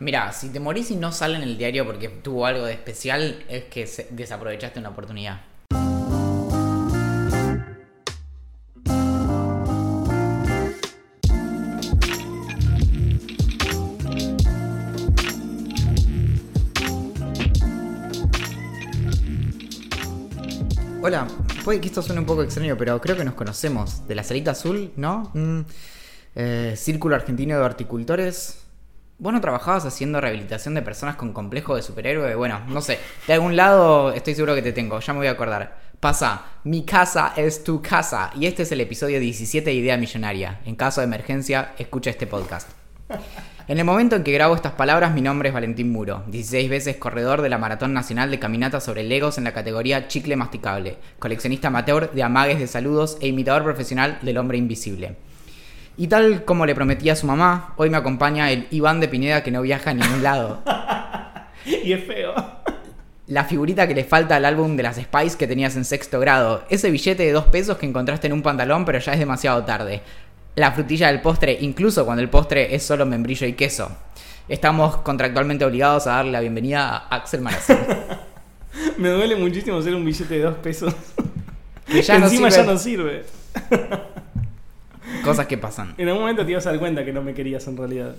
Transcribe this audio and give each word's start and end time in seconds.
Mira, 0.00 0.32
si 0.32 0.50
te 0.50 0.60
morís 0.60 0.92
y 0.92 0.96
no 0.96 1.10
sale 1.10 1.34
en 1.36 1.42
el 1.42 1.58
diario 1.58 1.84
porque 1.84 2.08
tuvo 2.08 2.46
algo 2.46 2.64
de 2.64 2.72
especial, 2.72 3.44
es 3.48 3.64
que 3.64 3.84
desaprovechaste 4.10 4.78
una 4.78 4.90
oportunidad. 4.90 5.40
Hola, 21.02 21.26
puede 21.64 21.80
que 21.80 21.88
esto 21.88 22.02
suene 22.02 22.20
un 22.20 22.26
poco 22.26 22.44
extraño, 22.44 22.76
pero 22.78 23.00
creo 23.00 23.16
que 23.16 23.24
nos 23.24 23.34
conocemos. 23.34 24.06
De 24.06 24.14
la 24.14 24.22
salita 24.22 24.52
azul, 24.52 24.92
¿no? 24.94 25.32
Mm, 25.34 25.60
eh, 26.36 26.74
Círculo 26.76 27.16
Argentino 27.16 27.56
de 27.56 27.62
Horticultores. 27.64 28.67
Vos 29.20 29.32
no 29.32 29.40
trabajabas 29.40 29.84
haciendo 29.84 30.20
rehabilitación 30.20 30.74
de 30.74 30.82
personas 30.82 31.16
con 31.16 31.32
complejo 31.32 31.74
de 31.74 31.82
superhéroe. 31.82 32.36
Bueno, 32.36 32.60
no 32.68 32.80
sé. 32.80 33.00
De 33.26 33.32
algún 33.32 33.56
lado 33.56 34.12
estoy 34.12 34.36
seguro 34.36 34.54
que 34.54 34.62
te 34.62 34.70
tengo. 34.70 35.00
Ya 35.00 35.12
me 35.12 35.18
voy 35.18 35.26
a 35.26 35.32
acordar. 35.32 35.76
Pasa, 35.98 36.44
mi 36.62 36.84
casa 36.84 37.32
es 37.36 37.64
tu 37.64 37.82
casa. 37.82 38.30
Y 38.38 38.46
este 38.46 38.62
es 38.62 38.70
el 38.70 38.80
episodio 38.80 39.18
17 39.18 39.70
de 39.70 39.74
Idea 39.74 39.96
Millonaria. 39.96 40.60
En 40.66 40.76
caso 40.76 41.00
de 41.00 41.06
emergencia, 41.08 41.72
escucha 41.78 42.10
este 42.10 42.28
podcast. 42.28 42.70
En 43.66 43.78
el 43.78 43.84
momento 43.84 44.14
en 44.14 44.22
que 44.22 44.30
grabo 44.30 44.54
estas 44.54 44.74
palabras, 44.74 45.12
mi 45.12 45.20
nombre 45.20 45.48
es 45.48 45.54
Valentín 45.54 45.90
Muro, 45.90 46.22
16 46.28 46.70
veces 46.70 46.96
corredor 46.96 47.42
de 47.42 47.48
la 47.48 47.58
Maratón 47.58 47.92
Nacional 47.92 48.30
de 48.30 48.38
Caminata 48.38 48.80
sobre 48.80 49.02
Legos 49.02 49.36
en 49.36 49.42
la 49.42 49.52
categoría 49.52 50.06
Chicle 50.06 50.36
Masticable, 50.36 50.96
coleccionista 51.18 51.68
amateur 51.68 52.12
de 52.12 52.22
amagues 52.22 52.60
de 52.60 52.68
saludos 52.68 53.18
e 53.20 53.26
imitador 53.26 53.64
profesional 53.64 54.20
del 54.22 54.38
hombre 54.38 54.58
invisible. 54.58 55.16
Y 55.98 56.06
tal 56.06 56.44
como 56.44 56.64
le 56.64 56.76
prometí 56.76 57.10
a 57.10 57.16
su 57.16 57.26
mamá, 57.26 57.74
hoy 57.76 57.90
me 57.90 57.96
acompaña 57.96 58.52
el 58.52 58.68
Iván 58.70 59.00
de 59.00 59.08
Pineda 59.08 59.42
que 59.42 59.50
no 59.50 59.60
viaja 59.62 59.90
a 59.90 59.94
ningún 59.94 60.22
lado. 60.22 60.62
Y 61.66 61.92
es 61.92 62.04
feo. 62.06 62.32
La 63.26 63.44
figurita 63.44 63.86
que 63.86 63.94
le 63.94 64.04
falta 64.04 64.36
al 64.36 64.46
álbum 64.46 64.74
de 64.76 64.82
las 64.84 64.96
Spice 64.96 65.36
que 65.36 65.46
tenías 65.46 65.76
en 65.76 65.84
sexto 65.84 66.18
grado. 66.18 66.64
Ese 66.70 66.90
billete 66.90 67.24
de 67.24 67.32
dos 67.32 67.44
pesos 67.46 67.76
que 67.76 67.84
encontraste 67.84 68.26
en 68.28 68.32
un 68.32 68.40
pantalón 68.42 68.86
pero 68.86 68.98
ya 69.00 69.12
es 69.12 69.18
demasiado 69.18 69.64
tarde. 69.64 70.00
La 70.54 70.72
frutilla 70.72 71.08
del 71.08 71.20
postre, 71.20 71.58
incluso 71.60 72.06
cuando 72.06 72.22
el 72.22 72.30
postre 72.30 72.74
es 72.74 72.84
solo 72.84 73.04
membrillo 73.04 73.46
y 73.46 73.52
queso. 73.52 73.90
Estamos 74.48 74.98
contractualmente 74.98 75.64
obligados 75.66 76.06
a 76.06 76.12
darle 76.12 76.32
la 76.32 76.40
bienvenida 76.40 76.88
a 76.88 77.16
Axel 77.16 77.42
Marazón. 77.42 77.76
Me 78.96 79.08
duele 79.10 79.36
muchísimo 79.36 79.78
hacer 79.78 79.94
un 79.94 80.06
billete 80.06 80.38
de 80.38 80.42
dos 80.44 80.56
pesos. 80.56 80.94
Que 81.86 82.00
ya 82.00 82.14
Que 82.14 82.20
no 82.20 82.26
encima 82.26 82.50
sirve. 82.50 82.66
ya 82.66 82.72
no 82.72 82.78
sirve. 82.78 83.24
Cosas 85.24 85.46
que 85.46 85.58
pasan. 85.58 85.94
En 85.98 86.08
algún 86.08 86.22
momento 86.22 86.44
te 86.44 86.50
ibas 86.52 86.66
a 86.66 86.70
dar 86.70 86.78
cuenta 86.78 87.04
que 87.04 87.12
no 87.12 87.22
me 87.22 87.34
querías 87.34 87.66
en 87.66 87.76
realidad. 87.76 88.14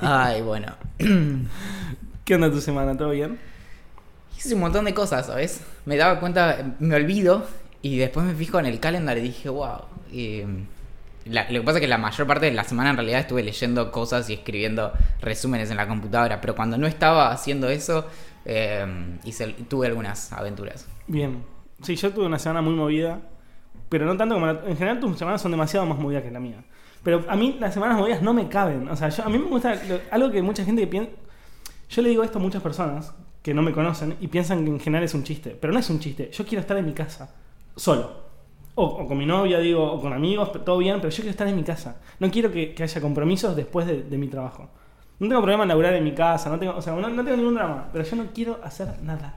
Ay, 0.00 0.42
bueno. 0.42 0.74
¿Qué 2.24 2.34
onda 2.34 2.50
tu 2.50 2.60
semana? 2.60 2.96
¿Todo 2.96 3.10
bien? 3.10 3.38
Hice 4.36 4.54
un 4.54 4.60
montón 4.60 4.84
de 4.84 4.94
cosas, 4.94 5.26
¿sabes? 5.26 5.62
Me 5.86 5.96
daba 5.96 6.20
cuenta, 6.20 6.74
me 6.78 6.94
olvido 6.94 7.46
y 7.82 7.98
después 7.98 8.24
me 8.26 8.34
fijo 8.34 8.58
en 8.60 8.66
el 8.66 8.78
calendar 8.80 9.16
y 9.18 9.22
dije, 9.22 9.48
wow. 9.48 9.80
La- 11.24 11.44
lo 11.50 11.60
que 11.60 11.64
pasa 11.66 11.78
es 11.78 11.82
que 11.82 11.88
la 11.88 11.98
mayor 11.98 12.26
parte 12.26 12.46
de 12.46 12.52
la 12.52 12.64
semana 12.64 12.90
en 12.90 12.96
realidad 12.96 13.20
estuve 13.20 13.42
leyendo 13.42 13.90
cosas 13.92 14.30
y 14.30 14.34
escribiendo 14.34 14.92
resúmenes 15.20 15.70
en 15.70 15.76
la 15.76 15.86
computadora, 15.86 16.40
pero 16.40 16.54
cuando 16.54 16.78
no 16.78 16.86
estaba 16.86 17.30
haciendo 17.32 17.68
eso, 17.68 18.06
eh, 18.44 18.86
hice, 19.24 19.48
tuve 19.68 19.88
algunas 19.88 20.32
aventuras. 20.32 20.86
Bien. 21.06 21.42
Sí, 21.82 21.96
yo 21.96 22.10
tuve 22.12 22.26
una 22.26 22.38
semana 22.38 22.62
muy 22.62 22.74
movida. 22.74 23.20
Pero 23.88 24.04
no 24.06 24.16
tanto 24.16 24.34
como 24.34 24.46
la- 24.46 24.60
En 24.66 24.76
general 24.76 25.00
tus 25.00 25.18
semanas 25.18 25.40
son 25.40 25.50
demasiado 25.50 25.86
más 25.86 25.98
movidas 25.98 26.22
que 26.22 26.30
la 26.30 26.40
mía. 26.40 26.62
Pero 27.02 27.24
a 27.28 27.36
mí 27.36 27.56
las 27.60 27.72
semanas 27.74 27.96
movidas 27.98 28.20
no 28.22 28.34
me 28.34 28.48
caben. 28.48 28.88
O 28.88 28.96
sea, 28.96 29.08
yo- 29.08 29.24
a 29.24 29.28
mí 29.28 29.38
me 29.38 29.46
gusta 29.46 29.74
lo- 29.74 30.00
algo 30.10 30.30
que 30.30 30.42
mucha 30.42 30.64
gente 30.64 30.86
piensa... 30.86 31.10
Yo 31.90 32.02
le 32.02 32.10
digo 32.10 32.22
esto 32.22 32.38
a 32.38 32.42
muchas 32.42 32.60
personas 32.62 33.14
que 33.42 33.54
no 33.54 33.62
me 33.62 33.72
conocen 33.72 34.16
y 34.20 34.28
piensan 34.28 34.64
que 34.64 34.70
en 34.70 34.80
general 34.80 35.04
es 35.04 35.14
un 35.14 35.24
chiste. 35.24 35.56
Pero 35.58 35.72
no 35.72 35.78
es 35.78 35.88
un 35.88 36.00
chiste. 36.00 36.30
Yo 36.32 36.44
quiero 36.44 36.60
estar 36.60 36.76
en 36.76 36.84
mi 36.84 36.92
casa. 36.92 37.34
Solo. 37.76 38.28
O, 38.74 38.84
o 38.84 39.06
con 39.08 39.16
mi 39.16 39.24
novia, 39.26 39.58
digo, 39.58 39.82
o 39.92 40.00
con 40.00 40.12
amigos, 40.12 40.52
todo 40.64 40.78
bien, 40.78 40.96
pero 41.00 41.08
yo 41.08 41.16
quiero 41.16 41.30
estar 41.30 41.48
en 41.48 41.56
mi 41.56 41.62
casa. 41.64 41.96
No 42.20 42.30
quiero 42.30 42.52
que, 42.52 42.74
que 42.74 42.82
haya 42.82 43.00
compromisos 43.00 43.56
después 43.56 43.86
de, 43.86 44.02
de 44.02 44.18
mi 44.18 44.28
trabajo. 44.28 44.68
No 45.18 45.28
tengo 45.28 45.40
problema 45.40 45.64
en 45.64 45.68
laburar 45.70 45.94
en 45.94 46.04
mi 46.04 46.12
casa, 46.12 46.48
no 46.48 46.58
tengo, 46.60 46.76
o 46.76 46.82
sea, 46.82 46.94
no, 46.94 47.08
no 47.08 47.24
tengo 47.24 47.36
ningún 47.36 47.54
drama, 47.54 47.88
pero 47.92 48.04
yo 48.04 48.14
no 48.16 48.26
quiero 48.32 48.60
hacer 48.62 49.02
nada. 49.02 49.34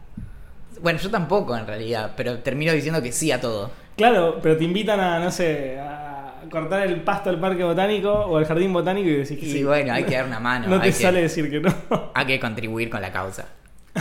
Bueno, 0.81 0.99
yo 0.99 1.09
tampoco 1.11 1.55
en 1.55 1.67
realidad, 1.67 2.13
pero 2.17 2.39
termino 2.39 2.71
diciendo 2.73 3.01
que 3.01 3.11
sí 3.11 3.31
a 3.31 3.39
todo. 3.39 3.71
Claro, 3.95 4.39
pero 4.41 4.57
te 4.57 4.63
invitan 4.63 4.99
a, 4.99 5.19
no 5.19 5.29
sé, 5.31 5.77
a 5.79 6.41
cortar 6.49 6.87
el 6.87 7.01
pasto 7.01 7.29
del 7.29 7.39
parque 7.39 7.63
botánico 7.63 8.11
o 8.11 8.37
al 8.37 8.45
jardín 8.45 8.73
botánico 8.73 9.07
y 9.07 9.13
decís 9.17 9.39
que 9.39 9.45
Sí, 9.45 9.63
bueno, 9.63 9.93
hay 9.93 10.03
que 10.05 10.15
dar 10.15 10.25
una 10.25 10.39
mano. 10.41 10.67
no 10.67 10.79
te 10.79 10.87
hay, 10.87 10.91
sale 10.93 11.17
que, 11.17 11.23
decir 11.23 11.49
que 11.49 11.59
no. 11.59 11.73
hay 12.13 12.25
que 12.25 12.39
contribuir 12.39 12.89
con 12.89 13.01
la 13.01 13.11
causa. 13.11 13.47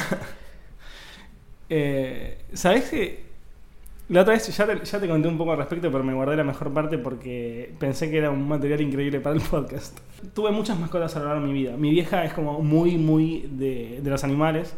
Eh, 1.72 2.36
¿Sabés 2.52 2.90
que 2.90 3.22
la 4.08 4.22
otra 4.22 4.32
vez 4.34 4.56
ya 4.56 4.66
te, 4.66 4.84
ya 4.84 4.98
te 4.98 5.06
conté 5.06 5.28
un 5.28 5.38
poco 5.38 5.52
al 5.52 5.58
respecto, 5.58 5.92
pero 5.92 6.02
me 6.02 6.12
guardé 6.12 6.34
la 6.34 6.42
mejor 6.42 6.72
parte 6.74 6.98
porque 6.98 7.72
pensé 7.78 8.10
que 8.10 8.18
era 8.18 8.32
un 8.32 8.48
material 8.48 8.80
increíble 8.80 9.20
para 9.20 9.36
el 9.36 9.42
podcast? 9.42 9.96
Tuve 10.34 10.50
muchas 10.50 10.80
mascotas 10.80 11.14
a 11.14 11.20
lo 11.20 11.26
largo 11.26 11.42
de 11.42 11.46
mi 11.46 11.52
vida. 11.52 11.76
Mi 11.76 11.90
vieja 11.90 12.24
es 12.24 12.32
como 12.32 12.60
muy, 12.60 12.98
muy 12.98 13.48
de, 13.52 14.00
de 14.02 14.10
los 14.10 14.24
animales. 14.24 14.74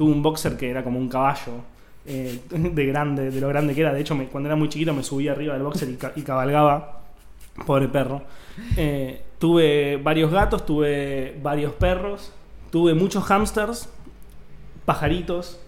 Tuve 0.00 0.12
un 0.12 0.22
boxer 0.22 0.56
que 0.56 0.70
era 0.70 0.82
como 0.82 0.98
un 0.98 1.10
caballo. 1.10 1.52
eh, 2.06 2.40
de 2.50 2.86
grande, 2.86 3.30
de 3.30 3.38
lo 3.38 3.48
grande 3.48 3.74
que 3.74 3.82
era. 3.82 3.92
De 3.92 4.00
hecho, 4.00 4.14
me- 4.14 4.28
cuando 4.28 4.48
era 4.48 4.56
muy 4.56 4.70
chiquito 4.70 4.94
me 4.94 5.02
subía 5.02 5.32
arriba 5.32 5.52
del 5.52 5.62
boxer 5.62 5.90
y, 5.90 5.96
ca- 5.96 6.12
y 6.16 6.22
cabalgaba. 6.22 7.02
Pobre 7.66 7.86
perro. 7.88 8.22
Eh, 8.78 9.20
tuve 9.38 9.98
varios 10.02 10.30
gatos, 10.32 10.64
tuve 10.64 11.36
varios 11.42 11.74
perros, 11.74 12.32
tuve 12.70 12.94
muchos 12.94 13.24
hamsters, 13.24 13.90
pajaritos. 14.86 15.60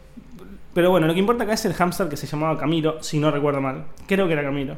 Pero 0.73 0.89
bueno, 0.91 1.07
lo 1.07 1.13
que 1.13 1.21
importa 1.21 1.45
acá 1.45 1.53
es 1.53 1.65
el 1.67 1.75
hámster 1.75 2.09
que 2.09 2.17
se 2.17 2.27
llamaba 2.27 2.57
Camilo, 2.59 3.03
si 3.03 3.19
no 3.19 3.31
recuerdo 3.31 3.61
mal. 3.61 3.85
Creo 4.07 4.27
que 4.27 4.33
era 4.33 4.43
Camilo. 4.43 4.77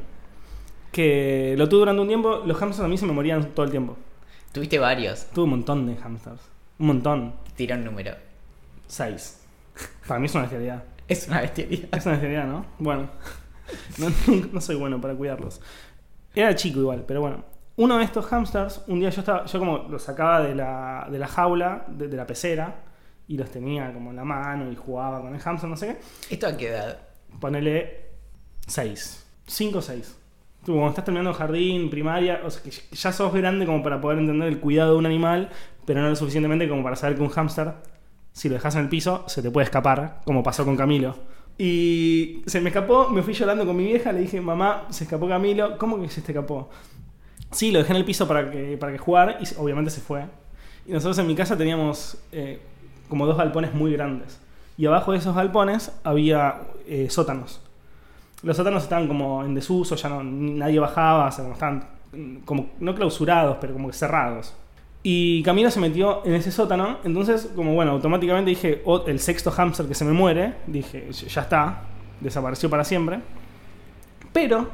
Que 0.90 1.54
lo 1.56 1.68
tuve 1.68 1.80
durante 1.80 2.02
un 2.02 2.08
tiempo. 2.08 2.42
Los 2.44 2.56
hamsters 2.60 2.84
a 2.86 2.88
mí 2.88 2.98
se 2.98 3.06
me 3.06 3.12
morían 3.12 3.50
todo 3.54 3.64
el 3.66 3.70
tiempo. 3.70 3.96
Tuviste 4.52 4.80
varios. 4.80 5.26
Tuve 5.32 5.44
un 5.44 5.50
montón 5.50 5.86
de 5.86 5.94
hamsters. 5.96 6.40
Un 6.80 6.86
montón. 6.88 7.34
Tira 7.54 7.76
un 7.76 7.84
número. 7.84 8.14
Seis. 8.88 9.40
Para 10.06 10.20
mí 10.20 10.26
es 10.26 10.34
una 10.34 10.42
bestialidad. 10.42 10.84
Es 11.08 11.28
una 11.28 11.40
bestialidad. 11.40 11.88
Es 11.92 12.06
una 12.06 12.12
bestialidad, 12.12 12.46
¿no? 12.46 12.66
Bueno. 12.78 13.10
No, 13.98 14.08
no 14.52 14.60
soy 14.60 14.76
bueno 14.76 15.00
para 15.00 15.14
cuidarlos. 15.14 15.60
Era 16.34 16.54
chico 16.54 16.80
igual, 16.80 17.04
pero 17.06 17.20
bueno. 17.20 17.44
Uno 17.76 17.98
de 17.98 18.04
estos 18.04 18.26
hamsters, 18.26 18.82
un 18.86 19.00
día 19.00 19.10
yo 19.10 19.20
estaba, 19.20 19.46
yo 19.46 19.58
como 19.58 19.78
los 19.88 20.02
sacaba 20.02 20.42
de 20.42 20.54
la, 20.54 21.08
de 21.10 21.18
la 21.18 21.26
jaula, 21.26 21.84
de, 21.88 22.06
de 22.06 22.16
la 22.16 22.24
pecera, 22.24 22.76
y 23.26 23.36
los 23.36 23.50
tenía 23.50 23.92
como 23.92 24.10
en 24.10 24.16
la 24.16 24.24
mano 24.24 24.70
y 24.70 24.76
jugaba 24.76 25.20
con 25.20 25.34
el 25.34 25.40
hamster, 25.40 25.68
no 25.68 25.76
sé 25.76 25.86
qué. 26.28 26.34
¿Esto 26.34 26.46
a 26.46 26.56
qué 26.56 26.68
edad? 26.68 26.98
Ponele 27.40 28.10
6. 28.66 29.26
5 29.46 29.78
o 29.78 29.82
6. 29.82 30.18
Tú, 30.64 30.72
cuando 30.72 30.90
estás 30.90 31.04
terminando 31.04 31.34
jardín, 31.34 31.90
primaria, 31.90 32.40
o 32.44 32.50
sea, 32.50 32.62
que 32.62 32.70
ya 32.70 33.12
sos 33.12 33.32
grande 33.34 33.66
como 33.66 33.82
para 33.82 34.00
poder 34.00 34.18
entender 34.18 34.48
el 34.48 34.60
cuidado 34.60 34.92
de 34.92 34.98
un 34.98 35.06
animal, 35.06 35.50
pero 35.84 36.00
no 36.00 36.08
lo 36.08 36.16
suficientemente 36.16 36.68
como 36.68 36.82
para 36.82 36.96
saber 36.96 37.16
que 37.16 37.22
un 37.22 37.28
hámster, 37.28 37.74
si 38.34 38.48
lo 38.48 38.56
dejas 38.56 38.74
en 38.74 38.82
el 38.82 38.88
piso, 38.88 39.24
se 39.28 39.42
te 39.42 39.50
puede 39.50 39.64
escapar, 39.64 40.20
como 40.24 40.42
pasó 40.42 40.64
con 40.64 40.76
Camilo. 40.76 41.14
Y 41.56 42.42
se 42.46 42.60
me 42.60 42.70
escapó, 42.70 43.08
me 43.08 43.22
fui 43.22 43.32
llorando 43.32 43.64
con 43.64 43.76
mi 43.76 43.84
vieja, 43.84 44.10
le 44.10 44.20
dije, 44.20 44.40
mamá, 44.40 44.86
se 44.90 45.04
escapó 45.04 45.28
Camilo. 45.28 45.78
¿Cómo 45.78 46.00
que 46.00 46.08
se 46.08 46.20
te 46.20 46.32
escapó? 46.32 46.68
Sí, 47.52 47.70
lo 47.70 47.78
dejé 47.78 47.92
en 47.92 47.98
el 47.98 48.04
piso 48.04 48.26
para 48.26 48.50
que, 48.50 48.76
para 48.76 48.90
que 48.90 48.98
jugar 48.98 49.38
y 49.40 49.44
obviamente 49.56 49.92
se 49.92 50.00
fue. 50.00 50.24
Y 50.84 50.92
nosotros 50.92 51.16
en 51.18 51.28
mi 51.28 51.36
casa 51.36 51.56
teníamos 51.56 52.18
eh, 52.32 52.60
como 53.08 53.24
dos 53.24 53.36
galpones 53.36 53.72
muy 53.72 53.92
grandes. 53.92 54.40
Y 54.76 54.86
abajo 54.86 55.12
de 55.12 55.18
esos 55.18 55.36
galpones 55.36 55.92
había 56.02 56.62
eh, 56.88 57.06
sótanos. 57.10 57.60
Los 58.42 58.56
sótanos 58.56 58.82
estaban 58.82 59.06
como 59.06 59.44
en 59.44 59.54
desuso, 59.54 59.94
ya 59.94 60.08
no, 60.08 60.24
nadie 60.24 60.80
bajaba, 60.80 61.28
o 61.28 61.30
sea, 61.30 61.44
como 61.44 61.54
estaban 61.54 61.84
mm, 62.12 62.36
como 62.38 62.70
no 62.80 62.96
clausurados, 62.96 63.58
pero 63.60 63.74
como 63.74 63.88
que 63.88 63.94
cerrados. 63.94 64.54
Y 65.06 65.42
Camilo 65.42 65.70
se 65.70 65.80
metió 65.80 66.24
en 66.24 66.32
ese 66.32 66.50
sótano, 66.50 66.96
entonces 67.04 67.50
como 67.54 67.74
bueno, 67.74 67.92
automáticamente 67.92 68.48
dije, 68.48 68.80
"Oh, 68.86 69.04
el 69.06 69.20
sexto 69.20 69.50
hámster 69.50 69.86
que 69.86 69.94
se 69.94 70.04
me 70.04 70.12
muere, 70.12 70.54
dije, 70.66 71.12
ya 71.12 71.42
está, 71.42 71.82
desapareció 72.20 72.70
para 72.70 72.84
siempre. 72.84 73.20
Pero 74.32 74.66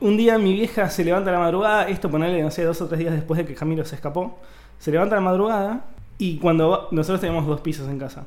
un 0.00 0.16
día 0.16 0.38
mi 0.38 0.54
vieja 0.54 0.88
se 0.88 1.04
levanta 1.04 1.28
a 1.28 1.34
la 1.34 1.38
madrugada, 1.38 1.88
esto 1.88 2.10
ponerle, 2.10 2.42
no 2.42 2.50
sé, 2.50 2.64
dos 2.64 2.80
o 2.80 2.88
tres 2.88 2.98
días 2.98 3.12
después 3.12 3.38
de 3.38 3.44
que 3.44 3.54
Camilo 3.54 3.84
se 3.84 3.94
escapó, 3.94 4.38
se 4.78 4.90
levanta 4.90 5.16
a 5.16 5.18
la 5.20 5.24
madrugada 5.24 5.84
y 6.16 6.38
cuando 6.38 6.88
nosotros 6.90 7.20
tenemos 7.20 7.46
dos 7.46 7.60
pisos 7.60 7.88
en 7.88 7.98
casa. 7.98 8.24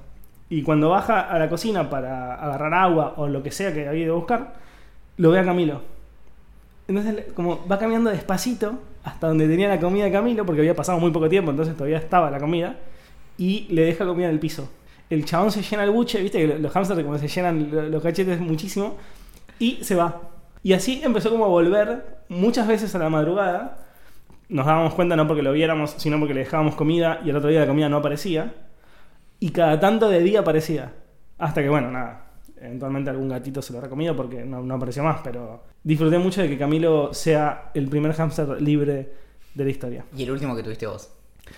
Y 0.50 0.62
cuando 0.62 0.90
baja 0.90 1.22
a 1.22 1.40
la 1.40 1.50
cocina 1.50 1.90
para 1.90 2.36
agarrar 2.36 2.74
agua 2.74 3.14
o 3.18 3.28
lo 3.28 3.44
que 3.44 3.52
sea 3.52 3.74
que 3.74 3.88
había 3.88 4.08
a 4.10 4.14
buscar, 4.14 4.54
lo 5.18 5.32
ve 5.32 5.40
a 5.40 5.44
Camilo. 5.44 5.82
Entonces, 6.88 7.26
como 7.34 7.68
va 7.68 7.78
caminando 7.78 8.12
despacito 8.12 8.80
hasta 9.08 9.28
donde 9.28 9.48
tenía 9.48 9.70
la 9.70 9.80
comida 9.80 10.04
de 10.06 10.12
Camilo, 10.12 10.46
porque 10.46 10.62
había 10.62 10.76
pasado 10.76 11.00
muy 11.00 11.12
poco 11.12 11.30
tiempo, 11.30 11.52
entonces 11.52 11.76
todavía 11.76 11.98
estaba 11.98 12.30
la 12.30 12.40
comida, 12.40 12.76
y 13.38 13.68
le 13.70 13.84
deja 13.84 14.06
comida 14.06 14.28
en 14.28 14.34
el 14.34 14.40
piso. 14.40 14.70
El 15.10 15.24
chabón 15.24 15.52
se 15.52 15.62
llena 15.62 15.84
el 15.86 15.92
buche, 15.92 16.22
viste 16.22 16.40
que 16.40 16.60
los 16.60 16.72
hamsters 16.74 17.04
como 17.04 17.18
se 17.18 17.30
llenan 17.30 17.72
lo- 17.72 17.90
los 17.90 18.04
cachetes 18.04 18.40
muchísimo, 18.42 18.98
y 19.60 19.78
se 19.82 19.96
va. 19.96 20.22
Y 20.62 20.74
así 20.74 21.02
empezó 21.04 21.30
como 21.30 21.46
a 21.46 21.48
volver 21.48 22.18
muchas 22.28 22.68
veces 22.68 22.94
a 22.96 23.00
la 23.00 23.10
madrugada, 23.10 23.86
nos 24.50 24.66
dábamos 24.66 24.94
cuenta 24.94 25.16
no 25.16 25.26
porque 25.26 25.42
lo 25.42 25.54
viéramos, 25.54 25.96
sino 25.98 26.20
porque 26.20 26.34
le 26.34 26.42
dejábamos 26.42 26.76
comida 26.76 27.22
y 27.24 27.30
el 27.30 27.38
otro 27.38 27.50
día 27.50 27.62
la 27.62 27.68
comida 27.68 27.88
no 27.90 27.98
aparecía. 27.98 28.54
Y 29.40 29.52
cada 29.52 29.80
tanto 29.80 30.10
de 30.10 30.20
día 30.22 30.42
aparecía. 30.42 30.94
Hasta 31.38 31.62
que, 31.62 31.70
bueno, 31.70 31.92
nada. 31.92 32.27
Eventualmente 32.62 33.10
algún 33.10 33.30
gatito 33.30 33.62
se 33.62 33.72
lo 33.72 33.80
habrá 33.80 33.90
comido 33.90 34.16
porque 34.16 34.44
no, 34.44 34.62
no 34.62 34.76
apareció 34.76 35.04
más, 35.04 35.22
pero 35.24 35.64
disfruté 35.84 36.18
mucho 36.18 36.42
de 36.42 36.50
que 36.50 36.58
Camilo 36.58 37.14
sea 37.14 37.72
el 37.74 37.88
primer 37.88 38.14
hámster 38.14 38.62
libre 38.62 39.12
de 39.54 39.64
la 39.64 39.70
historia. 39.70 40.06
Y 40.16 40.24
el 40.24 40.32
último 40.32 40.56
que 40.56 40.64
tuviste 40.64 40.88
vos. 40.88 41.12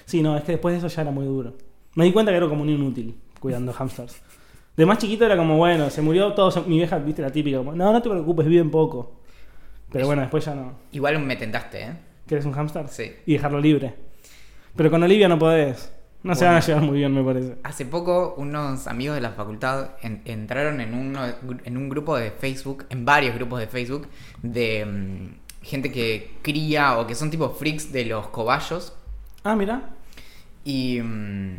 Sí, 0.05 0.21
no, 0.21 0.37
es 0.37 0.43
que 0.43 0.53
después 0.53 0.73
de 0.73 0.79
eso 0.79 0.93
ya 0.93 1.01
era 1.01 1.11
muy 1.11 1.25
duro. 1.25 1.53
Me 1.95 2.05
di 2.05 2.11
cuenta 2.11 2.31
que 2.31 2.37
era 2.37 2.47
como 2.47 2.61
un 2.61 2.69
inútil 2.69 3.19
cuidando 3.39 3.73
hamsters. 3.73 4.21
De 4.75 4.85
más 4.85 4.97
chiquito 4.97 5.25
era 5.25 5.35
como, 5.35 5.57
bueno, 5.57 5.89
se 5.89 6.01
murió 6.01 6.33
todo. 6.33 6.63
Mi 6.65 6.77
vieja, 6.77 6.97
viste, 6.99 7.21
la 7.21 7.31
típica, 7.31 7.57
como, 7.57 7.73
no, 7.73 7.91
no 7.91 8.01
te 8.01 8.09
preocupes, 8.09 8.47
viven 8.47 8.71
poco. 8.71 9.19
Pero 9.91 10.05
bueno, 10.05 10.21
después 10.21 10.45
ya 10.45 10.55
no. 10.55 10.73
Igual 10.91 11.19
me 11.19 11.35
tentaste, 11.35 11.81
¿eh? 11.81 11.93
¿Quieres 12.27 12.45
un 12.45 12.53
hámster? 12.53 12.87
Sí. 12.87 13.11
Y 13.25 13.33
dejarlo 13.33 13.59
libre. 13.59 13.95
Pero 14.75 14.91
con 14.91 15.01
Olivia 15.01 15.27
no 15.27 15.39
podés. 15.39 15.91
No 16.21 16.35
se 16.35 16.39
Bueno. 16.39 16.53
van 16.55 16.63
a 16.63 16.65
llevar 16.65 16.83
muy 16.83 16.97
bien, 16.97 17.13
me 17.13 17.23
parece. 17.23 17.55
Hace 17.63 17.85
poco 17.85 18.35
unos 18.37 18.87
amigos 18.87 19.15
de 19.15 19.21
la 19.21 19.31
facultad 19.31 19.91
en- 20.01 20.21
entraron 20.25 20.81
en, 20.81 20.93
uno, 20.93 21.21
en 21.63 21.77
un 21.77 21.87
grupo 21.89 22.17
de 22.17 22.31
Facebook, 22.31 22.85
en 22.89 23.05
varios 23.05 23.35
grupos 23.35 23.59
de 23.61 23.67
Facebook, 23.67 24.07
de 24.43 24.85
mm, 24.85 25.65
gente 25.65 25.91
que 25.91 26.35
cría 26.41 26.97
o 26.99 27.07
que 27.07 27.15
son 27.15 27.29
tipo 27.29 27.49
freaks 27.51 27.91
de 27.93 28.05
los 28.05 28.27
cobayos. 28.27 28.93
Ah, 29.45 29.55
mira. 29.55 29.91
Y, 30.65 30.99
mm, 31.01 31.55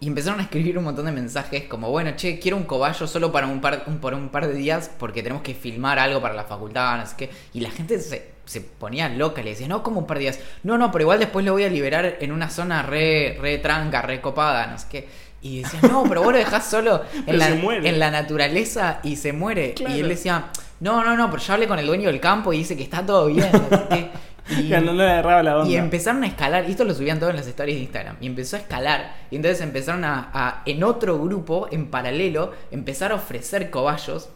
y 0.00 0.08
empezaron 0.08 0.38
a 0.40 0.42
escribir 0.42 0.76
un 0.76 0.84
montón 0.84 1.06
de 1.06 1.12
mensajes 1.12 1.64
como, 1.64 1.90
bueno, 1.90 2.12
che, 2.14 2.38
quiero 2.38 2.58
un 2.58 2.64
cobayo 2.64 3.06
solo 3.06 3.32
para 3.32 3.46
un 3.46 3.62
par, 3.62 3.84
un- 3.86 3.98
por 4.00 4.12
un 4.12 4.28
par 4.28 4.46
de 4.46 4.52
días 4.52 4.90
porque 4.98 5.22
tenemos 5.22 5.42
que 5.42 5.54
filmar 5.54 5.98
algo 5.98 6.20
para 6.20 6.34
la 6.34 6.44
facultad, 6.44 6.98
no 6.98 7.06
sé 7.06 7.14
qué. 7.16 7.30
Y 7.54 7.60
la 7.60 7.70
gente 7.70 7.98
se, 8.00 8.32
se 8.46 8.62
ponía 8.62 9.08
loca, 9.10 9.42
le 9.42 9.50
decía, 9.50 9.68
no, 9.68 9.82
como 9.82 10.00
un 10.00 10.06
par 10.06 10.16
de 10.18 10.22
días. 10.24 10.38
No, 10.62 10.78
no, 10.78 10.90
pero 10.90 11.02
igual 11.02 11.18
después 11.18 11.44
lo 11.44 11.52
voy 11.52 11.64
a 11.64 11.68
liberar 11.68 12.16
en 12.20 12.32
una 12.32 12.48
zona 12.48 12.82
re, 12.82 13.36
re 13.40 13.58
tranca, 13.58 14.00
re 14.02 14.20
copada, 14.22 14.66
no 14.68 14.78
sé 14.78 14.86
qué. 14.90 15.08
Y 15.42 15.62
decía, 15.62 15.80
no, 15.90 16.04
pero 16.08 16.22
vos 16.22 16.32
lo 16.32 16.38
dejás 16.38 16.64
solo 16.66 17.02
en 17.26 17.38
la, 17.38 17.48
en 17.48 17.98
la 17.98 18.10
naturaleza 18.10 19.00
y 19.02 19.16
se 19.16 19.32
muere. 19.32 19.74
Claro. 19.74 19.94
Y 19.94 20.00
él 20.00 20.08
decía, 20.08 20.46
no, 20.80 21.04
no, 21.04 21.16
no, 21.16 21.30
pero 21.30 21.42
yo 21.42 21.52
hablé 21.52 21.68
con 21.68 21.78
el 21.78 21.86
dueño 21.86 22.08
del 22.08 22.20
campo 22.20 22.52
y 22.52 22.58
dice 22.58 22.76
que 22.76 22.82
está 22.84 23.04
todo 23.04 23.26
bien. 23.26 23.50
Y- 24.48 24.70
no 24.70 24.92
le 24.92 25.02
agarraba 25.02 25.42
la 25.42 25.58
onda. 25.58 25.68
y 25.68 25.74
empezaron 25.76 26.22
a 26.22 26.28
escalar, 26.28 26.66
y 26.68 26.70
esto 26.70 26.84
lo 26.84 26.94
subían 26.94 27.18
todos 27.18 27.30
en 27.30 27.36
las 27.38 27.48
stories 27.48 27.74
de 27.78 27.82
Instagram, 27.82 28.16
y 28.20 28.28
empezó 28.28 28.54
a 28.54 28.60
escalar, 28.60 29.16
y 29.28 29.34
entonces 29.34 29.60
empezaron 29.60 30.04
a, 30.04 30.30
a- 30.32 30.62
en 30.66 30.84
otro 30.84 31.18
grupo, 31.18 31.66
en 31.72 31.88
paralelo, 31.90 32.52
empezar 32.70 33.10
a 33.10 33.16
ofrecer 33.16 33.70
cobayos. 33.70 34.28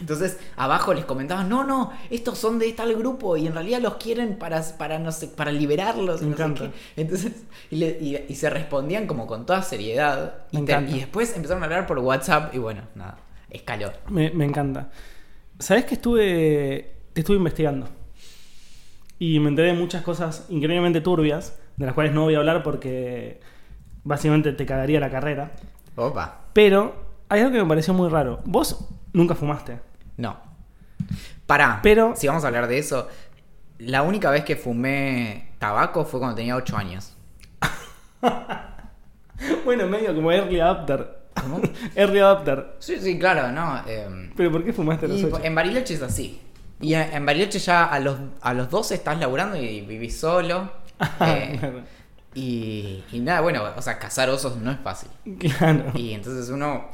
Entonces 0.00 0.38
abajo 0.56 0.92
les 0.92 1.04
comentaban, 1.04 1.48
no, 1.48 1.62
no, 1.64 1.92
estos 2.10 2.36
son 2.38 2.58
de 2.58 2.72
tal 2.72 2.94
grupo 2.96 3.36
y 3.36 3.46
en 3.46 3.54
realidad 3.54 3.80
los 3.80 3.94
quieren 3.94 4.36
para, 4.38 4.60
para 4.76 4.98
no 4.98 5.12
sé, 5.12 5.28
para 5.28 5.52
liberarlos. 5.52 6.20
Me 6.22 6.30
no 6.30 6.36
sé 6.36 6.42
qué". 6.96 7.00
Entonces, 7.00 7.32
y, 7.70 7.76
le- 7.76 7.98
y- 8.00 8.24
y 8.28 8.34
se 8.34 8.50
respondían 8.50 9.06
como 9.06 9.26
con 9.26 9.46
toda 9.46 9.62
seriedad. 9.62 10.46
Te- 10.50 10.56
y 10.96 10.98
después 11.00 11.34
empezaron 11.36 11.62
a 11.62 11.66
hablar 11.66 11.86
por 11.86 11.98
WhatsApp 12.00 12.54
y 12.54 12.58
bueno, 12.58 12.82
nada, 12.96 13.18
escaló. 13.50 13.92
Me, 14.08 14.30
me 14.30 14.44
encanta. 14.44 14.90
¿Sabes 15.60 15.84
que 15.84 15.94
estuve. 15.94 16.96
Te 17.12 17.20
estuve 17.20 17.36
investigando? 17.36 17.88
Y 19.18 19.38
me 19.38 19.48
enteré 19.50 19.68
de 19.68 19.74
muchas 19.74 20.02
cosas 20.02 20.46
increíblemente 20.48 21.00
turbias, 21.00 21.56
de 21.76 21.86
las 21.86 21.94
cuales 21.94 22.12
no 22.12 22.22
voy 22.22 22.34
a 22.34 22.38
hablar 22.38 22.62
porque 22.64 23.40
básicamente 24.02 24.52
te 24.52 24.66
cagaría 24.66 24.98
la 24.98 25.10
carrera. 25.10 25.52
Opa, 25.96 26.40
Pero 26.52 27.03
hay 27.28 27.40
algo 27.40 27.52
que 27.52 27.62
me 27.62 27.68
pareció 27.68 27.94
muy 27.94 28.08
raro. 28.08 28.40
Vos 28.44 28.86
nunca 29.12 29.34
fumaste. 29.34 29.80
no. 30.16 30.36
Pará, 31.46 31.80
Pero- 31.82 32.14
si 32.16 32.26
vamos 32.26 32.42
a 32.44 32.46
hablar 32.46 32.66
de 32.68 32.78
eso, 32.78 33.06
la 33.78 34.02
única 34.02 34.30
vez 34.30 34.44
que 34.44 34.56
fumé 34.56 35.50
tabaco 35.58 36.04
fue 36.06 36.18
cuando 36.20 36.36
tenía 36.36 36.56
8 36.56 36.76
años. 36.76 37.12
Bueno, 39.64 39.86
medio 39.86 40.14
como 40.14 40.30
early 40.32 40.60
adopter. 40.60 41.18
¿Cómo? 41.34 41.60
early 41.96 42.20
adopter. 42.20 42.76
Sí, 42.78 42.96
sí, 43.00 43.18
claro, 43.18 43.50
no. 43.52 43.82
em, 43.86 44.30
¿Pero 44.36 44.52
por 44.52 44.64
qué 44.64 44.72
fumaste 44.72 45.06
a 45.06 45.08
los 45.08 45.20
y 45.20 45.24
ocho? 45.24 45.40
en 45.42 45.54
Bariloche 45.54 45.94
es 45.94 46.02
así. 46.02 46.40
Y 46.80 46.94
en 46.94 47.26
Bariloche 47.26 47.58
ya 47.58 47.84
a 47.84 47.98
los, 48.00 48.16
a 48.40 48.54
los 48.54 48.70
12 48.70 48.94
estás 48.94 49.18
laburando 49.18 49.56
y 49.56 49.80
vivís 49.82 50.18
solo. 50.18 50.70
eh, 51.20 51.56
Claro. 51.58 51.80
y, 52.34 53.02
y 53.12 53.20
nada, 53.20 53.40
bueno, 53.40 53.62
o 53.76 53.82
sea, 53.82 53.98
cazar 53.98 54.30
osos 54.30 54.56
no 54.58 54.70
es 54.70 54.78
fácil. 54.80 55.10
Claro. 55.38 55.90
Y 55.94 56.12
entonces 56.12 56.48
uno 56.50 56.88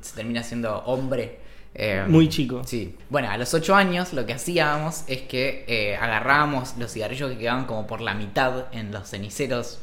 se 0.00 0.14
termina 0.16 0.42
siendo 0.42 0.78
hombre. 0.84 1.38
eh, 1.74 2.04
Muy 2.06 2.28
chico. 2.28 2.62
Sí. 2.64 2.96
Bueno, 3.10 3.30
a 3.30 3.36
los 3.38 3.54
8 3.54 3.74
años 3.74 4.12
lo 4.12 4.26
que 4.26 4.34
hacíamos 4.34 5.04
es 5.06 5.22
que 5.22 5.64
eh, 5.68 5.96
agarrábamos 5.96 6.76
los 6.78 6.92
cigarrillos 6.92 7.30
que 7.30 7.38
quedaban 7.38 7.64
como 7.66 7.86
por 7.86 8.00
la 8.00 8.14
mitad 8.14 8.66
en 8.72 8.92
los 8.92 9.08
ceniceros 9.08 9.80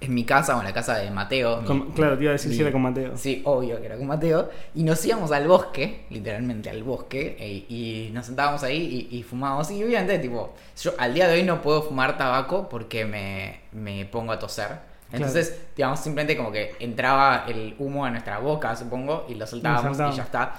en 0.00 0.14
mi 0.14 0.22
casa 0.24 0.56
o 0.56 0.60
en 0.60 0.64
la 0.64 0.72
casa 0.72 0.96
de 0.98 1.10
Mateo. 1.10 1.60
mi- 1.60 1.66
Con- 1.66 1.90
claro, 1.90 2.16
te 2.16 2.22
iba 2.22 2.30
a 2.30 2.34
decir 2.34 2.52
si 2.52 2.58
mi- 2.58 2.62
era 2.62 2.70
con 2.72 2.82
Mateo. 2.82 3.16
Sí, 3.16 3.42
obvio 3.44 3.80
que 3.80 3.86
era 3.86 3.96
con 3.96 4.06
Mateo. 4.06 4.48
Y 4.76 4.84
nos 4.84 5.04
íbamos 5.04 5.32
al 5.32 5.48
bosque, 5.48 6.04
literalmente 6.10 6.70
al 6.70 6.84
bosque, 6.84 7.36
e- 7.40 7.66
y 7.72 8.10
nos 8.12 8.26
sentábamos 8.26 8.62
ahí 8.62 9.08
y, 9.10 9.16
y 9.18 9.22
fumábamos. 9.24 9.68
Y 9.72 9.82
obviamente, 9.82 10.20
tipo, 10.20 10.54
yo 10.80 10.92
al 10.98 11.14
día 11.14 11.26
de 11.26 11.34
hoy 11.34 11.42
no 11.42 11.60
puedo 11.62 11.82
fumar 11.82 12.16
tabaco 12.16 12.68
porque 12.68 13.04
me, 13.06 13.60
me 13.72 14.04
pongo 14.04 14.30
a 14.32 14.38
toser. 14.38 14.86
Entonces, 15.12 15.60
digamos, 15.74 16.00
simplemente 16.00 16.36
como 16.36 16.52
que 16.52 16.74
entraba 16.80 17.44
el 17.48 17.74
humo 17.78 18.04
a 18.04 18.10
nuestra 18.10 18.38
boca, 18.38 18.76
supongo, 18.76 19.26
y 19.28 19.34
lo 19.34 19.46
soltábamos 19.46 19.96
y 19.96 20.16
ya 20.16 20.22
está. 20.22 20.54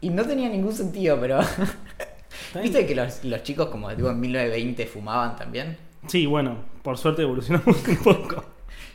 Y 0.00 0.10
no 0.10 0.24
tenía 0.24 0.48
ningún 0.48 0.72
sentido, 0.72 1.18
pero... 1.20 1.40
¿Viste 2.62 2.86
que 2.86 2.94
los, 2.94 3.24
los 3.24 3.42
chicos 3.42 3.68
como 3.68 3.88
tipo 3.94 4.10
en 4.10 4.20
1920 4.20 4.86
fumaban 4.86 5.36
también? 5.36 5.76
Sí, 6.06 6.26
bueno, 6.26 6.58
por 6.82 6.98
suerte 6.98 7.22
evolucionamos 7.22 7.76
un 7.88 7.96
poco. 7.96 8.44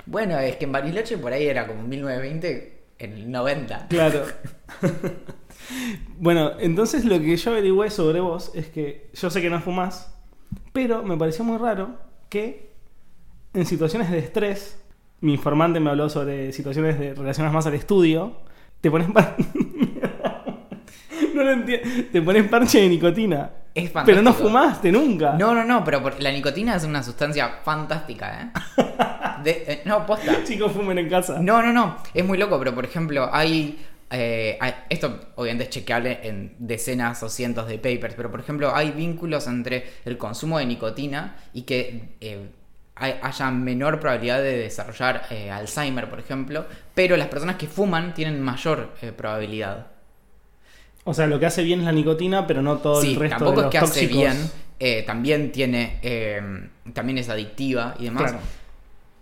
Bueno, 0.05 0.37
es 0.39 0.55
que 0.55 0.65
en 0.65 0.71
Bariloche 0.71 1.17
por 1.17 1.33
ahí 1.33 1.47
era 1.47 1.67
como 1.67 1.83
1920 1.83 2.83
en 2.99 3.13
el 3.13 3.31
90. 3.31 3.87
Claro. 3.87 4.25
bueno, 6.17 6.51
entonces 6.59 7.05
lo 7.05 7.19
que 7.19 7.35
yo 7.35 7.51
averigüé 7.51 7.89
sobre 7.89 8.19
vos 8.19 8.51
es 8.55 8.67
que 8.67 9.09
yo 9.13 9.29
sé 9.29 9.41
que 9.41 9.49
no 9.49 9.59
fumás, 9.59 10.13
pero 10.71 11.03
me 11.03 11.17
pareció 11.17 11.43
muy 11.43 11.57
raro 11.57 11.97
que 12.29 12.70
en 13.53 13.65
situaciones 13.65 14.09
de 14.11 14.19
estrés, 14.19 14.81
mi 15.21 15.33
informante 15.33 15.79
me 15.79 15.89
habló 15.89 16.09
sobre 16.09 16.51
situaciones 16.51 16.97
de, 16.99 17.13
relacionadas 17.13 17.53
más 17.53 17.67
al 17.67 17.73
estudio, 17.75 18.37
te 18.81 18.89
pones 18.89 19.09
par- 19.11 19.35
no 21.33 21.43
lo 21.43 21.51
entiendo, 21.51 21.87
te 22.11 22.21
pones 22.21 22.47
parche 22.47 22.81
de 22.81 22.89
nicotina. 22.89 23.51
Es 23.73 23.89
Pero 23.89 24.21
no 24.21 24.33
fantástico. 24.33 24.47
fumaste 24.49 24.91
nunca. 24.91 25.33
No, 25.33 25.53
no, 25.53 25.63
no, 25.63 25.83
pero 25.83 26.01
por- 26.01 26.21
la 26.21 26.31
nicotina 26.31 26.75
es 26.75 26.83
una 26.83 27.01
sustancia 27.03 27.59
fantástica, 27.63 28.51
¿eh? 28.77 28.83
De- 29.43 29.63
eh, 29.67 29.81
no, 29.85 30.05
posta. 30.05 30.43
Chicos, 30.43 30.71
fumen 30.73 30.97
en 30.97 31.09
casa. 31.09 31.39
No, 31.39 31.61
no, 31.63 31.71
no. 31.71 31.97
Es 32.13 32.25
muy 32.25 32.37
loco, 32.37 32.59
pero 32.59 32.75
por 32.75 32.83
ejemplo, 32.85 33.29
hay. 33.31 33.79
eh, 34.11 34.59
esto 34.89 35.19
obviamente 35.35 35.63
es 35.65 35.69
chequeable 35.69 36.19
en 36.23 36.53
decenas 36.59 37.23
o 37.23 37.29
cientos 37.29 37.65
de 37.67 37.77
papers, 37.77 38.13
pero 38.15 38.29
por 38.29 38.41
ejemplo, 38.41 38.75
hay 38.75 38.91
vínculos 38.91 39.47
entre 39.47 39.85
el 40.05 40.17
consumo 40.17 40.59
de 40.59 40.65
nicotina 40.65 41.37
y 41.53 41.61
que 41.61 42.15
eh, 42.19 42.49
haya 43.01 43.51
menor 43.51 43.99
probabilidad 43.99 44.41
de 44.41 44.57
desarrollar 44.57 45.25
eh, 45.29 45.49
Alzheimer, 45.49 46.09
por 46.09 46.19
ejemplo, 46.19 46.65
pero 46.93 47.17
las 47.17 47.27
personas 47.27 47.55
que 47.55 47.67
fuman 47.67 48.13
tienen 48.13 48.41
mayor 48.41 48.91
eh, 49.01 49.11
probabilidad. 49.11 49.87
O 51.03 51.13
sea, 51.13 51.25
lo 51.27 51.39
que 51.39 51.47
hace 51.47 51.63
bien 51.63 51.79
es 51.79 51.85
la 51.85 51.91
nicotina, 51.91 52.45
pero 52.45 52.61
no 52.61 52.77
todo 52.77 53.01
sí, 53.01 53.13
el 53.13 53.19
resto 53.19 53.37
tampoco 53.37 53.61
de 53.61 53.61
es 53.61 53.63
los 53.63 53.71
que 53.71 53.77
hace 53.77 54.07
bien, 54.07 54.37
eh, 54.79 55.03
también 55.03 55.51
tiene. 55.51 55.99
también 56.93 57.17
es 57.17 57.29
adictiva 57.29 57.95
y 57.99 58.05
demás. 58.05 58.31
Claro. 58.31 58.39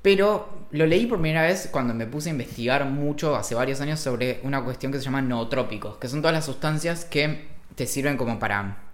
Pero 0.01 0.67
lo 0.71 0.85
leí 0.85 1.05
por 1.05 1.19
primera 1.19 1.43
vez 1.43 1.69
cuando 1.71 1.93
me 1.93 2.05
puse 2.05 2.29
a 2.29 2.31
investigar 2.31 2.85
mucho 2.85 3.35
hace 3.35 3.55
varios 3.55 3.81
años 3.81 3.99
sobre 3.99 4.39
una 4.43 4.63
cuestión 4.63 4.91
que 4.91 4.97
se 4.97 5.05
llama 5.05 5.21
nootrópicos, 5.21 5.97
que 5.97 6.07
son 6.07 6.21
todas 6.21 6.33
las 6.33 6.45
sustancias 6.45 7.05
que 7.05 7.47
te 7.75 7.85
sirven 7.85 8.17
como 8.17 8.39
para 8.39 8.88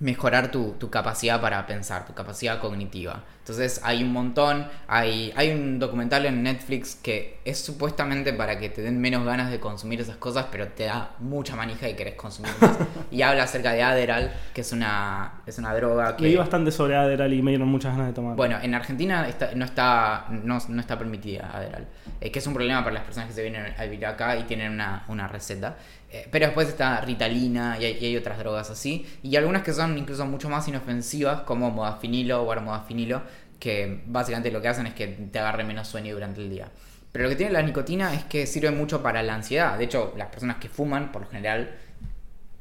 mejorar 0.00 0.50
tu, 0.50 0.72
tu 0.78 0.90
capacidad 0.90 1.40
para 1.40 1.66
pensar, 1.66 2.06
tu 2.06 2.14
capacidad 2.14 2.60
cognitiva. 2.60 3.22
Entonces 3.38 3.80
hay 3.84 4.02
un 4.02 4.12
montón, 4.12 4.66
hay, 4.88 5.32
hay 5.36 5.50
un 5.50 5.78
documental 5.78 6.24
en 6.24 6.42
Netflix 6.42 6.94
que 6.94 7.38
es 7.44 7.58
supuestamente 7.62 8.32
para 8.32 8.58
que 8.58 8.70
te 8.70 8.80
den 8.80 8.98
menos 9.00 9.24
ganas 9.26 9.50
de 9.50 9.60
consumir 9.60 10.00
esas 10.00 10.16
cosas, 10.16 10.46
pero 10.50 10.68
te 10.68 10.84
da 10.84 11.10
mucha 11.18 11.54
manija 11.54 11.86
y 11.88 11.94
querés 11.94 12.14
consumir 12.14 12.50
más. 12.60 12.78
y 13.10 13.20
habla 13.20 13.42
acerca 13.42 13.72
de 13.72 13.82
Adderall, 13.82 14.30
que 14.54 14.62
es 14.62 14.72
una, 14.72 15.42
es 15.46 15.58
una 15.58 15.74
droga 15.74 16.16
que... 16.16 16.22
Leí 16.24 16.36
bastante 16.36 16.70
sobre 16.70 16.96
Adderall 16.96 17.32
y 17.34 17.42
me 17.42 17.50
dieron 17.50 17.68
muchas 17.68 17.92
ganas 17.92 18.08
de 18.08 18.12
tomar. 18.14 18.34
Bueno, 18.34 18.58
en 18.62 18.74
Argentina 18.74 19.28
está- 19.28 19.50
no, 19.54 19.66
está, 19.66 20.26
no, 20.30 20.58
no 20.68 20.80
está 20.80 20.98
permitida 20.98 21.50
Adderall, 21.52 21.86
eh, 22.22 22.30
que 22.32 22.38
es 22.38 22.46
un 22.46 22.54
problema 22.54 22.82
para 22.82 22.94
las 22.94 23.04
personas 23.04 23.28
que 23.28 23.34
se 23.34 23.42
vienen 23.42 23.74
a 23.76 23.84
vivir 23.84 24.06
acá 24.06 24.36
y 24.38 24.44
tienen 24.44 24.72
una, 24.72 25.04
una 25.08 25.28
receta. 25.28 25.76
Eh, 26.14 26.28
pero 26.30 26.46
después 26.46 26.68
está 26.68 27.00
Ritalina 27.00 27.76
y 27.80 27.86
hay, 27.86 27.98
y 28.00 28.06
hay 28.06 28.16
otras 28.16 28.38
drogas 28.38 28.70
así, 28.70 29.04
y 29.24 29.34
algunas 29.34 29.64
que 29.64 29.72
son 29.72 29.98
incluso 29.98 30.24
mucho 30.26 30.48
más 30.48 30.68
inofensivas, 30.68 31.40
como 31.40 31.72
modafinilo 31.72 32.40
o 32.40 32.52
armodafinilo, 32.52 33.20
que 33.58 34.00
básicamente 34.06 34.52
lo 34.52 34.62
que 34.62 34.68
hacen 34.68 34.86
es 34.86 34.94
que 34.94 35.08
te 35.08 35.40
agarre 35.40 35.64
menos 35.64 35.88
sueño 35.88 36.14
durante 36.14 36.40
el 36.40 36.50
día. 36.50 36.68
Pero 37.10 37.24
lo 37.24 37.30
que 37.30 37.36
tiene 37.36 37.50
la 37.50 37.62
nicotina 37.62 38.14
es 38.14 38.22
que 38.24 38.46
sirve 38.46 38.70
mucho 38.70 39.02
para 39.02 39.24
la 39.24 39.34
ansiedad. 39.34 39.76
De 39.76 39.86
hecho, 39.86 40.14
las 40.16 40.28
personas 40.28 40.58
que 40.58 40.68
fuman, 40.68 41.10
por 41.10 41.22
lo 41.22 41.28
general, 41.28 41.74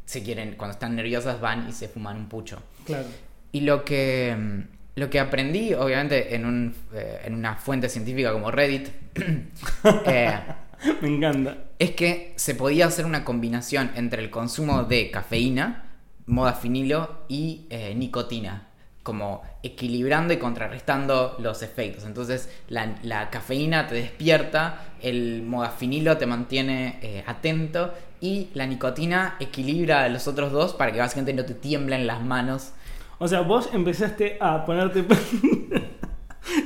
se 0.05 0.23
quieren, 0.23 0.55
cuando 0.55 0.73
están 0.73 0.95
nerviosas 0.95 1.39
van 1.39 1.69
y 1.69 1.73
se 1.73 1.87
fuman 1.87 2.17
un 2.17 2.29
pucho. 2.29 2.59
Claro. 2.85 3.05
Y 3.51 3.61
lo 3.61 3.85
que, 3.85 4.65
Lo 4.95 5.11
que 5.11 5.19
aprendí, 5.19 5.75
obviamente, 5.75 6.33
en, 6.33 6.45
un, 6.45 6.75
eh, 6.91 7.21
en 7.25 7.35
una 7.35 7.55
fuente 7.55 7.87
científica 7.87 8.33
como 8.33 8.49
Reddit, 8.49 8.89
eh, 10.05 10.39
Me 11.01 11.15
encanta. 11.15 11.57
es 11.79 11.91
que 11.91 12.33
se 12.35 12.55
podía 12.55 12.87
hacer 12.87 13.05
una 13.05 13.23
combinación 13.23 13.91
entre 13.95 14.21
el 14.21 14.29
consumo 14.29 14.83
de 14.83 15.11
cafeína, 15.11 15.85
modafinilo 16.25 17.23
y 17.27 17.65
eh, 17.69 17.93
nicotina, 17.95 18.67
como 19.03 19.41
equilibrando 19.63 20.33
y 20.33 20.37
contrarrestando 20.37 21.35
los 21.39 21.61
efectos. 21.61 22.05
Entonces 22.05 22.49
la, 22.69 22.95
la 23.03 23.29
cafeína 23.29 23.87
te 23.87 23.95
despierta, 23.95 24.93
el 25.01 25.43
modafinilo 25.43 26.17
te 26.17 26.25
mantiene 26.25 26.99
eh, 27.01 27.23
atento 27.27 27.93
y 28.21 28.49
la 28.53 28.65
nicotina 28.65 29.35
equilibra 29.39 30.03
a 30.03 30.09
los 30.09 30.27
otros 30.27 30.51
dos 30.51 30.73
para 30.73 30.91
que 30.93 30.99
básicamente 30.99 31.33
no 31.33 31.45
te 31.45 31.53
tiemblen 31.53 32.07
las 32.07 32.21
manos. 32.23 32.71
O 33.19 33.27
sea, 33.27 33.41
vos 33.41 33.69
empezaste 33.73 34.37
a 34.39 34.65
ponerte. 34.65 35.03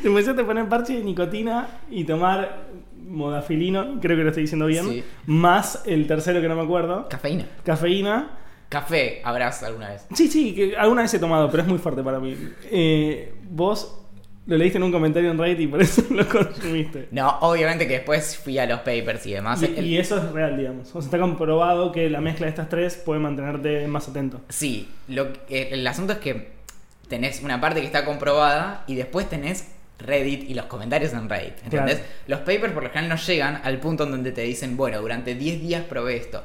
Te 0.02 0.08
empezaste 0.08 0.42
a 0.42 0.46
poner 0.46 0.68
parche 0.68 0.98
de 0.98 1.04
nicotina 1.04 1.68
y 1.90 2.04
tomar 2.04 2.67
modafilino, 3.08 4.00
creo 4.02 4.18
que 4.18 4.24
lo 4.24 4.30
estoy 4.30 4.44
diciendo 4.44 4.66
bien, 4.68 4.86
Sí. 4.90 5.04
más 5.26 5.84
el 5.86 6.08
tercero 6.08 6.42
que 6.42 6.48
no 6.48 6.56
me 6.56 6.62
acuerdo, 6.64 7.08
Cafeína. 7.10 7.46
cafeína. 7.64 8.32
Café, 8.70 9.22
habrás 9.24 9.64
alguna 9.64 9.90
vez. 9.92 10.06
Sí, 10.14 10.28
sí, 10.28 10.54
que 10.54 10.76
alguna 10.76 11.04
vez 11.04 11.14
he 11.14 11.20
tomado, 11.20 11.50
pero 11.50 11.64
es 11.64 11.70
muy 11.70 11.78
fuerte 11.78 12.04
para 12.04 12.20
mí. 12.20 12.36
Eh, 12.70 13.34
vos 13.50 14.02
lo 14.46 14.58
leíste 14.58 14.78
en 14.78 14.84
un 14.84 14.92
comentario 14.92 15.32
en 15.32 15.38
Reddit 15.38 15.60
y 15.62 15.68
por 15.68 15.82
eso 15.82 16.04
lo 16.10 16.28
consumiste. 16.28 17.08
No, 17.12 17.38
obviamente 17.40 17.88
que 17.88 17.94
después 17.94 18.36
fui 18.38 18.58
a 18.60 18.66
los 18.66 18.80
papers 18.80 19.26
y 19.26 19.32
demás. 19.34 19.62
Y, 19.64 19.66
El- 19.78 19.86
y 19.86 19.98
eso 19.98 20.18
es 20.18 20.32
real, 20.34 20.58
digamos. 20.58 20.90
O 20.90 21.02
sea, 21.02 21.06
está 21.08 21.18
comprobado 21.20 21.94
que 21.94 22.10
la 22.10 22.20
mezcla 22.20 22.46
de 22.46 22.50
estas 22.50 22.68
tres 22.68 22.96
puede 22.98 23.22
mantenerte 23.22 23.88
más 23.88 24.10
atento. 24.10 24.42
Sí, 24.50 24.90
lo 25.08 25.32
que- 25.48 25.70
el 25.72 25.88
asunto 25.88 26.12
es 26.14 26.20
que 26.20 26.52
tenés 27.08 27.42
una 27.44 27.62
parte 27.62 27.80
que 27.80 27.86
está 27.86 28.04
comprobada 28.04 28.84
y 28.86 28.96
después 28.96 29.30
tenés 29.30 29.74
Reddit 30.00 30.50
y 30.50 30.54
los 30.54 30.66
comentarios 30.66 31.14
en 31.14 31.30
Reddit. 31.30 31.64
¿Entendés? 31.64 31.98
Claro. 31.98 32.12
Los 32.28 32.40
papers 32.42 32.74
por 32.74 32.84
lo 32.84 32.90
general 32.90 33.10
no 33.10 33.16
llegan 33.16 33.62
al 33.64 33.80
punto 33.80 34.04
en 34.04 34.12
donde 34.12 34.32
te 34.32 34.42
dicen, 34.42 34.78
bueno, 34.78 35.02
durante 35.02 35.36
10 35.36 35.62
días 35.62 35.84
probé 35.84 36.18
esto. 36.18 36.44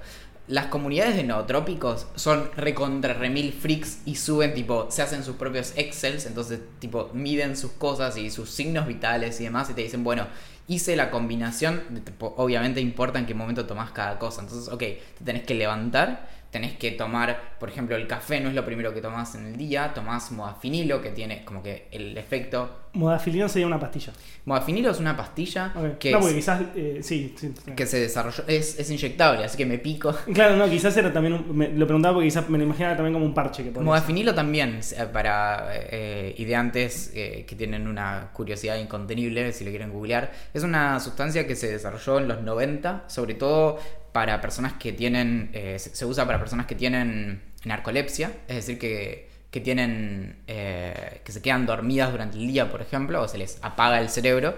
Las 0.48 0.66
comunidades 0.66 1.16
de 1.16 1.22
nootrópicos 1.22 2.08
son 2.16 2.50
recontra 2.56 3.14
remil 3.14 3.52
freaks 3.52 4.00
y 4.04 4.16
suben, 4.16 4.54
tipo, 4.54 4.90
se 4.90 5.00
hacen 5.00 5.22
sus 5.22 5.36
propios 5.36 5.72
Excels, 5.76 6.26
entonces, 6.26 6.60
tipo, 6.80 7.10
miden 7.14 7.56
sus 7.56 7.72
cosas 7.72 8.16
y 8.16 8.28
sus 8.28 8.50
signos 8.50 8.86
vitales 8.86 9.40
y 9.40 9.44
demás 9.44 9.70
y 9.70 9.74
te 9.74 9.82
dicen, 9.82 10.02
bueno, 10.02 10.26
hice 10.66 10.96
la 10.96 11.10
combinación, 11.10 11.82
de 11.90 12.00
tipo, 12.00 12.34
obviamente 12.36 12.80
importa 12.80 13.18
en 13.18 13.26
qué 13.26 13.34
momento 13.34 13.66
tomás 13.66 13.92
cada 13.92 14.18
cosa. 14.18 14.42
Entonces, 14.42 14.68
ok, 14.68 14.80
te 14.80 15.24
tenés 15.24 15.44
que 15.44 15.54
levantar, 15.54 16.28
tenés 16.52 16.74
que 16.76 16.90
tomar, 16.92 17.56
por 17.58 17.70
ejemplo, 17.70 17.96
el 17.96 18.06
café 18.06 18.38
no 18.38 18.50
es 18.50 18.54
lo 18.54 18.64
primero 18.64 18.92
que 18.92 19.00
tomás 19.00 19.34
en 19.34 19.46
el 19.46 19.56
día, 19.56 19.92
tomás 19.94 20.30
modafinilo, 20.32 21.00
que 21.00 21.08
tiene 21.10 21.44
como 21.44 21.62
que 21.62 21.88
el 21.90 22.16
efecto... 22.18 22.78
Modafilino 22.94 23.48
sería 23.48 23.66
una 23.66 23.80
pastilla. 23.80 24.12
Modafinilo 24.44 24.90
es 24.90 25.00
una 25.00 25.16
pastilla 25.16 25.72
Ok. 25.74 25.96
que, 25.98 26.10
no, 26.12 26.18
es- 26.18 26.22
porque 26.24 26.36
quizás. 26.36 26.60
eh, 26.76 26.98
sí, 27.02 27.34
sí. 27.38 27.54
sí. 27.64 27.72
que 27.72 27.86
se 27.86 27.98
desarrolló, 28.00 28.44
es, 28.46 28.78
es 28.78 28.90
inyectable, 28.90 29.42
así 29.44 29.56
que 29.56 29.64
me 29.64 29.78
pico. 29.78 30.14
Claro, 30.34 30.56
no, 30.56 30.68
quizás 30.68 30.94
era 30.98 31.10
también. 31.10 31.32
un- 31.32 31.56
me- 31.56 31.70
lo 31.70 31.86
preguntaba 31.86 32.12
porque 32.16 32.26
quizás 32.28 32.46
me 32.50 32.58
lo 32.58 32.64
imaginaba 32.64 32.94
también 32.96 33.14
como 33.14 33.24
un 33.24 33.32
parche 33.32 33.62
que 33.64 33.70
podía 33.70 33.76
ser. 33.80 33.84
Modafinilo 33.86 34.34
también, 34.34 34.78
eh, 34.94 35.06
para 35.10 35.68
eh, 35.74 36.34
ideantes 36.36 37.12
eh, 37.14 37.46
que 37.48 37.56
tienen 37.56 37.88
una 37.88 38.28
curiosidad 38.34 38.76
incontenible, 38.76 39.52
si 39.54 39.64
lo 39.64 39.70
quieren 39.70 39.90
googlear, 39.90 40.30
es 40.52 40.62
una 40.62 41.00
sustancia 41.00 41.46
que 41.46 41.56
se 41.56 41.72
desarrolló 41.72 42.18
en 42.18 42.28
los 42.28 42.42
90, 42.42 43.04
sobre 43.06 43.32
todo 43.32 43.78
para 44.12 44.40
personas 44.40 44.74
que 44.74 44.92
tienen, 44.92 45.50
eh, 45.52 45.78
se, 45.78 46.04
usa 46.04 46.26
para 46.26 46.38
personas 46.38 46.66
que 46.66 46.74
tienen 46.74 47.42
narcolepsia, 47.64 48.32
es 48.48 48.56
decir, 48.56 48.78
que, 48.78 49.28
que 49.50 49.60
tienen, 49.60 50.36
eh, 50.46 51.20
que 51.24 51.32
se 51.32 51.40
quedan 51.42 51.66
dormidas 51.66 52.12
durante 52.12 52.38
el 52.38 52.46
día, 52.46 52.70
por 52.70 52.82
ejemplo, 52.82 53.22
o 53.22 53.28
se 53.28 53.38
les 53.38 53.58
apaga 53.62 54.00
el 54.00 54.08
cerebro. 54.08 54.54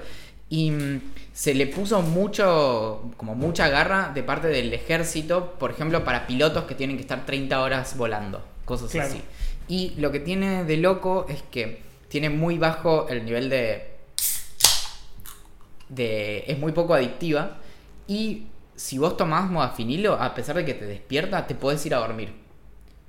Y 0.50 0.70
mm, 0.70 1.00
se 1.32 1.54
le 1.54 1.66
puso 1.66 2.02
mucho, 2.02 3.11
como 3.16 3.34
mucha 3.34 3.68
garra 3.68 4.11
de 4.14 4.23
parte 4.23 4.49
del 4.49 4.73
ejército, 4.73 5.54
por 5.58 5.70
ejemplo, 5.70 6.04
para 6.04 6.26
pilotos 6.26 6.64
que 6.64 6.75
tienen 6.75 6.96
que 6.96 7.02
estar 7.02 7.25
30 7.25 7.61
horas 7.61 7.96
volando, 7.96 8.44
cosas 8.64 8.90
Claro. 8.90 9.08
así. 9.08 9.23
Y 9.66 9.94
lo 9.99 10.12
que 10.12 10.20
tiene 10.20 10.64
de 10.64 10.76
loco 10.76 11.26
es 11.28 11.42
que 11.42 11.80
tiene 12.08 12.28
muy 12.28 12.58
bajo 12.58 13.08
el 13.08 13.25
nivel 13.25 13.49
de. 13.49 13.94
de 15.88 16.44
es 16.46 16.58
muy 16.58 16.73
poco 16.73 16.94
adictiva. 16.94 17.58
Y 18.06 18.49
si 18.76 18.99
vos 18.99 19.16
tomás 19.16 19.50
modafinilo, 19.50 20.14
a 20.14 20.35
pesar 20.35 20.57
de 20.57 20.64
que 20.64 20.75
te 20.75 20.87
despierta, 20.87 21.47
te 21.47 21.54
podés 21.54 21.85
ir 21.87 21.95
a 21.95 21.99
dormir. 21.99 22.35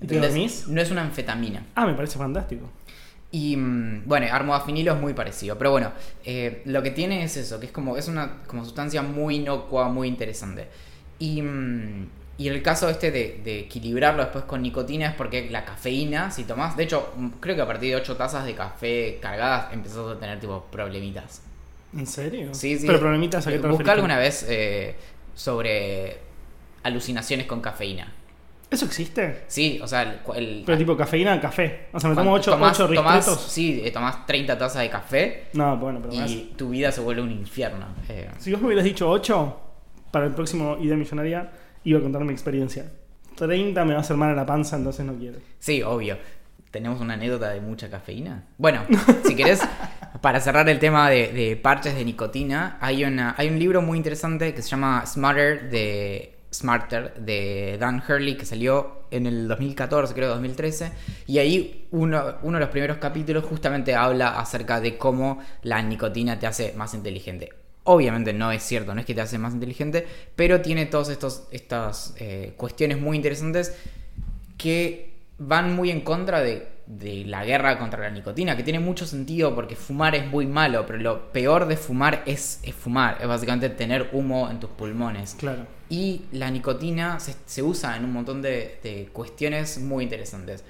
¿Y 0.01 0.07
te 0.07 0.15
¿Entendés? 0.15 0.21
dormís? 0.21 0.67
No 0.67 0.81
es 0.81 0.91
una 0.91 1.01
anfetamina. 1.03 1.65
Ah, 1.75 1.85
me 1.85 1.93
parece 1.93 2.17
fantástico. 2.17 2.69
Y 3.31 3.57
mm, 3.57 4.03
bueno, 4.05 4.27
armodafinilo 4.31 4.93
es 4.93 4.99
muy 5.01 5.13
parecido. 5.13 5.57
Pero 5.57 5.71
bueno, 5.71 5.91
eh, 6.23 6.61
lo 6.65 6.81
que 6.83 6.91
tiene 6.91 7.23
es 7.23 7.37
eso, 7.37 7.59
que 7.59 7.67
es 7.67 7.71
como, 7.71 7.97
es 7.97 8.07
una 8.07 8.43
como 8.47 8.63
sustancia 8.63 9.01
muy 9.01 9.35
inocua, 9.37 9.89
muy 9.89 10.07
interesante. 10.07 10.67
Y, 11.19 11.41
mm, 11.41 12.09
y 12.37 12.47
el 12.49 12.61
caso 12.61 12.89
este 12.89 13.11
de, 13.11 13.41
de 13.43 13.59
equilibrarlo 13.61 14.23
después 14.23 14.45
con 14.45 14.61
nicotina 14.61 15.07
es 15.09 15.15
porque 15.15 15.49
la 15.49 15.65
cafeína, 15.65 16.31
si 16.31 16.43
tomás, 16.45 16.77
de 16.77 16.83
hecho, 16.83 17.13
mm, 17.17 17.27
creo 17.39 17.55
que 17.55 17.61
a 17.61 17.67
partir 17.67 17.89
de 17.91 17.95
8 17.97 18.15
tazas 18.15 18.45
de 18.45 18.55
café 18.55 19.19
cargadas 19.21 19.73
empezás 19.73 19.99
a 19.99 20.19
tener 20.19 20.39
tipo 20.39 20.65
problemitas. 20.71 21.41
¿En 21.93 22.07
serio? 22.07 22.53
Sí, 22.53 22.77
sí. 22.77 22.87
Pero 22.87 22.99
problemitas 22.99 23.47
a 23.47 23.51
qué 23.51 23.59
te 23.59 23.67
Busca 23.67 23.93
alguna 23.93 24.17
vez 24.17 24.45
eh, 24.49 24.95
sobre 25.35 26.17
alucinaciones 26.83 27.45
con 27.45 27.61
cafeína. 27.61 28.11
¿Eso 28.71 28.85
existe? 28.85 29.43
Sí, 29.47 29.79
o 29.81 29.87
sea, 29.87 30.01
el, 30.01 30.19
el- 30.35 30.63
Pero 30.65 30.77
tipo 30.77 30.97
cafeína, 30.97 31.39
café. 31.39 31.87
O 31.93 31.99
sea, 31.99 32.09
me 32.09 32.15
tomo 32.15 32.31
8 32.33 32.51
tomás- 32.51 32.79
ocho 32.79 32.91
tomás- 32.91 33.15
ristretos. 33.17 33.41
Sí, 33.51 33.81
eh, 33.85 33.91
tomás 33.91 34.25
30 34.25 34.57
tazas 34.57 34.81
de 34.81 34.89
café 34.89 35.45
No, 35.53 35.77
bueno, 35.77 35.99
pero 36.01 36.15
más. 36.15 36.29
y 36.31 36.53
tu 36.57 36.69
vida 36.69 36.91
se 36.91 36.99
vuelve 37.01 37.21
un 37.21 37.31
infierno. 37.31 37.85
Eh, 38.09 38.29
Si 38.39 38.51
vos 38.51 38.59
me 38.61 38.67
hubieras 38.67 38.83
dicho 38.85 39.07
8 39.09 39.61
para 40.11 40.25
el 40.25 40.33
próximo 40.33 40.77
Idea 40.81 40.97
Millonaria, 40.97 41.51
iba 41.83 41.99
a 41.99 42.01
contar 42.01 42.23
mi 42.23 42.33
experiencia. 42.33 42.91
30 43.35 43.85
me 43.85 43.91
va 43.93 43.99
a 43.99 44.01
hacer 44.01 44.17
mal 44.17 44.31
a 44.31 44.33
la 44.35 44.45
panza, 44.45 44.75
entonces 44.77 45.05
no 45.05 45.13
quiero. 45.15 45.39
sí, 45.59 45.83
obvio. 45.83 46.17
¿Tenemos 46.71 46.99
una 46.99 47.13
anécdota 47.13 47.51
de 47.51 47.61
mucha 47.61 47.89
cafeína? 47.89 48.43
Bueno, 48.57 48.81
si 49.25 49.33
querés, 49.35 49.61
para 50.21 50.39
cerrar 50.39 50.67
el 50.69 50.79
tema 50.79 51.09
de, 51.09 51.59
parches 51.61 51.95
de 51.95 52.05
nicotina, 52.05 52.77
hay, 52.81 53.03
una, 53.03 53.35
hay 53.37 53.47
un 53.47 53.59
libro 53.59 53.81
muy 53.81 53.97
interesante 53.97 54.53
que 54.53 54.61
se 54.61 54.69
llama 54.69 55.05
Smarter 55.05 55.69
de, 55.69 56.35
Smarter 56.53 57.15
de 57.15 57.77
Dan 57.79 58.01
Hurley 58.07 58.37
que 58.37 58.45
salió 58.45 59.03
en 59.11 59.25
el 59.25 59.47
2014, 59.47 60.13
creo 60.13 60.29
2013, 60.29 60.91
y 61.27 61.39
ahí 61.39 61.87
uno, 61.91 62.35
uno 62.43 62.57
de 62.57 62.65
los 62.65 62.69
primeros 62.69 62.97
capítulos 62.97 63.43
justamente 63.45 63.95
habla 63.95 64.39
acerca 64.39 64.79
de 64.79 64.97
cómo 64.97 65.39
la 65.63 65.81
nicotina 65.81 66.39
te 66.39 66.47
hace 66.47 66.73
más 66.73 66.93
inteligente. 66.93 67.53
Obviamente 67.83 68.33
no 68.33 68.51
es 68.51 68.63
cierto, 68.63 68.95
no 68.95 68.99
es 68.99 69.05
que 69.05 69.13
te 69.13 69.21
hace 69.21 69.37
más 69.37 69.53
inteligente, 69.53 70.07
pero 70.35 70.61
tiene 70.61 70.87
todas 70.87 71.09
estas 71.51 72.15
eh, 72.17 72.53
cuestiones 72.57 72.99
muy 72.99 73.15
interesantes 73.15 73.75
que 74.57 75.13
van 75.37 75.75
muy 75.75 75.91
en 75.91 76.01
contra 76.01 76.41
de, 76.41 76.74
de 76.87 77.25
la 77.25 77.43
guerra 77.43 77.79
contra 77.79 77.99
la 77.99 78.09
nicotina, 78.11 78.55
que 78.55 78.63
tiene 78.63 78.79
mucho 78.79 79.05
sentido 79.05 79.55
porque 79.55 79.75
fumar 79.75 80.13
es 80.13 80.27
muy 80.27 80.45
malo, 80.45 80.85
pero 80.85 80.99
lo 80.99 81.31
peor 81.31 81.67
de 81.67 81.77
fumar 81.77 82.21
es, 82.25 82.59
es 82.61 82.75
fumar, 82.75 83.17
es 83.19 83.27
básicamente 83.27 83.69
tener 83.69 84.09
humo 84.11 84.49
en 84.49 84.59
tus 84.59 84.69
pulmones. 84.69 85.35
Claro. 85.39 85.65
Y 85.89 86.25
la 86.31 86.51
nicotina 86.51 87.19
se, 87.19 87.35
se 87.45 87.63
usa 87.63 87.95
en 87.97 88.05
un 88.05 88.13
montón 88.13 88.41
de, 88.41 88.79
de 88.83 89.09
cuestiones 89.11 89.79
muy 89.79 90.03
interesantes. 90.03 90.63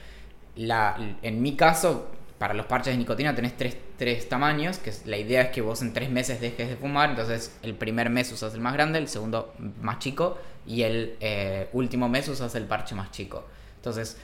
La, 0.55 0.95
en 1.21 1.41
mi 1.41 1.55
caso, 1.57 2.09
para 2.37 2.53
los 2.53 2.65
parches 2.65 2.93
de 2.93 2.97
nicotina 2.97 3.35
tenés 3.35 3.57
tres, 3.57 3.77
tres 3.97 4.29
tamaños, 4.29 4.77
que 4.77 4.93
la 5.05 5.17
idea 5.17 5.41
es 5.41 5.49
que 5.49 5.61
vos 5.61 5.81
en 5.81 5.93
tres 5.93 6.09
meses 6.09 6.39
dejes 6.39 6.69
de 6.69 6.75
fumar, 6.77 7.09
entonces 7.09 7.57
el 7.61 7.75
primer 7.75 8.09
mes 8.09 8.31
usas 8.31 8.53
el 8.53 8.61
más 8.61 8.73
grande, 8.73 8.99
el 8.99 9.07
segundo 9.07 9.53
más 9.81 9.99
chico 9.99 10.37
y 10.65 10.83
el 10.83 11.15
eh, 11.19 11.69
último 11.73 12.07
mes 12.07 12.27
usas 12.29 12.55
el 12.55 12.65
parche 12.65 12.95
más 12.95 13.11
chico. 13.11 13.45
Entonces, 13.77 14.17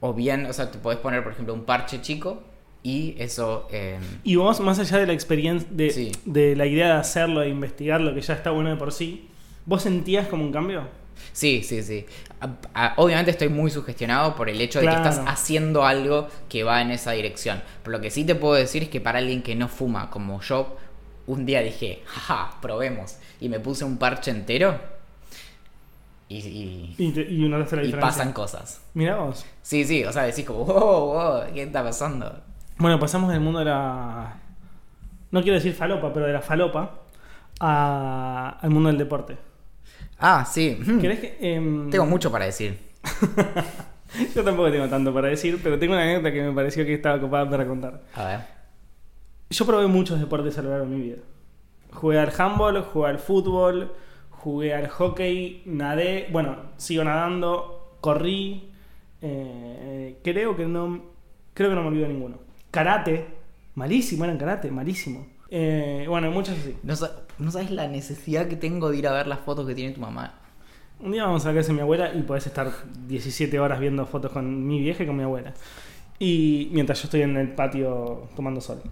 o 0.00 0.14
bien, 0.14 0.46
o 0.46 0.52
sea, 0.52 0.70
te 0.70 0.78
podés 0.78 0.98
poner, 0.98 1.22
por 1.22 1.32
ejemplo, 1.32 1.54
un 1.54 1.64
parche 1.64 2.00
chico 2.00 2.42
y 2.82 3.16
eso... 3.18 3.66
eh, 3.72 3.98
Y 4.24 4.36
vos, 4.36 4.60
más 4.60 4.78
allá 4.78 4.98
de 4.98 5.06
la 5.06 5.12
experiencia, 5.12 5.68
de, 5.72 5.90
Sí. 5.90 6.12
de 6.24 6.54
la 6.56 6.66
idea 6.66 6.86
de 6.94 7.00
hacerlo, 7.00 7.40
de 7.40 7.48
investigarlo, 7.48 8.14
que 8.14 8.20
ya 8.20 8.34
está 8.34 8.50
bueno 8.50 8.70
de 8.70 8.76
por 8.76 8.92
sí, 8.92 9.28
¿vos 9.66 9.82
sentías 9.82 10.28
como 10.28 10.44
un 10.44 10.52
cambio? 10.52 10.82
Sí, 11.32 11.62
sí, 11.64 11.82
sí. 11.82 12.06
A- 12.40 12.50
a- 12.74 12.94
obviamente 12.96 13.32
estoy 13.32 13.48
muy 13.48 13.70
sugestionado 13.72 14.36
por 14.36 14.48
el 14.48 14.60
hecho 14.60 14.80
de 14.80 14.86
que 14.86 14.94
estás 14.94 15.20
haciendo 15.26 15.84
algo 15.84 16.28
que 16.48 16.62
va 16.62 16.80
en 16.80 16.92
esa 16.92 17.10
dirección. 17.12 17.60
Pero 17.82 17.96
lo 17.96 18.00
que 18.00 18.10
sí 18.10 18.24
te 18.24 18.36
puedo 18.36 18.54
decir 18.54 18.84
es 18.84 18.88
que 18.88 19.00
para 19.00 19.18
alguien 19.18 19.42
que 19.42 19.56
no 19.56 19.66
fuma 19.66 20.10
como 20.10 20.40
yo, 20.40 20.76
un 21.26 21.44
día 21.44 21.60
dije, 21.60 22.02
jaja, 22.06 22.60
probemos. 22.62 23.16
Y 23.40 23.48
me 23.48 23.58
puse 23.58 23.84
un 23.84 23.98
parche 23.98 24.30
entero. 24.30 24.78
Y, 26.28 26.36
y, 26.38 26.94
Y, 26.98 27.12
te- 27.12 27.22
y 27.22 27.46
y 27.88 27.92
pasan 27.92 28.32
cosas. 28.32 28.82
Mirá 28.94 29.16
vos. 29.16 29.46
Sí, 29.62 29.84
sí, 29.84 30.04
o 30.04 30.12
sea, 30.12 30.24
decís 30.24 30.44
como, 30.44 30.64
wow, 30.64 31.06
wow, 31.14 31.40
¿qué 31.54 31.62
está 31.62 31.82
pasando? 31.82 32.40
Bueno, 32.76 32.98
pasamos 33.00 33.30
del 33.30 33.40
mundo 33.40 33.60
de 33.60 33.64
la. 33.66 34.36
No 35.30 35.42
quiero 35.42 35.54
decir 35.56 35.74
falopa, 35.74 36.12
pero 36.12 36.26
de 36.26 36.32
la 36.34 36.40
falopa 36.42 37.00
a- 37.60 38.58
al 38.60 38.70
mundo 38.70 38.88
del 38.88 38.98
deporte. 38.98 39.36
Ah, 40.18 40.44
sí. 40.44 40.78
hmm, 40.84 40.98
¿Querés 41.00 41.20
que.? 41.20 41.38
em, 41.40 41.90
Tengo 41.90 42.06
mucho 42.06 42.30
para 42.30 42.44
decir. 42.44 42.78
Yo 44.34 44.42
tampoco 44.42 44.70
tengo 44.70 44.88
tanto 44.88 45.12
para 45.12 45.28
decir, 45.28 45.60
pero 45.62 45.78
tengo 45.78 45.92
una 45.94 46.02
anécdota 46.02 46.32
que 46.32 46.42
me 46.42 46.52
pareció 46.52 46.84
que 46.84 46.94
estaba 46.94 47.16
ocupada 47.16 47.48
para 47.48 47.66
contar. 47.66 48.02
A 48.14 48.24
ver. 48.24 48.40
Yo 49.50 49.64
probé 49.66 49.86
muchos 49.86 50.18
deportes 50.18 50.56
a 50.58 50.62
lo 50.62 50.70
largo 50.70 50.86
de 50.86 50.90
mi 50.94 51.00
vida. 51.02 51.16
Jugué 51.92 52.18
al 52.18 52.32
handball, 52.36 52.82
jugué 52.82 53.08
al 53.08 53.18
fútbol, 53.18 53.92
jugué 54.38 54.74
al 54.74 54.88
hockey, 54.88 55.62
nadé, 55.66 56.28
bueno, 56.32 56.56
sigo 56.76 57.04
nadando, 57.04 57.96
corrí. 58.00 58.70
eh, 59.22 60.18
creo 60.22 60.56
que 60.56 60.66
no 60.66 61.02
creo 61.54 61.70
que 61.70 61.74
no 61.76 61.82
me 61.82 61.88
olvido 61.88 62.06
de 62.06 62.14
ninguno. 62.14 62.38
Karate, 62.70 63.26
malísimo, 63.74 64.24
era 64.24 64.32
en 64.32 64.38
karate, 64.38 64.70
malísimo. 64.70 65.26
Eh, 65.50 66.04
bueno, 66.08 66.30
muchos 66.30 66.56
así. 66.58 66.76
No, 66.82 66.94
no 67.38 67.50
sabes 67.50 67.70
la 67.70 67.88
necesidad 67.88 68.46
que 68.48 68.56
tengo 68.56 68.90
de 68.90 68.98
ir 68.98 69.08
a 69.08 69.12
ver 69.12 69.26
las 69.26 69.40
fotos 69.40 69.66
que 69.66 69.74
tiene 69.74 69.92
tu 69.94 70.00
mamá. 70.00 70.34
Un 71.00 71.12
día 71.12 71.24
vamos 71.24 71.46
a 71.46 71.54
casa 71.54 71.68
de 71.68 71.74
mi 71.74 71.80
abuela 71.80 72.12
y 72.14 72.22
podés 72.22 72.46
estar 72.46 72.70
17 73.06 73.58
horas 73.60 73.80
viendo 73.80 74.04
fotos 74.06 74.32
con 74.32 74.66
mi 74.66 74.80
vieja 74.80 75.02
y 75.04 75.06
con 75.06 75.16
mi 75.16 75.22
abuela. 75.24 75.54
Y 76.18 76.68
mientras 76.72 77.00
yo 77.00 77.06
estoy 77.06 77.22
en 77.22 77.36
el 77.36 77.52
patio 77.54 78.28
tomando 78.36 78.60
sol. 78.60 78.82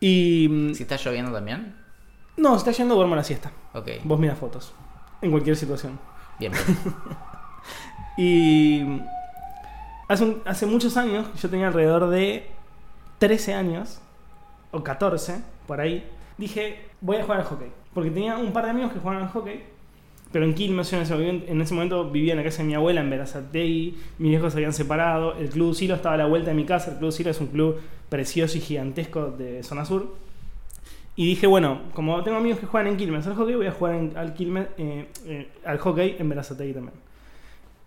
Y. 0.00 0.48
mm, 0.50 0.74
Si 0.74 0.82
está 0.82 0.96
lloviendo 0.96 1.32
también. 1.32 1.74
No, 2.36 2.52
se 2.52 2.58
está 2.58 2.72
yendo, 2.72 2.94
duermo 2.96 3.14
a 3.14 3.18
la 3.18 3.24
siesta. 3.24 3.52
Ok. 3.74 3.88
Vos 4.04 4.18
miras 4.18 4.38
fotos. 4.38 4.72
En 5.20 5.30
cualquier 5.30 5.56
situación. 5.56 5.98
Bien, 6.38 6.52
bien. 6.52 6.64
Y. 8.16 8.82
Hace, 10.08 10.24
un- 10.24 10.42
hace 10.44 10.66
muchos 10.66 10.96
años, 10.96 11.26
yo 11.40 11.48
tenía 11.48 11.68
alrededor 11.68 12.08
de 12.10 12.46
13 13.18 13.54
años, 13.54 14.00
o 14.70 14.82
14, 14.84 15.40
por 15.66 15.80
ahí, 15.80 16.06
dije, 16.36 16.86
voy 17.00 17.16
a 17.16 17.22
jugar 17.24 17.40
al 17.40 17.46
hockey. 17.46 17.68
Porque 17.94 18.10
tenía 18.10 18.36
un 18.36 18.52
par 18.52 18.64
de 18.64 18.70
amigos 18.70 18.92
que 18.92 18.98
jugaban 18.98 19.22
al 19.22 19.30
hockey, 19.30 19.64
pero 20.30 20.44
en 20.44 20.54
Quilmes, 20.54 20.90
yo 20.90 20.98
en 20.98 21.02
ese, 21.04 21.14
momento, 21.14 21.46
en 21.50 21.60
ese 21.62 21.74
momento 21.74 22.10
vivía 22.10 22.32
en 22.34 22.38
la 22.38 22.44
casa 22.44 22.58
de 22.58 22.64
mi 22.64 22.74
abuela, 22.74 23.00
en 23.00 23.08
Verazategui, 23.08 23.96
mis 24.18 24.30
viejos 24.30 24.52
se 24.52 24.58
habían 24.58 24.72
separado, 24.74 25.34
el 25.36 25.48
Club 25.48 25.74
Silo 25.74 25.94
estaba 25.94 26.16
a 26.16 26.18
la 26.18 26.26
vuelta 26.26 26.50
de 26.50 26.56
mi 26.56 26.66
casa, 26.66 26.90
el 26.92 26.98
Club 26.98 27.10
Silo 27.12 27.30
es 27.30 27.40
un 27.40 27.46
club 27.46 27.80
precioso 28.10 28.58
y 28.58 28.60
gigantesco 28.60 29.30
de 29.30 29.62
zona 29.62 29.84
sur. 29.86 30.14
Y 31.16 31.26
dije, 31.26 31.46
bueno, 31.46 31.82
como 31.94 32.22
tengo 32.24 32.38
amigos 32.38 32.58
que 32.58 32.66
juegan 32.66 32.88
en 32.92 32.96
Quilmes 32.96 33.26
al 33.26 33.34
hockey, 33.36 33.54
voy 33.54 33.66
a 33.66 33.72
jugar 33.72 33.94
en- 33.94 34.16
al, 34.16 34.34
Quilmes, 34.34 34.66
eh, 34.78 35.06
eh, 35.26 35.48
al 35.64 35.78
hockey 35.78 36.16
en 36.18 36.28
Verazategui 36.28 36.72
también. 36.72 36.94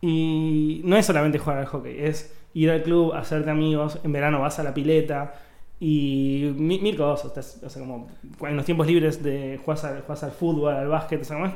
Y 0.01 0.81
no 0.83 0.95
es 0.95 1.05
solamente 1.05 1.39
jugar 1.39 1.57
al 1.59 1.65
hockey, 1.65 1.95
es 1.99 2.33
ir 2.53 2.69
al 2.71 2.83
club, 2.83 3.13
hacerte 3.13 3.49
amigos, 3.49 3.99
en 4.03 4.11
verano 4.11 4.39
vas 4.41 4.59
a 4.59 4.63
la 4.63 4.73
pileta 4.73 5.33
y 5.79 6.53
mil, 6.55 6.81
mil 6.81 6.95
cosas. 6.95 7.27
estás- 7.27 7.61
O 7.63 7.69
sea, 7.69 7.81
como 7.81 8.07
en 8.47 8.55
los 8.55 8.65
tiempos 8.65 8.87
libres 8.87 9.21
de 9.23 9.59
juegas 9.63 9.83
al, 9.85 10.01
juegas 10.01 10.23
al 10.23 10.31
fútbol, 10.31 10.73
al 10.73 10.87
básquet, 10.87 11.21
o 11.21 11.25
sea, 11.25 11.35
como 11.37 11.47
es, 11.47 11.53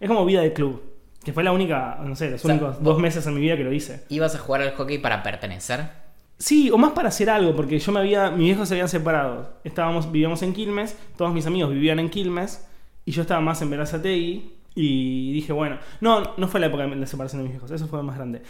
es 0.00 0.08
como 0.08 0.24
vida 0.24 0.40
de 0.42 0.52
club. 0.52 0.82
Que 1.24 1.32
fue 1.32 1.44
la 1.44 1.52
única, 1.52 1.98
no 2.02 2.16
sé, 2.16 2.30
los 2.30 2.44
O 2.44 2.48
sea, 2.48 2.56
únicos 2.56 2.82
dos 2.82 2.98
meses 2.98 3.24
en 3.28 3.34
mi 3.34 3.40
vida 3.40 3.56
que 3.56 3.62
lo 3.62 3.72
hice. 3.72 4.02
¿Ibas 4.08 4.34
a 4.34 4.38
jugar 4.38 4.62
al 4.62 4.72
hockey 4.72 4.98
para 4.98 5.22
pertenecer? 5.22 6.01
Sí, 6.42 6.72
o 6.72 6.76
más 6.76 6.90
para 6.90 7.06
hacer 7.06 7.30
algo, 7.30 7.54
porque 7.54 7.78
yo 7.78 7.92
me 7.92 8.00
había, 8.00 8.28
mis 8.32 8.46
viejos 8.46 8.66
se 8.66 8.74
habían 8.74 8.88
separado. 8.88 9.60
Estábamos, 9.62 10.10
vivíamos 10.10 10.42
en 10.42 10.52
Quilmes, 10.52 10.98
todos 11.16 11.32
mis 11.32 11.46
amigos 11.46 11.70
vivían 11.70 12.00
en 12.00 12.10
Quilmes, 12.10 12.68
y 13.04 13.12
yo 13.12 13.22
estaba 13.22 13.40
más 13.40 13.62
en 13.62 13.70
Verazategui, 13.70 14.52
y 14.74 15.32
dije, 15.34 15.52
bueno, 15.52 15.78
no, 16.00 16.34
no 16.36 16.48
fue 16.48 16.58
la 16.58 16.66
época 16.66 16.84
de 16.84 16.96
la 16.96 17.06
separación 17.06 17.42
de 17.42 17.44
mis 17.44 17.52
viejos, 17.52 17.70
eso 17.70 17.86
fue 17.86 18.02
más 18.02 18.16
grande. 18.16 18.42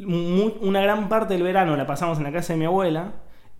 Una 0.00 0.80
gran 0.80 1.08
parte 1.08 1.34
del 1.34 1.44
verano 1.44 1.76
la 1.76 1.86
pasamos 1.86 2.18
en 2.18 2.24
la 2.24 2.32
casa 2.32 2.54
de 2.54 2.58
mi 2.58 2.64
abuela, 2.64 3.12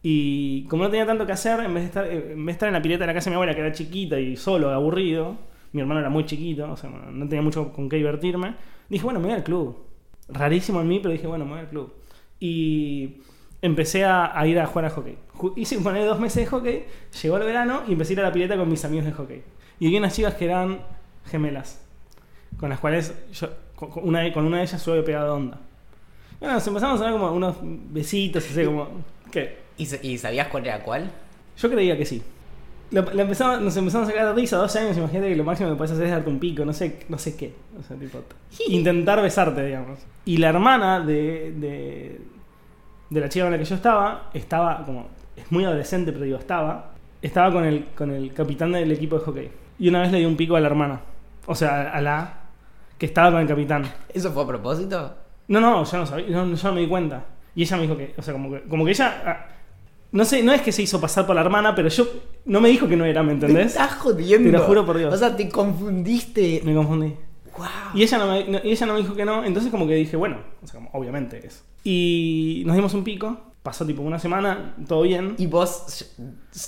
y 0.02 0.64
como 0.64 0.82
no 0.82 0.90
tenía 0.90 1.06
tanto 1.06 1.24
que 1.24 1.30
hacer, 1.30 1.60
en 1.60 1.72
vez 1.72 1.84
de 1.84 1.86
estar, 1.86 2.04
eh, 2.06 2.32
en, 2.32 2.44
vez 2.44 2.46
de 2.46 2.52
estar 2.54 2.66
en 2.66 2.72
la 2.72 2.82
pileta 2.82 3.04
de 3.04 3.06
la 3.06 3.14
casa 3.14 3.26
de 3.26 3.30
mi 3.30 3.34
abuela, 3.36 3.54
que 3.54 3.60
era 3.60 3.70
chiquita 3.70 4.18
y 4.18 4.34
solo, 4.36 4.70
aburrido, 4.70 5.36
mi 5.70 5.82
hermano 5.82 6.00
era 6.00 6.10
muy 6.10 6.26
chiquito, 6.26 6.68
o 6.68 6.76
sea, 6.76 6.90
no 6.90 7.28
tenía 7.28 7.42
mucho 7.42 7.72
con 7.72 7.88
qué 7.88 7.94
divertirme, 7.94 8.56
dije, 8.88 9.04
bueno, 9.04 9.20
me 9.20 9.26
voy 9.26 9.36
al 9.36 9.44
club. 9.44 9.84
Rarísimo 10.30 10.80
en 10.80 10.88
mí, 10.88 10.98
pero 10.98 11.12
dije, 11.12 11.28
bueno, 11.28 11.44
me 11.44 11.52
voy 11.52 11.60
al 11.60 11.68
club. 11.68 11.94
Y 12.40 13.22
empecé 13.62 14.04
a, 14.04 14.38
a 14.38 14.46
ir 14.46 14.58
a 14.60 14.66
jugar 14.66 14.86
a 14.86 14.90
hockey. 14.90 15.16
Hice 15.56 15.78
poner 15.78 16.04
dos 16.06 16.18
meses 16.20 16.44
de 16.44 16.46
hockey, 16.46 16.84
llegó 17.22 17.36
el 17.38 17.44
verano 17.44 17.82
y 17.88 17.92
empecé 17.92 18.12
a 18.12 18.14
ir 18.14 18.20
a 18.20 18.22
la 18.24 18.32
pileta 18.32 18.56
con 18.56 18.68
mis 18.68 18.84
amigos 18.84 19.06
de 19.06 19.12
hockey. 19.12 19.42
Y 19.80 19.88
vi 19.88 19.96
unas 19.96 20.14
chicas 20.14 20.34
que 20.34 20.44
eran 20.46 20.80
gemelas, 21.26 21.80
con 22.58 22.68
las 22.70 22.80
cuales 22.80 23.14
yo, 23.32 23.48
con, 23.76 23.90
una, 24.02 24.20
de- 24.20 24.32
con 24.32 24.44
una 24.44 24.58
de 24.58 24.64
ellas 24.64 24.84
yo 24.84 24.92
había 24.92 25.04
pegado 25.04 25.34
onda. 25.34 25.58
Bueno, 26.40 26.54
nos 26.54 26.66
empezamos 26.66 27.00
a 27.00 27.04
dar 27.04 27.12
como 27.12 27.32
unos 27.32 27.56
besitos, 27.62 28.44
así 28.48 28.64
como... 28.64 28.88
¿Qué? 29.30 29.58
¿Y, 29.76 29.84
y 30.08 30.18
sabías 30.18 30.48
cuál 30.48 30.66
era 30.66 30.82
cuál? 30.82 31.10
Yo 31.56 31.70
creía 31.70 31.96
que 31.96 32.04
sí. 32.06 32.22
Lo- 32.90 33.10
empezamos- 33.20 33.60
nos 33.60 33.76
empezamos 33.76 34.08
a 34.08 34.12
sacar 34.12 34.34
risa, 34.34 34.56
12 34.56 34.78
años, 34.78 34.96
imagínate 34.96 35.28
que 35.30 35.36
lo 35.36 35.44
máximo 35.44 35.68
que 35.70 35.76
puedes 35.76 35.92
hacer 35.92 36.06
es 36.06 36.10
darte 36.12 36.30
un 36.30 36.38
pico, 36.38 36.64
no 36.64 36.72
sé, 36.72 37.00
no 37.08 37.18
sé 37.18 37.36
qué. 37.36 37.52
O 37.78 37.82
sea, 37.82 37.96
tipo, 37.96 38.20
intentar 38.68 39.20
besarte, 39.20 39.64
digamos. 39.64 39.98
Y 40.24 40.36
la 40.38 40.48
hermana 40.50 41.00
de, 41.00 41.52
de, 41.56 42.20
de 43.10 43.20
la 43.20 43.28
chica 43.28 43.44
con 43.44 43.52
la 43.52 43.58
que 43.58 43.64
yo 43.64 43.74
estaba, 43.74 44.30
estaba 44.34 44.84
como, 44.84 45.08
es 45.36 45.50
muy 45.50 45.64
adolescente, 45.64 46.12
pero 46.12 46.24
digo, 46.24 46.38
estaba, 46.38 46.92
estaba 47.22 47.52
con 47.52 47.64
el, 47.64 47.86
con 47.96 48.10
el 48.10 48.32
capitán 48.32 48.72
del 48.72 48.90
equipo 48.92 49.18
de 49.18 49.24
hockey. 49.24 49.50
Y 49.78 49.88
una 49.88 50.00
vez 50.02 50.12
le 50.12 50.18
di 50.18 50.24
un 50.24 50.36
pico 50.36 50.56
a 50.56 50.60
la 50.60 50.66
hermana. 50.66 51.00
O 51.46 51.54
sea, 51.54 51.90
a 51.92 52.00
la 52.00 52.34
que 52.98 53.06
estaba 53.06 53.30
con 53.30 53.40
el 53.40 53.46
capitán. 53.48 53.84
¿Eso 54.12 54.32
fue 54.32 54.42
a 54.42 54.46
propósito? 54.46 55.14
No, 55.48 55.60
no, 55.60 55.84
yo 55.84 55.98
no 55.98 56.04
sabía, 56.06 56.26
no, 56.28 56.54
yo 56.54 56.68
no 56.68 56.74
me 56.74 56.80
di 56.80 56.88
cuenta. 56.88 57.24
Y 57.54 57.62
ella 57.62 57.76
me 57.76 57.82
dijo 57.82 57.96
que, 57.96 58.14
o 58.18 58.22
sea, 58.22 58.34
como 58.34 58.50
que, 58.50 58.62
como 58.62 58.84
que 58.84 58.90
ella, 58.90 59.22
ah, 59.24 59.46
no 60.12 60.24
sé, 60.24 60.42
no 60.42 60.52
es 60.52 60.60
que 60.62 60.72
se 60.72 60.82
hizo 60.82 61.00
pasar 61.00 61.26
por 61.26 61.34
la 61.34 61.40
hermana, 61.42 61.74
pero 61.74 61.88
yo, 61.88 62.06
no 62.44 62.60
me 62.60 62.68
dijo 62.68 62.86
que 62.88 62.96
no 62.96 63.04
era, 63.04 63.22
¿me 63.22 63.32
entendés? 63.32 63.68
estás 63.68 63.94
jodiendo. 63.94 64.50
Te 64.50 64.56
lo 64.58 64.64
juro 64.64 64.84
por 64.84 64.98
Dios. 64.98 65.14
O 65.14 65.16
sea, 65.16 65.34
te 65.36 65.48
confundiste. 65.48 66.60
Me 66.64 66.74
confundí. 66.74 67.14
Wow. 67.56 67.66
Y 67.94 68.02
ella, 68.02 68.18
no 68.18 68.26
me, 68.28 68.44
no- 68.46 68.60
y 68.62 68.70
ella 68.72 68.86
no 68.86 68.92
me 68.94 69.00
dijo 69.00 69.14
que 69.14 69.24
no, 69.24 69.44
entonces 69.44 69.70
como 69.70 69.86
que 69.86 69.94
dije, 69.94 70.16
bueno, 70.16 70.36
o 70.62 70.66
sea, 70.66 70.78
como, 70.80 70.90
obviamente 70.92 71.44
es. 71.46 71.64
Y 71.84 72.62
nos 72.66 72.76
dimos 72.76 72.94
un 72.94 73.04
pico, 73.04 73.38
pasó 73.62 73.86
tipo 73.86 74.02
una 74.02 74.18
semana, 74.18 74.74
todo 74.86 75.02
bien. 75.02 75.34
¿Y 75.38 75.46
vos, 75.46 76.14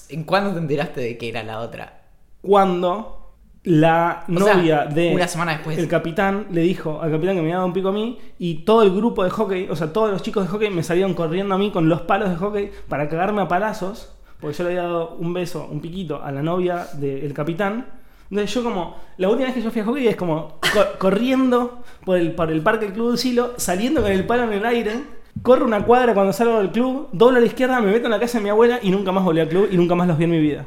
en 0.09 0.25
cuándo 0.25 0.53
te 0.53 0.59
enteraste 0.59 1.01
de 1.01 1.19
que 1.19 1.29
era 1.29 1.43
la 1.43 1.61
otra? 1.61 2.01
cuando 2.43 3.17
la 3.63 4.25
O 4.27 4.39
sea, 4.39 4.55
novia 4.55 4.87
de 4.87 5.15
una 5.15 5.29
semana 5.29 5.53
después. 5.53 5.77
el 5.77 5.89
capitán 5.89 6.47
le 6.51 6.63
dijo 6.63 7.03
al 7.03 7.11
capitán 7.11 7.35
que 7.37 7.43
me 7.43 7.49
había 7.49 7.57
dado 7.57 7.67
un 7.67 7.75
pico 7.75 7.89
a 7.89 7.93
mí 7.93 8.19
y 8.39 8.65
todo 8.65 8.83
el 8.83 8.91
grupo 8.91 9.23
de 9.23 9.29
hockey, 9.31 9.69
o 9.69 9.77
sea, 9.77 9.93
todos 9.93 10.11
los 10.11 10.23
chicos 10.23 10.45
de 10.45 10.49
hockey 10.49 10.71
me 10.71 10.83
salieron 10.83 11.13
corriendo 11.13 11.55
a 11.55 11.59
mí 11.59 11.71
con 11.71 11.89
los 11.89 12.01
palos 12.03 12.31
de 12.31 12.37
hockey 12.37 12.71
para 12.89 13.09
cagarme 13.11 13.43
a 13.43 13.49
palazos, 13.49 14.15
porque 14.41 14.57
yo 14.57 14.65
le 14.65 14.71
había 14.71 14.83
dado 14.85 15.17
un 15.17 15.35
beso, 15.35 15.69
un 15.71 15.83
piquito 15.83 16.23
a 16.23 16.33
la 16.33 16.43
novia 16.43 16.87
del 16.95 17.35
capitán. 17.35 18.00
Entonces 18.31 18.55
yo 18.55 18.63
como, 18.63 18.97
la 19.17 19.29
última 19.29 19.47
vez 19.47 19.55
que 19.57 19.63
yo 19.63 19.71
fui 19.71 19.81
a 19.81 19.85
hockey 19.85 20.07
es 20.09 20.17
como 20.17 20.59
co- 20.61 20.87
corriendo 20.99 21.83
por 22.05 22.17
el, 22.17 22.33
por 22.33 22.51
el 22.51 22.63
parque 22.63 22.85
del 22.87 22.95
Club 22.95 23.09
del 23.11 23.19
Silo, 23.19 23.55
saliendo 23.57 24.03
con 24.03 24.13
el 24.13 24.25
palo 24.27 24.45
en 24.45 24.53
el 24.53 24.65
aire, 24.65 24.93
corro 25.43 25.65
una 25.65 25.85
cuadra 25.85 26.15
cuando 26.15 26.33
salgo 26.33 26.59
del 26.59 26.71
club, 26.71 27.09
doblo 27.13 27.39
a 27.39 27.41
la 27.41 27.47
izquierda, 27.47 27.81
me 27.81 27.91
meto 27.93 28.05
en 28.07 28.11
la 28.13 28.21
casa 28.21 28.39
de 28.39 28.45
mi 28.45 28.51
abuela 28.51 28.79
y 28.83 28.91
nunca 28.91 29.11
más 29.13 29.25
volví 29.25 29.41
al 29.41 29.49
club 29.49 29.69
y 29.71 29.77
nunca 29.77 29.95
más 29.95 30.07
los 30.09 30.17
vi 30.19 30.25
en 30.25 30.31
mi 30.31 30.41
vida. 30.41 30.67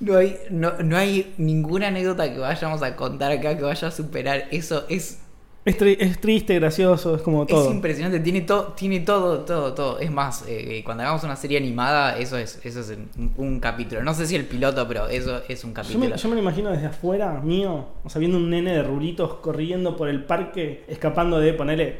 No 0.00 0.16
hay, 0.16 0.36
no, 0.50 0.72
no 0.82 0.96
hay 0.96 1.34
ninguna 1.36 1.88
anécdota 1.88 2.32
que 2.32 2.38
vayamos 2.38 2.82
a 2.82 2.96
contar 2.96 3.32
acá 3.32 3.56
que 3.56 3.62
vaya 3.64 3.88
a 3.88 3.90
superar. 3.90 4.44
Eso 4.50 4.84
es, 4.88 5.20
Es, 5.64 5.78
tri- 5.78 5.96
es 6.00 6.18
triste, 6.20 6.54
gracioso, 6.58 7.14
es 7.16 7.22
como 7.22 7.46
todo. 7.46 7.66
es 7.68 7.74
impresionante. 7.74 8.18
Tiene, 8.20 8.40
todo 8.42 8.72
tiene 8.72 9.00
todo, 9.00 9.40
todo, 9.40 9.74
todo. 9.74 9.98
Es 9.98 10.10
más, 10.10 10.44
eh, 10.48 10.80
cuando 10.84 11.02
hagamos 11.02 11.22
una 11.22 11.36
serie 11.36 11.58
animada, 11.58 12.18
eso 12.18 12.38
es, 12.38 12.58
eso 12.64 12.80
es 12.80 12.96
un, 13.18 13.32
un 13.36 13.60
capítulo. 13.60 14.02
No 14.02 14.14
sé 14.14 14.26
si 14.26 14.36
el 14.36 14.46
piloto, 14.46 14.88
pero 14.88 15.08
eso 15.08 15.42
es 15.48 15.62
un 15.64 15.70
Yo 15.70 15.74
capítulo. 15.74 16.08
me, 16.08 16.16
yo 16.16 16.28
me 16.30 16.34
lo 16.36 16.40
imagino 16.40 16.70
desde 16.70 16.86
afuera, 16.86 17.40
mío, 17.42 17.86
o 18.02 18.08
sea, 18.08 18.18
viendo 18.20 18.38
un 18.38 18.48
nene 18.48 18.72
de 18.72 18.82
rulitos 18.82 19.34
corriendo 19.34 19.96
por 19.98 20.08
el 20.08 20.24
parque, 20.24 20.84
escapando 20.88 21.38
de 21.38 21.52
ponerle 21.52 21.98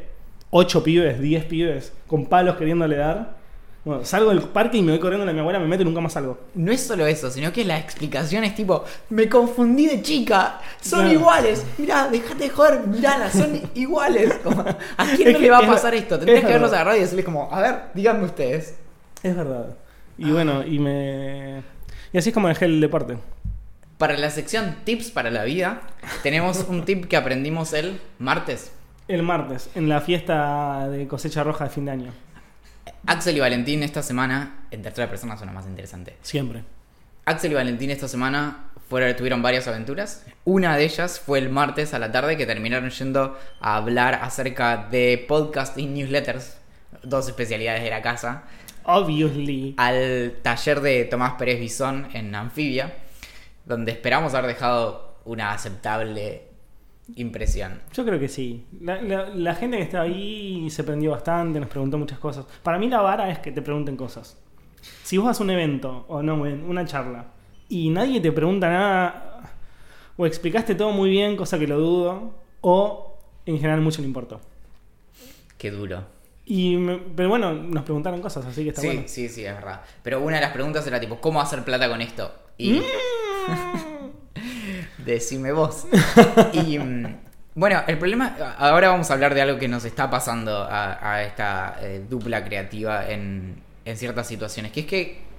8 0.49 0.83
pibes, 0.83 1.19
10 1.21 1.45
pibes, 1.45 1.93
con 2.07 2.25
palos 2.25 2.55
queriéndole 2.57 2.97
dar. 2.97 3.40
Bueno, 3.83 4.05
salgo 4.05 4.29
del 4.29 4.41
parque 4.43 4.77
y 4.77 4.83
me 4.83 4.91
voy 4.91 4.99
corriendo 4.99 5.27
a 5.27 5.33
mi 5.33 5.39
abuela, 5.39 5.57
me 5.59 5.65
meto 5.67 5.81
y 5.81 5.85
nunca 5.85 6.01
más 6.01 6.13
salgo. 6.13 6.37
No 6.53 6.71
es 6.71 6.81
solo 6.81 7.07
eso, 7.07 7.31
sino 7.31 7.51
que 7.51 7.65
la 7.65 7.79
explicación 7.79 8.43
es 8.43 8.53
tipo, 8.53 8.85
me 9.09 9.27
confundí 9.27 9.87
de 9.87 10.03
chica, 10.03 10.59
son 10.79 11.09
iguales, 11.09 11.65
mirá, 11.79 12.07
déjate 12.07 12.43
de 12.43 12.49
joder, 12.51 12.85
mirala, 12.85 13.31
son 13.31 13.59
iguales. 13.75 14.33
Como, 14.43 14.61
¿A 14.61 15.05
quién 15.15 15.29
Es 15.29 15.33
no 15.33 15.39
que 15.39 15.45
le 15.45 15.49
va 15.49 15.57
a 15.57 15.61
es- 15.63 15.67
pasar 15.67 15.95
esto? 15.95 16.13
es 16.15 16.19
Tendrías 16.19 16.41
que 16.41 16.45
verdad. 16.45 16.57
haberlos 16.57 16.73
agarrado 16.73 16.97
y 16.97 16.99
decirles 17.01 17.25
como, 17.25 17.51
a 17.51 17.59
ver, 17.59 17.75
díganme 17.95 18.25
ustedes. 18.25 18.75
Es 19.23 19.35
verdad. 19.35 19.75
Y 20.17 20.29
bueno, 20.31 20.63
y 20.63 20.77
me. 20.77 21.63
Y 22.13 22.17
así 22.19 22.29
es 22.29 22.33
como 22.35 22.49
dejé 22.49 22.65
el 22.65 22.79
deporte. 22.81 23.17
Para 23.97 24.15
la 24.17 24.29
sección 24.29 24.75
tips 24.83 25.09
para 25.09 25.31
la 25.31 25.43
vida, 25.43 25.81
tenemos 26.21 26.65
un 26.69 26.85
tip 26.85 27.05
que 27.05 27.17
aprendimos 27.17 27.73
el 27.73 27.99
martes. 28.19 28.71
El 29.07 29.23
martes, 29.23 29.69
en 29.73 29.89
la 29.89 30.01
fiesta 30.01 30.87
de 30.89 31.07
cosecha 31.07 31.43
roja 31.43 31.63
de 31.63 31.69
fin 31.71 31.85
de 31.85 31.91
año. 31.91 32.13
Axel 33.05 33.37
y 33.37 33.39
Valentín 33.39 33.83
esta 33.83 34.03
semana, 34.03 34.65
en 34.71 34.81
tercera 34.81 35.09
persona 35.09 35.37
suena 35.37 35.53
más 35.53 35.65
interesante. 35.65 36.17
Siempre. 36.21 36.63
Axel 37.25 37.51
y 37.51 37.55
Valentín 37.55 37.91
esta 37.91 38.07
semana 38.07 38.71
fueron, 38.89 39.15
tuvieron 39.15 39.41
varias 39.41 39.67
aventuras. 39.67 40.25
Una 40.43 40.75
de 40.75 40.83
ellas 40.83 41.19
fue 41.19 41.39
el 41.39 41.49
martes 41.49 41.93
a 41.93 41.99
la 41.99 42.11
tarde 42.11 42.37
que 42.37 42.45
terminaron 42.45 42.89
yendo 42.89 43.37
a 43.59 43.75
hablar 43.75 44.15
acerca 44.15 44.87
de 44.89 45.23
podcast 45.27 45.77
y 45.77 45.85
newsletters, 45.85 46.57
dos 47.03 47.27
especialidades 47.27 47.83
de 47.83 47.89
la 47.89 48.01
casa, 48.01 48.43
Obviously. 48.83 49.75
al 49.77 50.35
taller 50.41 50.81
de 50.81 51.05
Tomás 51.05 51.33
Pérez 51.33 51.59
Bisón 51.59 52.09
en 52.13 52.33
Anfibia, 52.35 52.93
donde 53.65 53.91
esperamos 53.91 54.33
haber 54.33 54.47
dejado 54.53 55.19
una 55.25 55.53
aceptable 55.53 56.50
impresión. 57.15 57.81
Yo 57.93 58.05
creo 58.05 58.19
que 58.19 58.27
sí. 58.27 58.65
La, 58.81 59.01
la- 59.01 59.29
la 59.29 59.55
gente 59.55 59.77
que 59.77 59.83
estaba 59.83 60.03
ahí 60.05 60.69
se 60.69 60.83
prendió 60.83 61.11
bastante, 61.11 61.59
nos 61.59 61.69
preguntó 61.69 61.97
muchas 61.97 62.19
cosas. 62.19 62.45
Para 62.63 62.77
mí 62.79 62.87
la 62.89 63.01
vara 63.01 63.29
es 63.29 63.39
que 63.39 63.51
te 63.51 63.61
pregunten 63.61 63.95
cosas. 63.97 64.37
Si 65.03 65.17
vos 65.17 65.27
vas 65.27 65.39
a 65.39 65.43
un 65.43 65.49
evento, 65.51 66.05
o 66.07 66.21
no, 66.23 66.35
una 66.35 66.85
charla, 66.85 67.25
y 67.69 67.89
nadie 67.89 68.19
te 68.21 68.31
pregunta 68.31 68.69
nada, 68.69 69.53
o 70.17 70.25
explicaste 70.25 70.75
todo 70.75 70.91
muy 70.91 71.09
bien, 71.09 71.35
cosa 71.37 71.59
que 71.59 71.67
lo 71.67 71.77
dudo, 71.79 72.33
o 72.61 73.17
en 73.45 73.57
general 73.57 73.81
mucho 73.81 74.01
le 74.01 74.07
importó. 74.07 74.41
Qué 75.57 75.69
duro. 75.71 76.03
Y 76.45 76.75
me- 76.77 76.97
pero 77.15 77.29
bueno, 77.29 77.53
nos 77.53 77.83
preguntaron 77.83 78.21
cosas, 78.21 78.45
así 78.45 78.63
que 78.63 78.69
está 78.69 78.81
sí, 78.81 78.87
bueno. 78.87 79.03
sí, 79.05 79.29
sí, 79.29 79.45
es 79.45 79.53
verdad. 79.53 79.81
Pero 80.03 80.21
una 80.21 80.35
de 80.37 80.41
las 80.41 80.51
preguntas 80.51 80.85
era 80.87 80.99
tipo, 80.99 81.21
¿cómo 81.21 81.39
hacer 81.39 81.63
plata 81.63 81.87
con 81.87 82.01
esto? 82.01 82.31
Y 82.57 82.73
Mm. 82.73 82.81
Decime 85.05 85.51
vos. 85.51 85.85
Y 86.53 86.79
mm, 86.79 87.15
bueno, 87.55 87.81
el 87.87 87.97
problema, 87.97 88.55
ahora 88.57 88.89
vamos 88.89 89.09
a 89.09 89.13
hablar 89.13 89.33
de 89.33 89.41
algo 89.41 89.59
que 89.59 89.67
nos 89.67 89.85
está 89.85 90.09
pasando 90.09 90.67
a, 90.69 91.23
esta 91.23 91.77
eh, 91.81 92.03
dupla 92.09 92.43
creativa 92.43 93.09
en, 93.09 93.61
en 93.85 93.97
ciertas 93.97 94.27
situaciones, 94.27 94.71
que 94.71 94.81
es 94.81 94.85
que 94.85 95.31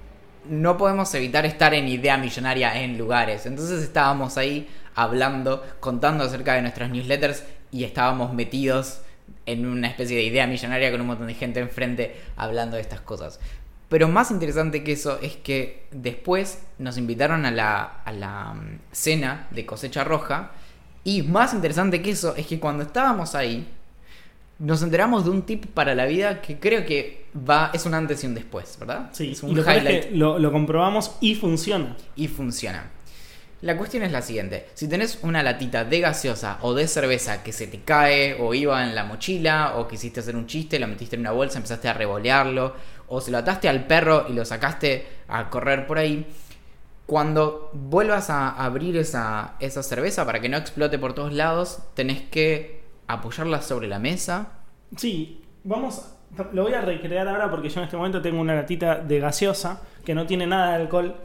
no 0.49 0.77
podemos 0.77 1.13
evitar 1.15 1.45
estar 1.45 1.73
en 1.73 1.87
idea 1.87 2.17
millonaria 2.17 2.81
en 2.81 2.97
lugares. 2.97 3.45
Entonces 3.45 3.81
estábamos 3.81 4.37
ahí 4.37 4.69
hablando, 4.95 5.65
contando 5.79 6.23
acerca 6.23 6.53
de 6.53 6.61
nuestras 6.61 6.89
newsletters 6.91 7.43
y 7.71 7.83
estábamos 7.83 8.33
metidos 8.33 9.01
en 9.45 9.65
una 9.65 9.87
especie 9.87 10.15
de 10.15 10.23
idea 10.23 10.47
millonaria 10.47 10.91
con 10.91 11.01
un 11.01 11.07
montón 11.07 11.27
de 11.27 11.33
gente 11.33 11.59
enfrente 11.59 12.15
hablando 12.35 12.75
de 12.75 12.81
estas 12.81 13.01
cosas. 13.01 13.39
Pero 13.93 14.07
más 14.07 14.31
interesante 14.31 14.83
que 14.83 14.93
eso 14.93 15.19
es 15.21 15.35
que 15.35 15.85
después 15.91 16.63
nos 16.79 16.97
invitaron 16.97 17.45
a 17.45 17.51
la, 17.51 17.83
a 18.03 18.11
la 18.11 18.55
mm, 18.55 18.79
cena 18.91 19.47
de 19.51 19.67
cosecha 19.67 20.03
roja. 20.03 20.49
Y 21.03 21.21
más 21.21 21.53
interesante 21.53 22.01
que 22.01 22.09
eso 22.09 22.35
es 22.35 22.47
que 22.47 22.59
cuando 22.59 22.81
estábamos 22.81 23.35
ahí, 23.35 23.67
nos 24.57 24.81
enteramos 24.81 25.25
de 25.25 25.29
un 25.29 25.43
tip 25.43 25.67
para 25.67 25.93
la 25.93 26.07
vida 26.07 26.41
que 26.41 26.57
creo 26.57 26.87
que 26.87 27.27
va 27.47 27.69
es 27.71 27.85
un 27.85 27.93
antes 27.93 28.23
y 28.23 28.25
un 28.25 28.33
después, 28.33 28.79
¿verdad? 28.79 29.11
Sí, 29.11 29.33
es 29.33 29.43
y 29.43 29.45
un 29.45 29.55
lo 29.57 29.61
es 29.61 29.83
que 29.83 30.09
lo, 30.15 30.39
lo 30.39 30.51
comprobamos 30.51 31.15
y 31.21 31.35
funciona. 31.35 31.95
y 32.15 32.27
funciona. 32.29 32.89
La 33.61 33.77
cuestión 33.77 34.01
es 34.01 34.11
la 34.11 34.23
siguiente: 34.23 34.69
si 34.73 34.87
tenés 34.87 35.19
una 35.21 35.43
latita 35.43 35.85
de 35.85 35.99
gaseosa 35.99 36.57
o 36.61 36.73
de 36.73 36.87
cerveza 36.87 37.43
que 37.43 37.53
se 37.53 37.67
te 37.67 37.81
cae 37.81 38.41
o 38.41 38.55
iba 38.55 38.83
en 38.83 38.95
la 38.95 39.03
mochila 39.03 39.75
o 39.75 39.87
quisiste 39.87 40.19
hacer 40.19 40.35
un 40.35 40.47
chiste, 40.47 40.79
lo 40.79 40.87
metiste 40.87 41.15
en 41.15 41.21
una 41.21 41.31
bolsa, 41.31 41.59
empezaste 41.59 41.87
a 41.87 41.93
revolearlo 41.93 42.73
o 43.13 43.21
se 43.21 43.29
lo 43.29 43.37
ataste 43.37 43.69
al 43.69 43.85
perro 43.85 44.25
y 44.27 44.33
lo 44.33 44.43
sacaste 44.43 45.05
a 45.27 45.51
correr 45.51 45.85
por 45.85 45.99
ahí, 45.99 46.25
cuando 47.05 47.69
vuelvas 47.73 48.31
a 48.31 48.49
abrir 48.49 48.97
esa, 48.97 49.53
esa 49.59 49.83
cerveza 49.83 50.25
para 50.25 50.39
que 50.39 50.49
no 50.49 50.57
explote 50.57 50.97
por 50.97 51.13
todos 51.13 51.31
lados, 51.31 51.79
tenés 51.93 52.21
que 52.21 52.81
apoyarla 53.05 53.61
sobre 53.61 53.87
la 53.87 53.99
mesa. 53.99 54.53
Sí, 54.97 55.43
vamos. 55.63 56.15
Lo 56.53 56.63
voy 56.63 56.73
a 56.73 56.81
recrear 56.81 57.27
ahora 57.27 57.51
porque 57.51 57.69
yo 57.69 57.81
en 57.81 57.85
este 57.85 57.97
momento 57.97 58.19
tengo 58.19 58.41
una 58.41 58.55
latita 58.55 58.95
de 58.95 59.19
gaseosa 59.19 59.81
que 60.03 60.15
no 60.15 60.25
tiene 60.25 60.47
nada 60.47 60.69
de 60.69 60.75
alcohol. 60.81 61.15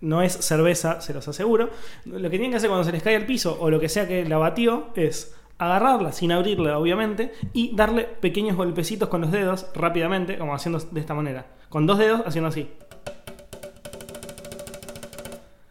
No 0.00 0.22
es 0.22 0.32
cerveza, 0.32 1.00
se 1.00 1.14
los 1.14 1.28
aseguro. 1.28 1.70
Lo 2.06 2.28
que 2.28 2.38
tienen 2.38 2.50
que 2.50 2.56
hacer 2.56 2.68
cuando 2.68 2.84
se 2.84 2.90
les 2.90 3.04
cae 3.04 3.14
al 3.14 3.24
piso 3.24 3.56
o 3.60 3.70
lo 3.70 3.78
que 3.78 3.88
sea 3.88 4.08
que 4.08 4.24
la 4.24 4.38
batió 4.38 4.88
es 4.96 5.36
agarrarla 5.58 6.12
sin 6.12 6.32
abrirla, 6.32 6.78
obviamente, 6.78 7.32
y 7.52 7.74
darle 7.74 8.04
pequeños 8.04 8.56
golpecitos 8.56 9.08
con 9.08 9.20
los 9.22 9.32
dedos 9.32 9.66
rápidamente, 9.74 10.38
como 10.38 10.54
haciendo 10.54 10.78
de 10.78 11.00
esta 11.00 11.14
manera. 11.14 11.46
Con 11.68 11.86
dos 11.86 11.98
dedos 11.98 12.22
haciendo 12.26 12.48
así. 12.48 12.68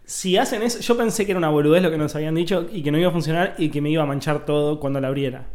Si 0.05 0.37
hacen 0.37 0.61
eso, 0.61 0.79
yo 0.79 0.97
pensé 0.97 1.25
que 1.25 1.31
era 1.31 1.39
una 1.39 1.49
boludez 1.49 1.81
lo 1.81 1.91
que 1.91 1.97
nos 1.97 2.15
habían 2.15 2.35
dicho 2.35 2.67
y 2.71 2.83
que 2.83 2.91
no 2.91 2.97
iba 2.97 3.09
a 3.09 3.11
funcionar 3.11 3.55
y 3.57 3.69
que 3.69 3.81
me 3.81 3.89
iba 3.89 4.03
a 4.03 4.05
manchar 4.05 4.45
todo 4.45 4.79
cuando 4.79 5.01
la 5.01 5.07
abriera. 5.07 5.47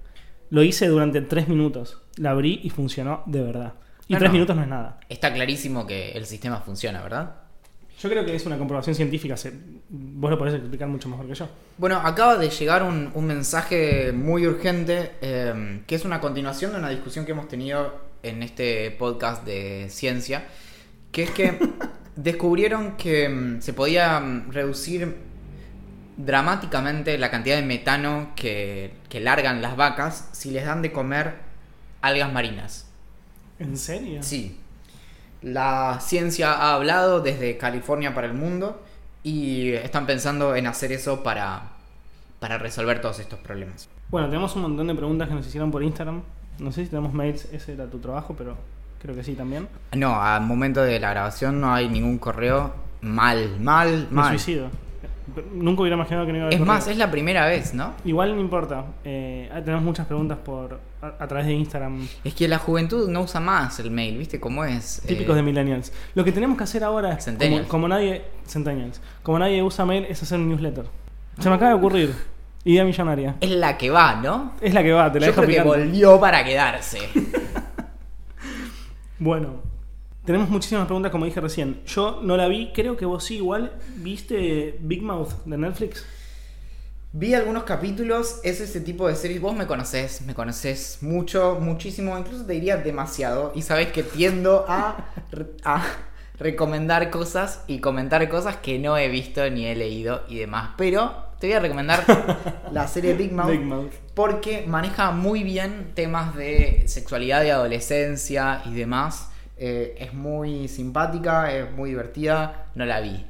Lo 0.51 0.63
hice 0.63 0.89
durante 0.89 1.21
tres 1.23 1.49
minutos. 1.49 2.03
La 2.17 2.31
abrí 2.33 2.61
y 2.63 2.71
funcionó 2.71 3.23
de 3.27 3.43
verdad. 3.43 3.75
Y 4.09 4.15
No, 4.15 4.19
tres 4.19 4.31
no. 4.31 4.35
minutos 4.35 4.57
no 4.57 4.63
es 4.63 4.69
nada. 4.69 4.99
Está 5.09 5.33
clarísimo 5.33 5.87
que 5.87 6.11
el 6.13 6.27
sistema 6.27 6.61
funciona, 6.61 7.01
¿verdad? 7.03 7.35
Yo 8.01 8.09
creo 8.09 8.25
que 8.25 8.35
es 8.35 8.47
una 8.47 8.57
comprobación 8.59 8.95
científica. 8.95 9.37
se- 9.37 9.53
vos 9.91 10.31
lo 10.31 10.39
podés 10.39 10.55
explicar 10.55 10.89
mucho 10.89 11.09
mejor 11.09 11.27
que 11.27 11.35
yo. 11.35 11.49
Bueno, 11.77 11.97
acaba 12.03 12.37
de 12.37 12.49
llegar 12.49 12.83
un, 12.83 13.11
un 13.15 13.27
mensaje 13.27 14.13
muy 14.13 14.47
urgente 14.47 15.13
eh, 15.21 15.83
que 15.87 15.95
es 15.97 16.05
una 16.05 16.21
continuación 16.21 16.73
de 16.73 16.79
una 16.79 16.89
discusión 16.91 17.25
que 17.27 17.33
hemos 17.33 17.49
tenido 17.49 18.01
en 18.23 18.43
este 18.43 18.91
podcast 18.93 19.45
de 19.45 19.89
ciencia, 19.91 20.45
que 21.13 21.25
es 21.25 21.31
que 21.31 21.59
descubrieron 22.17 22.97
que 22.97 23.29
mm, 23.29 23.61
se 23.61 23.73
podía 23.75 24.19
mm, 24.21 24.51
reducir 24.51 25.17
dramáticamente 26.17 27.17
la 27.19 27.31
cantidad 27.31 27.57
de 27.57 27.63
metano 27.63 28.33
que, 28.37 28.93
que 29.09 29.21
largan 29.21 29.63
las 29.63 29.77
vacas 29.77 30.29
si 30.33 30.51
les 30.51 30.65
dan 30.67 30.83
de 30.83 30.93
comer 30.93 31.35
algas 32.03 32.33
marinas. 32.33 32.87
¿En 33.59 33.77
serio? 33.77 34.23
Sí. 34.23 34.60
La 35.43 35.99
ciencia 36.01 36.53
ha 36.53 36.75
hablado 36.75 37.21
desde 37.21 37.57
California 37.57 38.15
para 38.15 38.27
el 38.27 38.35
mundo 38.35 38.83
y 39.23 39.71
están 39.73 40.07
pensando 40.07 40.55
en 40.55 40.67
hacer 40.67 40.93
eso 40.93 41.23
para, 41.23 41.63
para 42.39 42.59
resolver 42.59 43.01
todos 43.01 43.19
estos 43.21 43.39
problemas. 43.41 43.89
Bueno, 44.11 44.29
tenemos 44.29 44.55
un 44.57 44.63
montón 44.63 44.87
de 44.89 44.95
preguntas 44.95 45.29
que 45.29 45.35
nos 45.35 45.47
hicieron 45.47 45.71
por 45.71 45.83
Instagram. 45.83 46.23
No 46.59 46.73
sé 46.73 46.85
si 46.85 46.91
tenemos 46.91 47.13
mails, 47.15 47.47
ese 47.53 47.73
era 47.73 47.87
tu 47.87 47.99
trabajo, 47.99 48.35
pero 48.37 48.57
creo 49.01 49.15
que 49.15 49.25
sí 49.25 49.35
también. 49.35 49.69
No, 49.93 50.21
al 50.21 50.43
momento 50.43 50.83
de 50.83 51.01
la 51.01 51.11
grabación 51.11 51.61
no 51.61 51.73
hay 51.73 51.89
ningún 51.89 52.19
correo. 52.19 52.75
Mal, 53.01 53.59
mal, 53.61 54.09
Me 54.11 54.17
mal. 54.17 54.29
suicido. 54.31 54.69
Nunca 55.53 55.83
hubiera 55.83 55.97
imaginado 55.97 56.27
que 56.27 56.33
no 56.33 56.39
iba 56.39 56.45
a 56.45 56.49
haber 56.49 56.61
Es 56.61 56.67
más, 56.67 56.87
es 56.89 56.97
la 56.97 57.11
primera 57.11 57.47
vez, 57.47 57.75
¿no? 57.75 57.95
Igual 58.05 58.35
no 58.35 58.41
importa. 58.41 58.85
Eh, 59.05 59.51
ahí 59.53 59.63
tenemos 59.63 59.85
muchas 59.85 60.07
preguntas 60.07 60.39
por 60.39 60.81
a, 61.03 61.07
a 61.19 61.29
través 61.29 61.47
de 61.47 61.55
Instagram. 61.55 62.07
Es 62.25 62.35
que 62.35 62.49
la 62.49 62.59
juventud 62.59 63.09
no 63.09 63.23
usa 63.23 63.41
más 63.41 63.79
el 63.81 63.91
mail, 63.91 64.19
¿viste 64.19 64.39
cómo 64.41 64.65
es? 64.65 65.03
Típicos 65.07 65.35
Eh, 65.35 65.37
de 65.37 65.43
millennials. 65.43 65.93
Lo 66.15 66.25
que 66.25 66.33
tenemos 66.33 66.57
que 66.59 66.65
hacer 66.65 66.85
ahora 66.85 67.13
es 67.15 67.29
como, 67.69 67.89
nadie 67.89 68.23
centennials, 68.47 69.01
como 69.23 69.39
nadie 69.39 69.63
usa 69.63 69.85
mail 69.85 70.07
es 70.09 70.23
hacer 70.23 70.39
un 70.39 70.49
newsletter. 70.49 70.85
Se 71.39 71.49
me 71.49 71.55
acaba 71.55 71.71
de 71.71 71.77
ocurrir. 71.77 72.15
Idea 72.63 72.85
millonaria. 72.85 73.37
Es 73.41 73.51
la 73.53 73.79
que 73.79 73.89
va, 73.89 74.17
¿no? 74.17 74.53
Es 74.61 74.75
la 74.75 74.83
que 74.83 74.93
va, 74.93 75.11
te 75.11 75.19
la 75.19 75.27
Yo 75.27 75.33
dejo 75.33 75.43
creo 75.47 75.63
que 75.63 75.69
volvió 75.69 76.21
para 76.21 76.45
quedarse. 76.45 76.99
Bueno, 79.19 79.57
tenemos 80.25 80.49
muchísimas 80.49 80.87
preguntas 80.87 81.11
como 81.11 81.25
dije 81.25 81.41
recién. 81.41 81.81
Yo 81.87 82.21
no 82.23 82.37
la 82.37 82.49
vi, 82.49 82.73
creo 82.73 82.97
que 82.97 83.05
vos 83.07 83.25
sí 83.25 83.37
igual 83.37 83.73
viste 83.97 84.77
Big 84.81 85.03
Mouth 85.03 85.45
de 85.45 85.57
Netflix. 85.57 86.05
Vi 87.13 87.35
algunos 87.35 87.65
capítulos, 87.65 88.39
es 88.45 88.61
ese 88.61 88.81
tipo 88.81 89.09
de 89.09 89.17
series, 89.17 89.41
vos 89.41 89.57
me 89.57 89.67
conocés, 89.67 90.21
me 90.23 90.35
conocés 90.35 90.99
mucho, 91.01 91.59
muchísimo, 91.61 92.17
incluso 92.17 92.47
te 92.47 92.53
diría 92.53 92.77
demasiado, 92.77 93.51
y 93.57 93.63
sabés 93.63 93.89
que 93.89 94.05
tiendo 94.05 94.65
a, 94.69 95.07
a 95.65 95.83
recomendar 96.39 97.11
cosas 97.11 97.65
y 97.67 97.81
comentar 97.81 98.29
cosas 98.29 98.59
que 98.59 98.79
no 98.79 98.97
he 98.97 99.09
visto 99.09 99.49
ni 99.51 99.67
he 99.67 99.75
leído 99.75 100.23
y 100.29 100.39
demás, 100.39 100.71
pero 100.77 101.13
te 101.41 101.49
voy 101.49 101.57
a 101.57 101.61
recomendar 101.61 102.05
la 102.73 102.87
serie 102.87 103.15
Big 103.15 103.33
Mouth, 103.33 103.51
Big 103.51 103.63
Mouth. 103.63 103.93
porque 104.15 104.65
maneja 104.69 105.11
muy 105.11 105.43
bien 105.43 105.91
temas 105.97 106.37
de 106.37 106.85
sexualidad 106.87 107.43
y 107.43 107.51
adolescencia 107.51 108.63
y 108.67 108.75
demás, 108.75 109.30
Eh, 109.63 109.95
es 109.99 110.15
muy 110.15 110.69
simpática, 110.69 111.53
es 111.53 111.71
muy 111.73 111.91
divertida, 111.91 112.67
no 112.75 112.87
la 112.87 113.01
vi. 113.01 113.27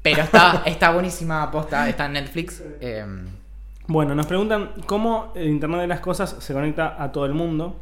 Pero 0.00 0.22
está, 0.22 0.62
está 0.66 0.92
buenísima 0.92 1.50
posta, 1.50 1.88
está 1.88 2.06
en 2.06 2.12
Netflix. 2.12 2.62
em, 2.80 3.26
Bueno, 3.88 4.14
nos 4.14 4.26
preguntan 4.26 4.70
cómo 4.86 5.32
el 5.34 5.48
Internet 5.48 5.80
de 5.80 5.86
las 5.88 5.98
Cosas 6.00 6.36
se 6.38 6.52
conecta 6.54 7.02
a 7.02 7.10
todo 7.10 7.26
el 7.26 7.34
mundo 7.34 7.80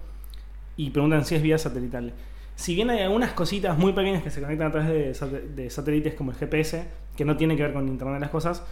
y 0.79 0.91
preguntan 0.91 1.27
si 1.27 1.35
es 1.35 1.43
vía 1.43 1.59
satelital. 1.59 2.15
Si 2.57 2.75
bien 2.75 2.89
hay 2.91 3.01
algunas 3.01 3.33
cositas 3.33 3.77
muy 3.77 3.93
pequeñas 3.93 4.23
que 4.23 4.31
se 4.31 4.41
conectan 4.41 4.69
a 4.69 4.73
través 4.73 4.89
de, 4.91 5.15
sat- 5.15 5.31
de 5.55 5.69
satélites 5.71 6.15
como 6.15 6.31
el 6.31 6.37
GPS, 6.39 6.87
que 7.17 7.25
no 7.27 7.37
tiene 7.37 7.55
que 7.57 7.63
ver 7.65 7.73
con 7.75 7.87
Internet 7.87 8.15
de 8.15 8.21
las 8.21 8.31
Cosas, 8.31 8.63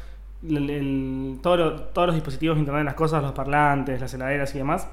el- 0.42 0.70
el- 0.70 1.38
todo 1.42 1.56
lo- 1.58 1.80
todos 1.82 2.06
los 2.08 2.14
dispositivos 2.14 2.56
de 2.56 2.60
Internet 2.60 2.80
de 2.80 2.84
las 2.86 2.94
Cosas, 2.94 3.22
los 3.22 3.32
parlantes, 3.32 4.00
las 4.00 4.12
heladeras 4.14 4.54
y 4.54 4.58
demás, 4.58 4.88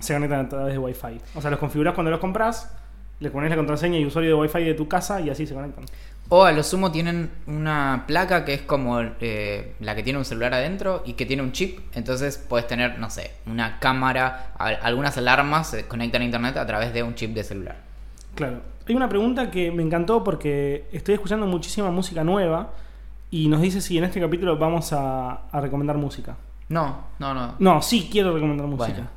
se 0.00 0.12
conectan 0.12 0.46
a 0.46 0.48
través 0.50 0.72
de 0.74 0.78
Wi-Fi. 0.78 1.20
O 1.34 1.40
sea, 1.40 1.50
los 1.50 1.58
configuras 1.60 1.94
cuando 1.94 2.10
los 2.10 2.20
compras, 2.20 2.74
le 3.24 3.30
pones 3.30 3.50
la 3.50 3.56
contraseña 3.56 3.98
y 3.98 4.06
usuario 4.06 4.30
de 4.36 4.40
Wi-Fi 4.42 4.62
de 4.64 4.74
tu 4.74 4.86
casa 4.86 5.20
y 5.20 5.30
así 5.30 5.46
se 5.46 5.54
conectan. 5.54 5.84
O 6.30 6.44
a 6.44 6.52
lo 6.52 6.62
sumo 6.62 6.90
tienen 6.90 7.30
una 7.46 8.04
placa 8.06 8.44
que 8.44 8.54
es 8.54 8.62
como 8.62 9.00
eh, 9.20 9.74
la 9.80 9.94
que 9.94 10.02
tiene 10.02 10.18
un 10.18 10.24
celular 10.24 10.54
adentro 10.54 11.02
y 11.04 11.12
que 11.14 11.26
tiene 11.26 11.42
un 11.42 11.52
chip. 11.52 11.80
Entonces 11.94 12.38
puedes 12.38 12.66
tener, 12.66 12.98
no 12.98 13.10
sé, 13.10 13.32
una 13.46 13.78
cámara, 13.78 14.52
a- 14.58 14.68
algunas 14.68 15.18
alarmas 15.18 15.68
se 15.70 15.86
conectan 15.86 16.22
a 16.22 16.24
internet 16.24 16.56
a 16.56 16.66
través 16.66 16.94
de 16.94 17.02
un 17.02 17.14
chip 17.14 17.34
de 17.34 17.44
celular. 17.44 17.76
Claro. 18.34 18.60
Hay 18.88 18.94
una 18.94 19.08
pregunta 19.08 19.50
que 19.50 19.70
me 19.70 19.82
encantó 19.82 20.22
porque 20.24 20.86
estoy 20.92 21.14
escuchando 21.14 21.46
muchísima 21.46 21.90
música 21.90 22.24
nueva 22.24 22.72
y 23.30 23.48
nos 23.48 23.60
dice 23.60 23.80
si 23.80 23.98
en 23.98 24.04
este 24.04 24.20
capítulo 24.20 24.56
vamos 24.58 24.92
a, 24.92 25.42
a 25.50 25.60
recomendar 25.60 25.96
música. 25.98 26.36
No, 26.70 27.04
no, 27.18 27.34
no. 27.34 27.54
No, 27.58 27.82
sí 27.82 28.08
quiero 28.10 28.32
recomendar 28.34 28.66
música. 28.66 28.92
Bueno. 28.94 29.08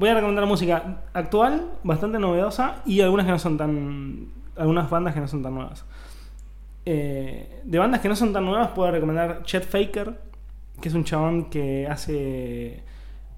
Voy 0.00 0.08
a 0.08 0.14
recomendar 0.14 0.46
música 0.46 1.02
actual, 1.12 1.72
bastante 1.82 2.18
novedosa 2.18 2.76
y 2.86 3.02
algunas 3.02 3.26
que 3.26 3.32
no 3.32 3.38
son 3.38 3.58
tan. 3.58 4.28
algunas 4.56 4.88
bandas 4.88 5.12
que 5.12 5.20
no 5.20 5.28
son 5.28 5.42
tan 5.42 5.54
nuevas. 5.54 5.84
Eh, 6.86 7.60
de 7.64 7.78
bandas 7.78 8.00
que 8.00 8.08
no 8.08 8.16
son 8.16 8.32
tan 8.32 8.46
nuevas 8.46 8.68
puedo 8.68 8.90
recomendar 8.90 9.42
Chet 9.42 9.62
Faker, 9.62 10.18
que 10.80 10.88
es 10.88 10.94
un 10.94 11.04
chabón 11.04 11.50
que 11.50 11.86
hace 11.86 12.82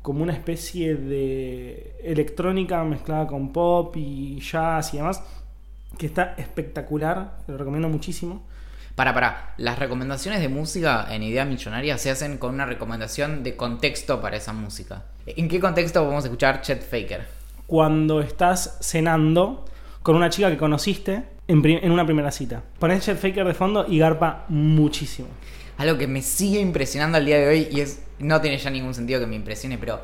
como 0.02 0.22
una 0.22 0.34
especie 0.34 0.94
de 0.94 1.96
electrónica 2.04 2.84
mezclada 2.84 3.26
con 3.26 3.52
pop 3.52 3.96
y 3.96 4.38
jazz 4.38 4.94
y 4.94 4.98
demás, 4.98 5.20
que 5.98 6.06
está 6.06 6.34
espectacular, 6.38 7.38
lo 7.48 7.56
recomiendo 7.58 7.88
muchísimo. 7.88 8.44
Para, 8.94 9.14
para, 9.14 9.54
las 9.56 9.78
recomendaciones 9.78 10.40
de 10.40 10.48
música 10.48 11.06
en 11.10 11.22
Idea 11.22 11.44
Millonaria 11.44 11.96
se 11.98 12.10
hacen 12.10 12.38
con 12.38 12.54
una 12.54 12.66
recomendación 12.66 13.42
de 13.42 13.56
contexto 13.56 14.20
para 14.20 14.36
esa 14.36 14.52
música. 14.52 15.04
¿En 15.26 15.48
qué 15.48 15.60
contexto 15.60 16.02
podemos 16.02 16.24
escuchar 16.24 16.60
Chet 16.60 16.82
Faker? 16.82 17.26
Cuando 17.66 18.20
estás 18.20 18.78
cenando 18.80 19.64
con 20.02 20.16
una 20.16 20.30
chica 20.30 20.50
que 20.50 20.58
conociste 20.58 21.24
en, 21.48 21.64
en 21.64 21.90
una 21.90 22.04
primera 22.04 22.30
cita. 22.30 22.62
Pones 22.78 23.04
Chet 23.04 23.18
Faker 23.18 23.46
de 23.46 23.54
fondo 23.54 23.86
y 23.88 23.98
garpa 23.98 24.44
muchísimo. 24.48 25.28
Algo 25.78 25.96
que 25.96 26.06
me 26.06 26.22
sigue 26.22 26.60
impresionando 26.60 27.16
al 27.18 27.24
día 27.24 27.38
de 27.38 27.48
hoy 27.48 27.68
y 27.70 27.80
es 27.80 28.02
no 28.22 28.40
tiene 28.40 28.56
ya 28.56 28.70
ningún 28.70 28.94
sentido 28.94 29.20
que 29.20 29.26
me 29.26 29.36
impresione, 29.36 29.78
pero 29.78 30.00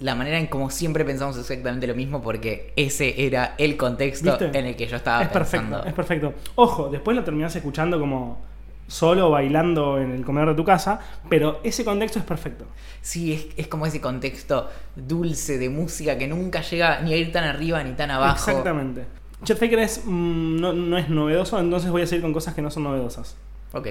la 0.00 0.14
manera 0.14 0.38
en 0.38 0.46
como 0.46 0.70
siempre 0.70 1.04
pensamos 1.04 1.36
exactamente 1.36 1.86
lo 1.86 1.94
mismo 1.94 2.22
porque 2.22 2.72
ese 2.76 3.26
era 3.26 3.54
el 3.58 3.76
contexto 3.76 4.38
¿Viste? 4.38 4.58
en 4.58 4.66
el 4.66 4.76
que 4.76 4.86
yo 4.86 4.96
estaba 4.96 5.22
es 5.22 5.28
perfecto, 5.28 5.66
pensando. 5.66 5.88
es 5.88 5.94
perfecto. 5.94 6.34
Ojo, 6.54 6.88
después 6.88 7.16
lo 7.16 7.24
terminás 7.24 7.56
escuchando 7.56 7.98
como 7.98 8.40
solo 8.86 9.30
bailando 9.30 9.98
en 9.98 10.12
el 10.12 10.24
comedor 10.24 10.50
de 10.50 10.54
tu 10.54 10.64
casa, 10.64 11.00
pero 11.28 11.60
ese 11.64 11.84
contexto 11.84 12.18
es 12.18 12.24
perfecto. 12.24 12.66
Sí, 13.00 13.32
es, 13.32 13.46
es 13.56 13.66
como 13.66 13.86
ese 13.86 14.00
contexto 14.00 14.68
dulce 14.94 15.58
de 15.58 15.70
música 15.70 16.18
que 16.18 16.28
nunca 16.28 16.60
llega 16.60 17.00
ni 17.00 17.12
a 17.12 17.16
ir 17.16 17.32
tan 17.32 17.44
arriba 17.44 17.82
ni 17.82 17.94
tan 17.94 18.10
abajo. 18.10 18.34
Exactamente. 18.50 19.06
Chet 19.42 19.58
Faker 19.58 19.78
es, 19.80 20.02
mm, 20.04 20.60
no, 20.60 20.72
no 20.72 20.98
es 20.98 21.08
novedoso, 21.08 21.58
entonces 21.58 21.90
voy 21.90 22.02
a 22.02 22.06
seguir 22.06 22.22
con 22.22 22.32
cosas 22.32 22.54
que 22.54 22.62
no 22.62 22.70
son 22.70 22.84
novedosas. 22.84 23.36
Ok. 23.72 23.88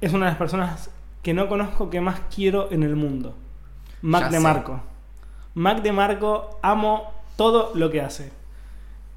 Es 0.00 0.12
una 0.12 0.26
de 0.26 0.32
las 0.32 0.38
personas 0.38 0.90
que 1.22 1.34
no 1.34 1.48
conozco 1.48 1.90
que 1.90 2.00
más 2.00 2.20
quiero 2.34 2.70
en 2.70 2.82
el 2.82 2.96
mundo. 2.96 3.34
Mac 4.02 4.22
Ya 4.22 4.28
de 4.30 4.36
sé. 4.36 4.42
Marco. 4.42 4.80
Mac 5.54 5.82
de 5.82 5.92
Marco, 5.92 6.58
amo 6.62 7.12
todo 7.36 7.72
lo 7.74 7.90
que 7.90 8.00
hace. 8.00 8.32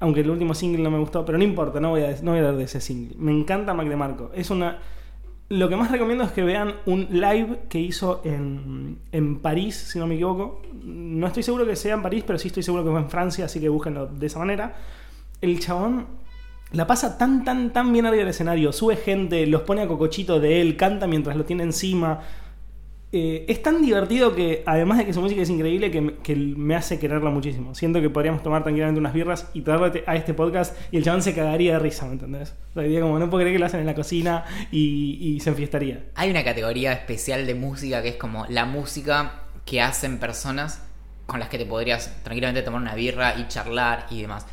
Aunque 0.00 0.20
el 0.20 0.30
último 0.30 0.54
single 0.54 0.82
no 0.82 0.90
me 0.90 0.98
gustó, 0.98 1.24
pero 1.24 1.38
no 1.38 1.44
importa, 1.44 1.80
no 1.80 1.90
voy 1.90 2.02
a, 2.02 2.10
no 2.22 2.32
voy 2.32 2.40
a 2.40 2.42
hablar 2.42 2.56
de 2.56 2.64
ese 2.64 2.80
single. 2.80 3.16
Me 3.18 3.32
encanta 3.32 3.74
Mac 3.74 3.88
de 3.88 3.96
Marco. 3.96 4.30
Es 4.34 4.50
una. 4.50 4.78
Lo 5.48 5.68
que 5.68 5.76
más 5.76 5.92
recomiendo 5.92 6.24
es 6.24 6.32
que 6.32 6.42
vean 6.42 6.74
un 6.86 7.06
live 7.10 7.60
que 7.68 7.78
hizo 7.78 8.20
en, 8.24 8.98
en 9.12 9.38
París, 9.38 9.76
si 9.76 9.98
no 9.98 10.06
me 10.06 10.16
equivoco. 10.16 10.60
No 10.82 11.28
estoy 11.28 11.44
seguro 11.44 11.64
que 11.64 11.76
sea 11.76 11.94
en 11.94 12.02
París, 12.02 12.24
pero 12.26 12.38
sí 12.38 12.48
estoy 12.48 12.64
seguro 12.64 12.84
que 12.84 12.90
fue 12.90 12.98
en 12.98 13.08
Francia, 13.08 13.44
así 13.44 13.60
que 13.60 13.68
búsquenlo 13.68 14.06
de 14.06 14.26
esa 14.26 14.40
manera. 14.40 14.74
El 15.40 15.60
chabón 15.60 16.06
la 16.72 16.86
pasa 16.86 17.16
tan, 17.16 17.44
tan, 17.44 17.72
tan 17.72 17.92
bien 17.92 18.06
arriba 18.06 18.20
del 18.20 18.30
escenario. 18.30 18.72
Sube 18.72 18.96
gente, 18.96 19.46
los 19.46 19.62
pone 19.62 19.82
a 19.82 19.88
cocochito 19.88 20.40
de 20.40 20.60
él, 20.60 20.76
canta 20.76 21.06
mientras 21.06 21.36
lo 21.36 21.44
tiene 21.44 21.62
encima. 21.62 22.20
Eh, 23.12 23.46
es 23.48 23.62
tan 23.62 23.80
divertido 23.82 24.34
que, 24.34 24.62
además 24.66 24.98
de 24.98 25.06
que 25.06 25.12
su 25.12 25.20
música 25.20 25.40
es 25.40 25.48
increíble, 25.48 25.90
que 25.90 26.00
me, 26.00 26.14
que 26.16 26.34
me 26.34 26.74
hace 26.74 26.98
quererlo 26.98 27.30
muchísimo. 27.30 27.74
Siento 27.74 28.00
que 28.00 28.10
podríamos 28.10 28.42
tomar 28.42 28.62
tranquilamente 28.62 28.98
unas 28.98 29.12
birras 29.14 29.48
y 29.54 29.62
traerlo 29.62 29.92
a 30.06 30.16
este 30.16 30.34
podcast 30.34 30.76
y 30.90 30.96
el 30.96 31.04
chabón 31.04 31.22
se 31.22 31.34
cagaría 31.34 31.74
de 31.74 31.78
risa, 31.78 32.06
¿me 32.06 32.12
entendés? 32.12 32.54
O 32.74 32.80
sea, 32.80 33.00
como, 33.00 33.18
no 33.18 33.30
puedo 33.30 33.42
creer 33.42 33.54
que 33.54 33.60
lo 33.60 33.66
hacen 33.66 33.80
en 33.80 33.86
la 33.86 33.94
cocina 33.94 34.44
y, 34.72 35.18
y 35.20 35.40
se 35.40 35.50
enfiestaría. 35.50 36.04
Hay 36.16 36.30
una 36.30 36.42
categoría 36.42 36.92
especial 36.92 37.46
de 37.46 37.54
música 37.54 38.02
que 38.02 38.08
es 38.08 38.16
como 38.16 38.44
la 38.48 38.64
música 38.64 39.42
que 39.64 39.80
hacen 39.80 40.18
personas 40.18 40.82
con 41.26 41.40
las 41.40 41.48
que 41.48 41.58
te 41.58 41.66
podrías 41.66 42.22
tranquilamente 42.22 42.62
tomar 42.62 42.80
una 42.80 42.94
birra 42.94 43.38
y 43.38 43.46
charlar 43.48 44.06
y 44.10 44.22
demás. 44.22 44.46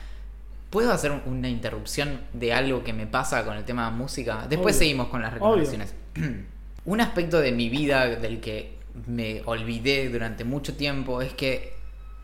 ¿Puedo 0.70 0.92
hacer 0.92 1.12
una 1.26 1.50
interrupción 1.50 2.22
de 2.34 2.54
algo 2.54 2.84
que 2.84 2.94
me 2.94 3.08
pasa 3.08 3.46
con 3.46 3.58
el 3.58 3.64
tema 3.64 3.90
de 3.90 3.96
música? 3.96 4.48
Después 4.50 4.76
Obvio. 4.76 4.80
seguimos 4.80 5.08
con 5.08 5.22
las 5.22 5.34
recomendaciones. 5.34 5.96
Un 6.86 7.00
aspecto 7.00 7.40
de 7.40 7.52
mi 7.54 7.70
vida 7.70 8.08
del 8.08 8.42
que 8.42 8.78
me 9.08 9.42
olvidé 9.46 10.10
durante 10.10 10.44
mucho 10.44 10.76
tiempo 10.76 11.22
es 11.22 11.34
que 11.34 11.74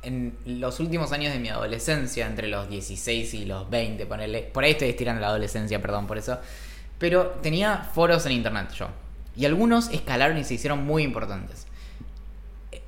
en 0.01 0.37
los 0.45 0.79
últimos 0.79 1.11
años 1.11 1.33
de 1.33 1.39
mi 1.39 1.49
adolescencia, 1.49 2.27
entre 2.27 2.47
los 2.47 2.69
16 2.69 3.33
y 3.35 3.45
los 3.45 3.69
20, 3.69 4.05
ponele, 4.05 4.41
por 4.41 4.63
ahí 4.63 4.71
estoy 4.71 4.89
estirando 4.89 5.21
la 5.21 5.27
adolescencia, 5.27 5.81
perdón 5.81 6.07
por 6.07 6.17
eso, 6.17 6.39
pero 6.97 7.27
tenía 7.41 7.89
foros 7.93 8.25
en 8.25 8.33
internet 8.33 8.71
yo. 8.73 8.87
Y 9.35 9.45
algunos 9.45 9.89
escalaron 9.91 10.37
y 10.37 10.43
se 10.43 10.55
hicieron 10.55 10.85
muy 10.85 11.03
importantes. 11.03 11.65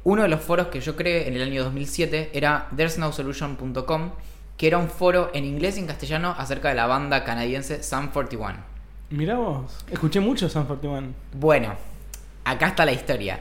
Uno 0.03 0.23
de 0.23 0.27
los 0.27 0.41
foros 0.41 0.67
que 0.67 0.81
yo 0.81 0.95
creé 0.95 1.27
en 1.27 1.35
el 1.35 1.41
año 1.41 1.63
2007 1.63 2.31
era 2.33 2.67
there'snosolution.com, 2.75 4.11
que 4.57 4.67
era 4.67 4.77
un 4.77 4.89
foro 4.89 5.31
en 5.33 5.45
inglés 5.45 5.77
y 5.77 5.79
en 5.79 5.87
castellano 5.87 6.35
acerca 6.37 6.69
de 6.69 6.75
la 6.75 6.87
banda 6.87 7.23
canadiense 7.23 7.81
Sum 7.83 8.09
41. 8.09 8.70
Mirá 9.11 9.35
vos, 9.35 9.83
escuché 9.91 10.19
mucho 10.19 10.47
San 10.49 10.65
41. 10.65 11.07
Bueno, 11.33 11.73
acá 12.45 12.67
está 12.67 12.85
la 12.85 12.93
historia. 12.93 13.39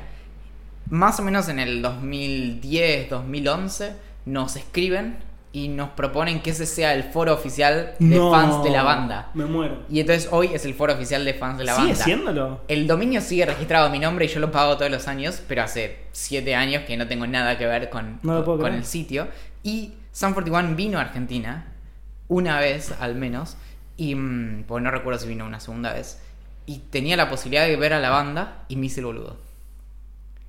Más 0.88 1.20
o 1.20 1.22
menos 1.22 1.48
en 1.48 1.60
el 1.60 1.80
2010, 1.80 3.08
2011, 3.10 3.92
nos 4.26 4.56
escriben 4.56 5.18
y 5.52 5.68
nos 5.68 5.90
proponen 5.90 6.42
que 6.42 6.50
ese 6.50 6.66
sea 6.66 6.92
el 6.94 7.04
foro 7.04 7.32
oficial 7.34 7.94
de 8.00 8.16
No, 8.16 8.30
fans 8.32 8.62
de 8.64 8.70
la 8.70 8.82
banda. 8.82 9.30
Me 9.34 9.44
muero. 9.46 9.78
Y 9.88 10.00
entonces 10.00 10.28
hoy 10.32 10.50
es 10.52 10.64
el 10.64 10.74
foro 10.74 10.92
oficial 10.94 11.24
de 11.24 11.34
fans 11.34 11.58
de 11.58 11.64
la 11.64 11.74
¿Sigue 11.74 11.88
banda. 11.88 12.04
siéndolo? 12.04 12.60
El 12.68 12.86
dominio 12.88 13.20
sigue 13.20 13.46
registrado 13.46 13.86
a 13.86 13.90
mi 13.90 13.98
nombre 14.00 14.24
y 14.24 14.28
yo 14.28 14.40
lo 14.40 14.50
pago 14.50 14.76
todos 14.76 14.90
los 14.90 15.06
años, 15.06 15.40
pero 15.46 15.62
hace 15.62 15.98
7 16.12 16.54
años 16.54 16.82
que 16.84 16.96
no 16.96 17.06
tengo 17.06 17.26
nada 17.28 17.56
que 17.58 17.66
ver 17.66 17.90
con, 17.90 18.18
No 18.22 18.44
con 18.44 18.74
el 18.74 18.84
sitio. 18.84 19.28
Y 19.62 19.94
Sun 20.12 20.32
41 20.34 20.74
vino 20.74 20.98
a 20.98 21.02
Argentina, 21.02 21.66
una 22.26 22.58
vez 22.58 22.92
al 23.00 23.14
menos, 23.14 23.56
y 23.96 24.14
mm, 24.14 24.64
pues 24.66 24.82
no 24.82 24.90
recuerdo 24.90 25.20
si 25.20 25.28
vino 25.28 25.46
una 25.46 25.60
segunda 25.60 25.92
vez, 25.92 26.20
y 26.66 26.78
tenía 26.90 27.16
la 27.16 27.28
posibilidad 27.28 27.66
de 27.66 27.76
ver 27.76 27.92
a 27.92 28.00
la 28.00 28.10
banda 28.10 28.64
y 28.68 28.76
me 28.76 28.86
hice 28.86 29.00
el 29.00 29.06
boludo. 29.06 29.36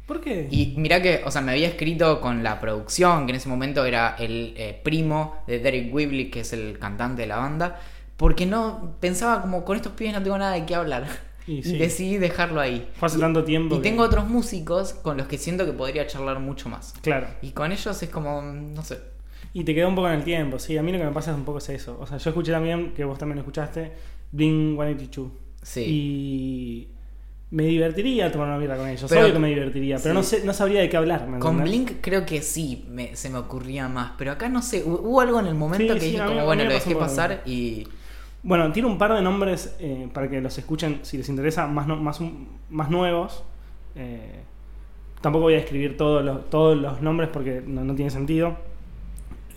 ¿Por 0.06 0.20
qué? 0.22 0.48
Y 0.52 0.74
mirá 0.78 1.02
que, 1.02 1.22
o 1.26 1.32
sea, 1.32 1.42
me 1.42 1.52
había 1.54 1.68
escrito 1.70 2.20
con 2.20 2.44
la 2.44 2.60
producción, 2.60 3.26
que 3.26 3.32
en 3.32 3.38
ese 3.38 3.48
momento 3.50 3.86
era 3.86 4.16
el 4.20 4.54
eh, 4.58 4.80
primo 4.84 5.38
de 5.48 5.60
Derek 5.60 5.94
Whibley, 5.94 6.30
que 6.30 6.42
es 6.42 6.52
el 6.54 6.78
cantante 6.80 7.22
de 7.22 7.28
la 7.28 7.38
banda, 7.38 7.80
porque 8.18 8.46
no 8.46 8.96
pensaba 9.00 9.42
como 9.42 9.64
con 9.64 9.78
estos 9.78 9.94
pibes 9.94 10.14
no 10.14 10.22
tengo 10.22 10.38
nada 10.38 10.54
de 10.54 10.66
qué 10.66 10.76
hablar. 10.76 11.08
Y 11.48 11.60
Y, 11.68 11.78
decidí 11.78 12.18
dejarlo 12.18 12.62
ahí. 12.62 12.90
Fue 12.96 13.08
hace 13.08 13.20
tanto 13.20 13.44
tiempo. 13.44 13.76
Y 13.76 13.78
que- 13.80 13.84
tengo 13.84 14.04
otros 14.04 14.28
músicos 14.28 14.94
con 14.94 15.18
los 15.18 15.28
que 15.28 15.38
siento 15.38 15.66
que 15.66 15.72
podría 15.72 16.06
charlar 16.08 16.40
mucho 16.40 16.70
más. 16.70 16.94
Claro. 17.02 17.28
Y 17.42 17.52
con 17.52 17.72
ellos 17.72 18.02
es 18.04 18.10
como, 18.10 18.42
no 18.42 18.84
sé. 18.84 19.00
Y 19.54 19.64
te 19.64 19.76
quedó 19.76 19.90
un 19.90 19.96
poco 19.96 20.08
en 20.08 20.14
el 20.16 20.24
tiempo, 20.24 20.60
sí. 20.60 20.78
A 20.78 20.84
mí 20.84 20.92
lo 20.92 20.98
que 20.98 21.04
me 21.06 21.12
pasa 21.12 21.32
es 21.32 21.38
un 21.38 21.44
poco 21.44 21.58
es 21.58 21.70
eso. 21.70 21.98
O 22.00 22.06
sea, 22.08 22.18
yo 22.18 22.30
escuché 22.30 22.52
también, 22.52 22.94
que 22.94 23.04
vos 23.04 23.18
también 23.18 23.36
lo 23.38 23.42
escuchaste, 23.42 23.92
Blink 24.32 24.76
182. 24.80 25.30
Sí. 25.62 25.82
Y 25.88 26.88
me 27.52 27.64
divertiría 27.64 28.32
tomar 28.32 28.48
una 28.48 28.58
birra 28.58 28.78
con 28.78 28.88
ellos. 28.88 29.06
Pero- 29.10 29.22
Obvio 29.24 29.34
que 29.34 29.40
me 29.40 29.50
divertiría, 29.50 29.98
pero 29.98 30.12
sí. 30.12 30.16
no, 30.16 30.24
sé, 30.24 30.46
no 30.46 30.54
sabría 30.54 30.80
de 30.82 30.90
qué 30.90 30.96
hablar. 30.98 31.28
¿me 31.28 31.40
Con? 31.40 31.62
Blink 31.62 31.96
creo 32.02 32.26
que 32.26 32.42
sí 32.42 32.86
me- 32.90 33.16
se 33.16 33.30
me 33.30 33.38
ocurría 33.40 33.90
más. 33.90 34.14
Pero 34.18 34.32
acá 34.32 34.48
no 34.48 34.62
sé, 34.62 34.86
hu- 34.86 35.00
hubo 35.04 35.20
algo 35.20 35.40
en 35.42 35.48
el 35.48 35.56
momento 35.56 35.94
Sí, 35.94 36.00
que 36.00 36.00
sí, 36.06 36.12
dije 36.12 36.22
mí- 36.24 36.30
como, 36.30 36.46
bueno, 36.46 36.64
lo 36.64 36.72
dejé 36.72 36.96
pasar 36.96 37.42
y... 37.46 37.88
Bueno, 38.44 38.72
tiene 38.72 38.88
un 38.88 38.98
par 38.98 39.14
de 39.14 39.22
nombres 39.22 39.76
eh, 39.80 40.10
para 40.12 40.28
que 40.30 40.42
los 40.42 40.58
escuchen 40.58 41.00
si 41.04 41.18
les 41.18 41.28
interesa, 41.30 41.68
más, 41.68 41.86
no- 41.88 41.98
más, 41.98 42.20
más 42.70 42.90
nuevos. 42.90 43.44
Eh, 43.96 44.40
tampoco 45.20 45.44
voy 45.44 45.54
a 45.56 45.58
escribir 45.60 45.96
todos 45.98 46.24
los, 46.24 46.50
todos 46.50 46.76
los 46.78 47.02
nombres 47.02 47.30
porque 47.32 47.62
no, 47.64 47.84
no 47.84 47.94
tiene 47.94 48.10
sentido. 48.10 48.56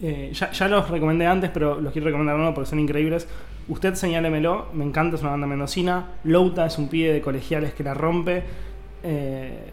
Eh, 0.03 0.31
ya, 0.33 0.51
ya 0.53 0.69
los 0.69 0.89
recomendé 0.91 1.27
antes, 1.27 1.51
pero 1.51 1.81
los 1.81 1.93
quiero 1.93 2.07
recomendar 2.07 2.37
nuevo 2.37 2.55
porque 2.55 2.71
son 2.71 2.81
increíbles. 2.81 3.29
Usted 3.69 3.95
señálemelo, 3.95 4.67
me 4.75 4.85
encanta, 4.85 5.17
es 5.17 5.23
una 5.23 5.31
banda 5.31 5.47
mendocina. 5.47 6.09
Louta 6.25 6.67
es 6.67 6.77
un 6.79 6.89
pibe 6.89 7.13
de 7.13 7.21
colegiales 7.21 7.73
que 7.75 7.83
la 7.83 7.95
rompe. 7.95 8.43
Eh, 9.03 9.71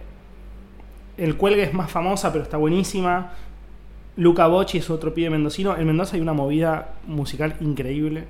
el 1.18 1.36
Cuelgue 1.36 1.64
es 1.64 1.74
más 1.74 1.92
famosa, 1.92 2.32
pero 2.32 2.44
está 2.44 2.58
buenísima. 2.58 3.34
Luca 4.16 4.48
Bocci 4.48 4.78
es 4.78 4.90
otro 4.90 5.14
pibe 5.14 5.30
mendocino. 5.30 5.76
En 5.78 5.86
Mendoza 5.88 6.16
hay 6.16 6.22
una 6.22 6.34
movida 6.34 6.94
musical 7.08 7.56
increíble. 7.60 8.26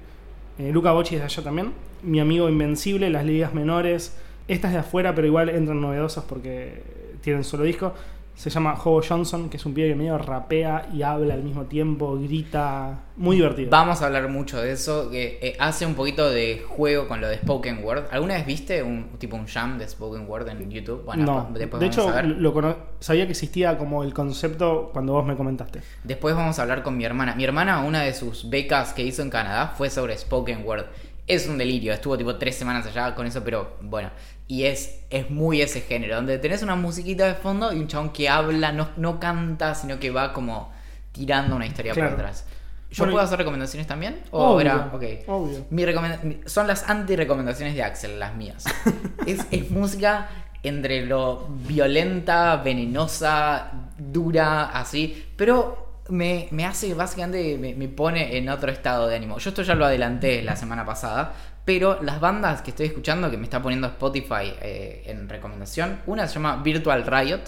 Eh, 0.58 0.72
Luca 0.72 0.92
Bocci 0.92 1.16
es 1.16 1.22
de 1.22 1.26
allá 1.26 1.44
también. 1.44 1.74
Mi 2.04 2.20
amigo 2.20 2.50
Invencible, 2.50 3.10
las 3.10 3.26
ligas 3.26 3.54
menores. 3.54 4.18
Estas 4.48 4.72
de 4.72 4.80
afuera, 4.80 5.14
pero 5.14 5.28
igual 5.28 5.50
entran 5.50 5.80
novedosas 5.80 6.24
porque 6.24 6.84
tienen 7.22 7.44
solo 7.44 7.64
disco. 7.64 7.94
Se 8.34 8.50
llama 8.50 8.74
Hobo 8.84 9.02
Johnson, 9.08 9.50
que 9.50 9.58
es 9.58 9.65
un 9.67 9.74
pibe 9.76 9.89
que 9.89 9.96
medio 9.96 10.17
rapea 10.17 10.89
y 10.94 11.04
habla 11.04 11.36
al 11.36 11.44
mismo 11.44 11.65
tiempo, 11.65 12.17
grita. 12.17 13.02
Muy 13.15 13.36
divertido. 13.36 13.70
Vamos 13.70 14.02
a 14.02 14.08
hablar 14.08 14.28
mucho 14.30 14.60
de 14.60 14.72
eso, 14.72 15.12
que 15.12 15.38
eh, 15.44 15.56
hace 15.60 15.86
un 15.86 15.94
poquito 15.94 16.28
de 16.30 16.63
juego 16.67 17.08
con 17.08 17.22
lo 17.22 17.28
de 17.28 17.38
Spoken 17.38 17.84
Word. 17.84 18.06
¿Alguna 18.10 18.34
vez 18.36 18.46
viste 18.48 18.82
un 18.82 19.10
tipo 19.20 19.36
un 19.36 19.46
jam 19.46 19.78
de 19.78 19.88
Spoken 19.88 20.28
Word 20.28 20.48
en 20.50 20.72
YouTube? 20.72 21.04
Bueno, 21.06 21.24
no, 21.26 21.48
después 21.54 21.80
de 21.82 21.89
vamos 21.89 21.98
hecho, 21.98 22.10
a 22.10 22.15
ver. 22.15 22.26
lo 22.30 22.52
cono- 22.54 22.76
sabía 23.00 23.26
que 23.26 23.32
existía 23.34 23.78
como 23.78 24.04
el 24.04 24.13
concepto 24.13 24.89
cuando 24.91 25.13
vos 25.13 25.26
me 25.26 25.36
comentaste. 25.36 25.82
Después 26.04 26.34
vamos 26.36 26.58
a 26.58 26.63
hablar 26.63 26.82
con 26.82 26.98
mi 26.98 27.04
hermana. 27.06 27.36
Mi 27.36 27.44
hermana, 27.44 27.84
una 27.84 28.02
de 28.02 28.13
sus 28.15 28.50
becas 28.50 28.94
que 28.94 29.04
hizo 29.04 29.22
en 29.22 29.30
Canadá 29.30 29.74
fue 29.78 29.89
sobre 29.91 30.17
Spoken 30.17 30.65
Word. 30.65 30.86
Es 31.28 31.48
un 31.48 31.60
delirio, 31.60 31.94
estuvo 31.94 32.17
tipo 32.17 32.36
tres 32.38 32.56
semanas 32.56 32.88
allá 32.88 33.13
con 33.13 33.28
eso, 33.28 33.44
pero 33.44 33.76
bueno. 33.82 34.10
Y 34.52 34.66
es, 34.66 35.00
es 35.10 35.30
muy 35.30 35.62
ese 35.62 35.80
género, 35.80 36.16
donde 36.18 36.38
tenés 36.38 36.62
una 36.62 36.76
musiquita 36.76 37.26
de 37.26 37.36
fondo 37.36 37.72
y 37.72 37.78
un 37.80 37.88
chabón 37.88 38.10
que 38.12 38.28
habla, 38.28 38.74
no, 38.74 38.90
no 38.98 39.18
canta, 39.18 39.76
sino 39.76 39.98
que 39.98 40.10
va 40.12 40.34
como 40.34 40.74
tirando 41.14 41.56
una 41.56 41.66
historia 41.66 41.94
Claro. 41.94 42.10
por 42.10 42.20
atrás. 42.20 42.46
¿Yo 42.90 42.98
Bueno, 43.04 43.14
puedo 43.14 43.24
hacer 43.26 43.38
recomendaciones 43.38 43.88
también? 43.88 44.20
¿O 44.32 44.50
Obvio, 44.50 44.60
era? 44.60 44.92
Ok. 44.94 45.04
obvio. 45.28 45.66
Mi- 45.70 46.42
son 46.48 46.68
las 46.68 46.90
anti-recomendaciones 46.90 47.76
de 47.76 47.84
Axel, 47.84 48.20
las 48.20 48.36
mías. 48.36 48.66
es, 49.26 49.46
es 49.52 49.72
música 49.72 50.28
entre 50.64 51.06
lo 51.06 51.48
violenta, 51.66 52.58
venenosa, 52.58 53.72
dura, 53.98 54.66
así, 54.66 55.28
pero 55.38 55.91
me, 56.12 56.47
hace 56.65 56.93
básicamente, 56.93 57.58
me, 57.58 57.74
me 57.74 57.88
pone 57.88 58.38
en 58.38 58.50
otro 58.50 58.71
estado 58.71 59.08
de 59.08 59.15
ánimo. 59.15 59.39
Yo 59.39 59.50
esto 59.50 59.63
ya 59.63 59.76
lo 59.76 59.86
adelanté 59.86 60.43
la 60.43 60.56
semana 60.56 60.86
pasada, 60.86 61.34
pero 61.65 62.02
las 62.02 62.19
bandas 62.19 62.62
que 62.62 62.71
estoy 62.71 62.88
escuchando, 62.88 63.32
que 63.32 63.38
me 63.38 63.45
está 63.45 63.62
poniendo 63.62 63.88
Spotify 63.88 64.54
eh, 64.62 65.04
en 65.08 65.30
recomendación, 65.30 66.02
una 66.06 66.28
se 66.28 66.36
llama 66.36 66.62
Virtual 66.63 67.06
Riot. 67.06 67.41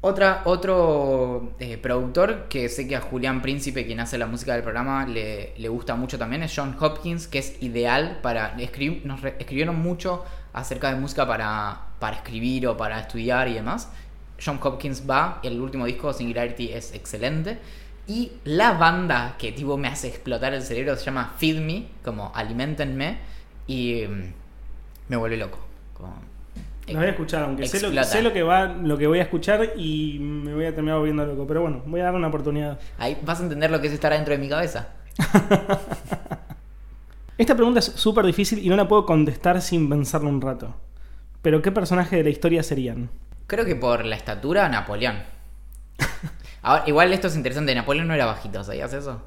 Otra, 0.00 0.42
otro 0.44 1.56
eh, 1.58 1.76
productor 1.76 2.46
que 2.48 2.68
sé 2.68 2.86
que 2.86 2.94
a 2.94 3.00
Julián 3.00 3.42
Príncipe, 3.42 3.84
quien 3.84 3.98
hace 3.98 4.16
la 4.16 4.26
música 4.26 4.54
del 4.54 4.62
programa, 4.62 5.04
le, 5.06 5.54
le 5.56 5.68
gusta 5.68 5.96
mucho 5.96 6.18
también, 6.18 6.44
es 6.44 6.52
John 6.54 6.76
Hopkins, 6.78 7.26
que 7.26 7.40
es 7.40 7.60
ideal 7.62 8.20
para... 8.22 8.54
escribir 8.60 9.04
nos 9.04 9.24
escribieron 9.24 9.76
mucho 9.80 10.24
acerca 10.52 10.90
de 10.90 11.00
música 11.00 11.26
para, 11.26 11.88
para 11.98 12.16
escribir 12.16 12.68
o 12.68 12.76
para 12.76 13.00
estudiar 13.00 13.48
y 13.48 13.54
demás. 13.54 13.90
John 14.42 14.58
Hopkins 14.62 15.04
va, 15.08 15.40
el 15.42 15.60
último 15.60 15.86
disco, 15.86 16.12
Singularity, 16.12 16.72
es 16.72 16.94
excelente. 16.94 17.58
Y 18.06 18.32
la 18.44 18.72
banda 18.72 19.36
que 19.38 19.52
tipo 19.52 19.76
me 19.76 19.88
hace 19.88 20.08
explotar 20.08 20.54
el 20.54 20.62
cerebro 20.62 20.96
se 20.96 21.04
llama 21.04 21.34
Feed 21.36 21.60
Me, 21.60 21.86
como 22.02 22.32
alimentenme, 22.34 23.18
y 23.66 24.04
mm, 24.08 24.32
me 25.08 25.16
vuelve 25.16 25.36
loco. 25.36 25.58
Como, 25.92 26.14
Lo 26.86 26.94
voy 26.94 27.06
a 27.06 27.10
escuchar, 27.10 27.42
aunque 27.42 27.66
sé 27.66 27.80
lo, 27.80 27.88
Explota. 27.88 28.06
sé 28.08 28.22
lo 28.22 28.32
que 28.32 28.42
va, 28.42 28.66
lo 28.66 28.96
que 28.96 29.06
voy 29.06 29.18
a 29.18 29.22
escuchar 29.22 29.74
y 29.76 30.18
me 30.20 30.54
voy 30.54 30.64
a 30.64 30.74
terminar 30.74 30.98
volviendo 30.98 31.26
loco. 31.26 31.46
Pero 31.46 31.62
bueno, 31.62 31.82
voy 31.84 32.00
a 32.00 32.04
dar 32.04 32.14
una 32.14 32.28
oportunidad. 32.28 32.78
Ahí 32.98 33.18
vas 33.24 33.40
a 33.40 33.42
entender 33.42 33.70
lo 33.70 33.80
que 33.80 33.88
es 33.88 33.92
estar 33.92 34.12
adentro 34.12 34.32
de 34.32 34.38
mi 34.38 34.48
cabeza. 34.48 34.88
Esta 37.36 37.54
pregunta 37.54 37.78
es 37.80 37.86
súper 37.86 38.24
difícil 38.24 38.58
y 38.64 38.68
no 38.68 38.76
la 38.76 38.88
puedo 38.88 39.04
contestar 39.06 39.60
sin 39.60 39.88
pensarlo 39.88 40.28
un 40.28 40.40
rato. 40.40 40.74
Pero 41.42 41.62
¿qué 41.62 41.70
personaje 41.70 42.16
de 42.16 42.24
la 42.24 42.30
historia 42.30 42.62
serían? 42.62 43.10
Creo 43.48 43.64
que 43.64 43.74
por 43.74 44.04
la 44.04 44.14
estatura, 44.14 44.68
Napoleón. 44.68 45.16
Ahora, 46.62 46.84
igual 46.86 47.12
esto 47.12 47.26
es 47.26 47.34
interesante, 47.36 47.74
Napoleón 47.74 48.06
no 48.06 48.14
era 48.14 48.26
bajito, 48.26 48.62
¿sabías 48.62 48.92
eso? 48.92 49.22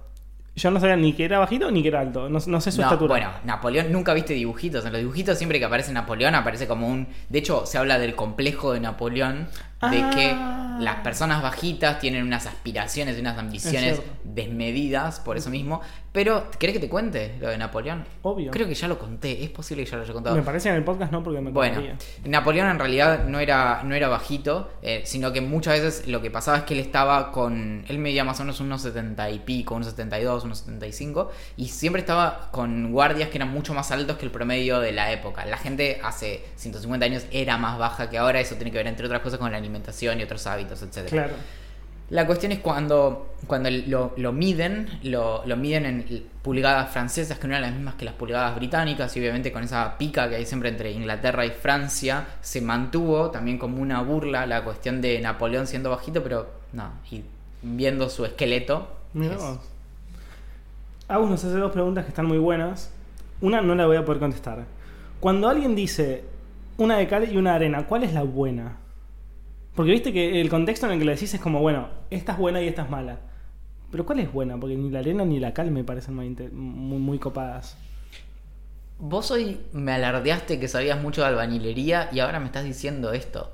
Yo 0.53 0.69
no 0.69 0.81
sabía 0.81 0.97
ni 0.97 1.13
que 1.13 1.23
era 1.23 1.39
bajito 1.39 1.71
ni 1.71 1.81
que 1.81 1.87
era 1.87 2.01
alto. 2.01 2.27
No, 2.29 2.39
no 2.45 2.61
sé 2.61 2.71
su 2.73 2.81
No, 2.81 2.87
estatura. 2.87 3.13
Bueno, 3.13 3.31
Napoleón, 3.45 3.89
nunca 3.91 4.13
viste 4.13 4.33
dibujitos. 4.33 4.85
En 4.85 4.91
los 4.91 4.99
dibujitos 4.99 5.37
siempre 5.37 5.59
que 5.59 5.65
aparece 5.65 5.93
Napoleón 5.93 6.35
aparece 6.35 6.67
como 6.67 6.87
un... 6.89 7.07
De 7.29 7.39
hecho, 7.39 7.65
se 7.65 7.77
habla 7.77 7.97
del 7.99 8.15
complejo 8.15 8.73
de 8.73 8.81
Napoleón, 8.81 9.47
de 9.89 10.01
Ah. 10.03 10.09
que 10.13 10.83
las 10.83 10.97
personas 10.97 11.41
bajitas 11.41 11.99
tienen 11.99 12.23
unas 12.23 12.47
aspiraciones 12.47 13.17
y 13.17 13.21
unas 13.21 13.37
ambiciones 13.37 14.01
desmedidas, 14.25 15.21
por 15.21 15.37
eso 15.37 15.49
mismo. 15.49 15.81
Pero, 16.11 16.51
¿querés 16.59 16.73
que 16.73 16.81
te 16.81 16.89
cuente 16.89 17.35
lo 17.39 17.47
de 17.47 17.57
Napoleón? 17.57 18.03
Obvio. 18.23 18.51
Creo 18.51 18.67
que 18.67 18.73
ya 18.73 18.89
lo 18.89 18.99
conté, 18.99 19.43
es 19.43 19.49
posible 19.49 19.85
que 19.85 19.91
ya 19.91 19.97
lo 19.97 20.03
haya 20.03 20.11
contado. 20.11 20.35
Me 20.35 20.41
parece 20.41 20.67
en 20.67 20.75
el 20.75 20.83
podcast 20.83 21.11
no 21.11 21.23
porque 21.23 21.39
me 21.39 21.51
Bueno. 21.51 21.81
Napoleón 22.25 22.67
en 22.67 22.79
realidad 22.79 23.25
no 23.27 23.39
era, 23.39 23.81
no 23.83 23.95
era 23.95 24.09
bajito, 24.09 24.69
eh, 24.81 25.03
sino 25.05 25.31
que 25.31 25.39
muchas 25.39 25.81
veces 25.81 26.07
lo 26.07 26.21
que 26.21 26.29
pasaba 26.29 26.59
es 26.59 26.63
que 26.63 26.73
él 26.73 26.81
estaba 26.81 27.31
con. 27.31 27.85
Él 27.87 27.97
medía 27.97 28.25
más 28.25 28.39
o 28.41 28.43
menos 28.43 28.59
unos 28.59 28.81
70 28.81 29.29
y 29.31 29.39
pico, 29.39 29.75
unos 29.75 29.87
72, 29.87 30.43
unos 30.43 30.57
75, 30.59 31.31
y 31.55 31.69
siempre 31.69 32.01
estaba 32.01 32.49
con 32.51 32.91
guardias 32.91 33.29
que 33.29 33.37
eran 33.37 33.49
mucho 33.49 33.73
más 33.73 33.91
altos 33.91 34.17
que 34.17 34.25
el 34.25 34.31
promedio 34.31 34.81
de 34.81 34.91
la 34.91 35.13
época. 35.13 35.45
La 35.45 35.57
gente 35.57 36.01
hace 36.03 36.43
150 36.57 37.05
años 37.05 37.25
era 37.31 37.57
más 37.57 37.77
baja 37.77 38.09
que 38.09 38.17
ahora, 38.17 38.41
eso 38.41 38.55
tiene 38.55 38.71
que 38.71 38.77
ver, 38.77 38.87
entre 38.87 39.05
otras 39.05 39.21
cosas, 39.21 39.39
con 39.39 39.49
la 39.49 39.57
alimentación 39.57 40.19
y 40.19 40.23
otros 40.23 40.45
hábitos, 40.45 40.81
etc. 40.81 41.07
Claro. 41.07 41.33
La 42.11 42.27
cuestión 42.27 42.51
es 42.51 42.59
cuando, 42.59 43.35
cuando 43.47 43.69
lo, 43.69 44.11
lo 44.17 44.33
miden, 44.33 44.99
lo, 45.03 45.45
lo 45.45 45.55
miden 45.55 45.85
en 45.85 46.25
pulgadas 46.41 46.91
francesas, 46.91 47.39
que 47.39 47.47
no 47.47 47.53
eran 47.53 47.61
las 47.61 47.73
mismas 47.73 47.95
que 47.95 48.03
las 48.03 48.13
pulgadas 48.15 48.53
británicas, 48.57 49.15
y 49.15 49.21
obviamente 49.21 49.53
con 49.53 49.63
esa 49.63 49.97
pica 49.97 50.27
que 50.27 50.35
hay 50.35 50.45
siempre 50.45 50.67
entre 50.67 50.91
Inglaterra 50.91 51.45
y 51.45 51.51
Francia, 51.51 52.27
se 52.41 52.59
mantuvo 52.59 53.31
también 53.31 53.57
como 53.57 53.81
una 53.81 54.01
burla 54.01 54.45
la 54.45 54.65
cuestión 54.65 54.99
de 54.99 55.21
Napoleón 55.21 55.67
siendo 55.67 55.89
bajito, 55.89 56.21
pero 56.21 56.49
no, 56.73 56.91
y 57.09 57.23
viendo 57.61 58.09
su 58.09 58.25
esqueleto. 58.25 58.89
Vos. 59.13 59.59
Agus 61.07 61.29
nos 61.29 61.41
hace 61.45 61.55
dos 61.55 61.71
preguntas 61.71 62.03
que 62.03 62.09
están 62.09 62.25
muy 62.25 62.39
buenas. 62.39 62.91
Una 63.39 63.61
no 63.61 63.73
la 63.73 63.85
voy 63.85 63.95
a 63.95 64.03
poder 64.03 64.19
contestar. 64.19 64.65
Cuando 65.21 65.47
alguien 65.47 65.75
dice 65.75 66.25
una 66.77 66.97
de 66.97 67.07
cal 67.07 67.31
y 67.31 67.37
una 67.37 67.51
de 67.51 67.55
arena, 67.55 67.87
¿cuál 67.87 68.03
es 68.03 68.13
la 68.13 68.23
buena? 68.23 68.80
Porque 69.75 69.91
viste 69.91 70.11
que 70.11 70.41
el 70.41 70.49
contexto 70.49 70.85
en 70.85 70.93
el 70.93 70.99
que 70.99 71.05
lo 71.05 71.11
decís 71.11 71.33
es 71.33 71.39
como, 71.39 71.59
bueno, 71.59 71.87
esta 72.09 72.33
es 72.33 72.37
buena 72.37 72.61
y 72.61 72.67
esta 72.67 72.83
es 72.83 72.89
mala. 72.89 73.19
Pero 73.89 74.05
¿cuál 74.05 74.19
es 74.19 74.31
buena? 74.31 74.57
Porque 74.57 74.75
ni 74.75 74.89
la 74.89 74.99
arena 74.99 75.25
ni 75.25 75.39
la 75.39 75.53
cal 75.53 75.71
me 75.71 75.83
parecen 75.83 76.15
muy, 76.15 76.29
muy, 76.29 76.97
muy 76.97 77.19
copadas. 77.19 77.77
Vos 78.99 79.31
hoy 79.31 79.59
me 79.73 79.93
alardeaste 79.93 80.59
que 80.59 80.67
sabías 80.67 81.01
mucho 81.01 81.21
de 81.21 81.27
albañilería 81.27 82.09
y 82.11 82.19
ahora 82.19 82.39
me 82.39 82.45
estás 82.45 82.63
diciendo 82.63 83.13
esto. 83.13 83.51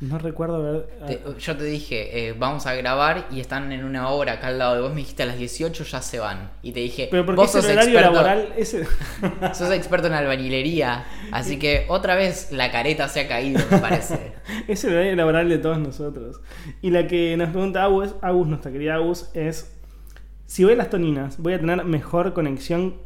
No 0.00 0.18
recuerdo 0.18 0.56
haber... 0.56 0.86
Te- 1.06 1.20
yo 1.38 1.56
te 1.58 1.64
dije, 1.64 2.28
eh, 2.28 2.32
vamos 2.32 2.64
a 2.66 2.74
grabar 2.74 3.26
y 3.30 3.40
están 3.40 3.70
en 3.70 3.84
una 3.84 4.08
hora 4.08 4.32
acá 4.34 4.46
al 4.46 4.58
lado 4.58 4.74
de 4.76 4.80
vos. 4.80 4.90
Me 4.90 5.00
dijiste 5.00 5.24
a 5.24 5.26
las 5.26 5.36
18 5.36 5.84
ya 5.84 6.00
se 6.00 6.18
van. 6.18 6.50
Y 6.62 6.72
te 6.72 6.80
dije, 6.80 7.08
Pero 7.10 7.26
porque 7.26 7.40
vos 7.42 7.52
sos 7.52 7.68
experto, 7.68 8.00
laboral... 8.00 8.54
Ese... 8.56 8.86
sos 9.54 9.70
experto 9.72 10.06
en 10.06 10.14
albañilería. 10.14 11.04
Así 11.32 11.58
que 11.58 11.84
otra 11.88 12.14
vez 12.14 12.50
la 12.50 12.70
careta 12.70 13.08
se 13.08 13.20
ha 13.20 13.28
caído, 13.28 13.60
me 13.70 13.78
parece. 13.78 14.32
Es 14.68 14.82
el 14.84 14.94
horario 14.94 15.16
laboral 15.16 15.48
de 15.48 15.58
todos 15.58 15.78
nosotros. 15.78 16.40
Y 16.80 16.90
la 16.90 17.06
que 17.06 17.36
nos 17.36 17.50
pregunta 17.50 17.84
Agus, 17.84 18.14
Agus, 18.22 18.46
nuestra 18.48 18.72
querida 18.72 18.94
Agus, 18.94 19.30
es: 19.34 19.76
si 20.46 20.64
voy 20.64 20.72
a 20.72 20.76
las 20.76 20.90
toninas, 20.90 21.38
¿voy 21.38 21.52
a 21.52 21.60
tener 21.60 21.84
mejor 21.84 22.32
conexión 22.32 22.96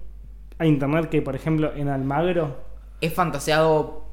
a 0.59 0.64
internet 0.66 1.09
que, 1.11 1.20
por 1.22 1.35
ejemplo, 1.37 1.72
en 1.74 1.88
Almagro? 1.88 2.64
He 3.00 3.11
fantaseado 3.11 4.04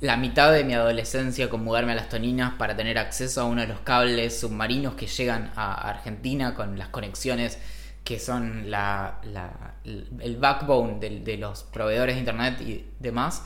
la 0.00 0.16
mitad 0.16 0.52
de 0.52 0.64
mi 0.64 0.74
adolescencia 0.74 1.48
con 1.48 1.62
mudarme 1.64 1.92
a 1.92 1.94
las 1.94 2.08
Toninas 2.08 2.54
para 2.54 2.76
tener 2.76 2.98
acceso 2.98 3.40
a 3.40 3.44
uno 3.44 3.60
de 3.60 3.68
los 3.68 3.80
cables 3.80 4.38
submarinos 4.40 4.94
que 4.94 5.06
llegan 5.06 5.52
a 5.56 5.88
Argentina 5.90 6.54
con 6.54 6.78
las 6.78 6.88
conexiones 6.88 7.58
que 8.04 8.18
son 8.18 8.70
la, 8.70 9.18
la- 9.24 9.74
el 9.84 10.36
backbone 10.38 10.98
de, 10.98 11.20
de 11.20 11.36
los 11.36 11.62
proveedores 11.64 12.16
de 12.16 12.20
internet 12.20 12.60
y 12.60 12.84
demás. 12.98 13.44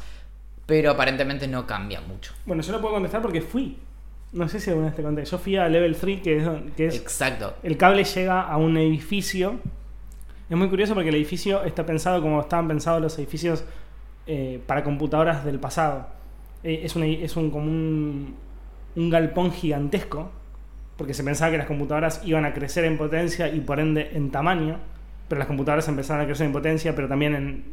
Pero 0.64 0.90
aparentemente 0.90 1.46
no 1.46 1.66
cambia 1.66 2.00
mucho. 2.00 2.32
Bueno, 2.44 2.62
yo 2.62 2.72
no 2.72 2.80
puedo 2.80 2.94
contestar 2.94 3.22
porque 3.22 3.40
fui. 3.42 3.78
No 4.32 4.48
sé 4.48 4.58
si 4.58 4.70
alguna 4.70 4.88
vez 4.88 4.96
te 4.96 5.02
conté. 5.02 5.24
Yo 5.24 5.38
fui 5.38 5.56
a 5.56 5.68
Level 5.68 5.94
3, 5.96 6.20
que 6.22 6.36
es, 6.38 6.48
que 6.76 6.86
es 6.88 6.96
Exacto. 6.96 7.54
el 7.62 7.76
cable 7.76 8.02
llega 8.02 8.40
a 8.42 8.56
un 8.56 8.76
edificio. 8.76 9.60
Es 10.50 10.56
muy 10.56 10.68
curioso 10.68 10.94
porque 10.94 11.10
el 11.10 11.14
edificio 11.14 11.62
está 11.64 11.86
pensado 11.86 12.20
como 12.22 12.40
estaban 12.40 12.66
pensados 12.66 13.00
los 13.00 13.16
edificios 13.18 13.62
eh, 14.26 14.60
para 14.66 14.82
computadoras 14.82 15.44
del 15.44 15.60
pasado. 15.60 16.08
Eh, 16.66 16.80
es 16.84 16.96
un, 16.96 17.04
es 17.04 17.36
un, 17.36 17.50
como 17.50 17.66
un, 17.66 18.34
un 18.96 19.10
galpón 19.10 19.52
gigantesco, 19.52 20.30
porque 20.96 21.14
se 21.14 21.22
pensaba 21.22 21.50
que 21.52 21.58
las 21.58 21.66
computadoras 21.66 22.22
iban 22.24 22.44
a 22.44 22.52
crecer 22.52 22.84
en 22.84 22.98
potencia 22.98 23.48
y 23.48 23.60
por 23.60 23.78
ende 23.78 24.10
en 24.14 24.30
tamaño, 24.30 24.78
pero 25.28 25.38
las 25.38 25.46
computadoras 25.46 25.86
empezaron 25.88 26.22
a 26.22 26.26
crecer 26.26 26.46
en 26.46 26.52
potencia, 26.52 26.94
pero 26.96 27.06
también 27.06 27.34
en- 27.34 27.64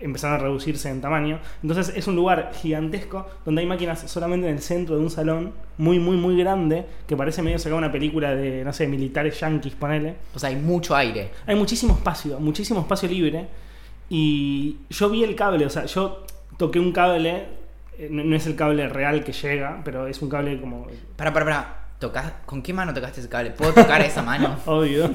empezaron 0.00 0.34
a 0.36 0.42
reducirse 0.42 0.90
en 0.90 1.00
tamaño. 1.00 1.38
Entonces 1.62 1.94
es 1.96 2.08
un 2.08 2.16
lugar 2.16 2.50
gigantesco 2.60 3.24
donde 3.44 3.60
hay 3.62 3.66
máquinas 3.68 4.00
solamente 4.10 4.48
en 4.48 4.54
el 4.54 4.60
centro 4.60 4.96
de 4.96 5.00
un 5.02 5.10
salón 5.10 5.52
muy, 5.78 6.00
muy, 6.00 6.16
muy 6.16 6.36
grande, 6.36 6.84
que 7.06 7.16
parece 7.16 7.40
medio 7.40 7.58
sacar 7.60 7.78
una 7.78 7.92
película 7.92 8.34
de, 8.34 8.64
no 8.64 8.72
sé, 8.72 8.88
militares 8.88 9.38
yanquis, 9.40 9.74
ponele. 9.74 10.16
O 10.34 10.38
sea, 10.40 10.48
hay 10.50 10.56
mucho 10.56 10.96
aire. 10.96 11.30
Hay 11.46 11.54
muchísimo 11.54 11.94
espacio, 11.94 12.40
muchísimo 12.40 12.80
espacio 12.80 13.08
libre. 13.08 13.46
Y 14.10 14.78
yo 14.90 15.08
vi 15.08 15.22
el 15.22 15.36
cable, 15.36 15.66
o 15.66 15.70
sea, 15.70 15.84
yo 15.86 16.26
toqué 16.58 16.80
un 16.80 16.90
cable, 16.92 17.44
no 18.10 18.24
no 18.24 18.36
es 18.36 18.46
el 18.46 18.56
cable 18.56 18.88
real 18.88 19.24
que 19.24 19.32
llega, 19.32 19.80
pero 19.84 20.06
es 20.06 20.20
un 20.22 20.28
cable 20.28 20.60
como 20.60 20.86
Para, 21.16 21.32
para, 21.32 21.44
para. 21.44 21.78
¿Tocás- 22.00 22.32
¿Con 22.46 22.62
qué 22.62 22.72
mano 22.72 22.92
tocaste 22.92 23.20
ese 23.20 23.28
cable? 23.28 23.50
¿Puedo 23.52 23.72
tocar 23.74 24.00
esa 24.00 24.22
mano? 24.22 24.56
obvio. 24.66 25.08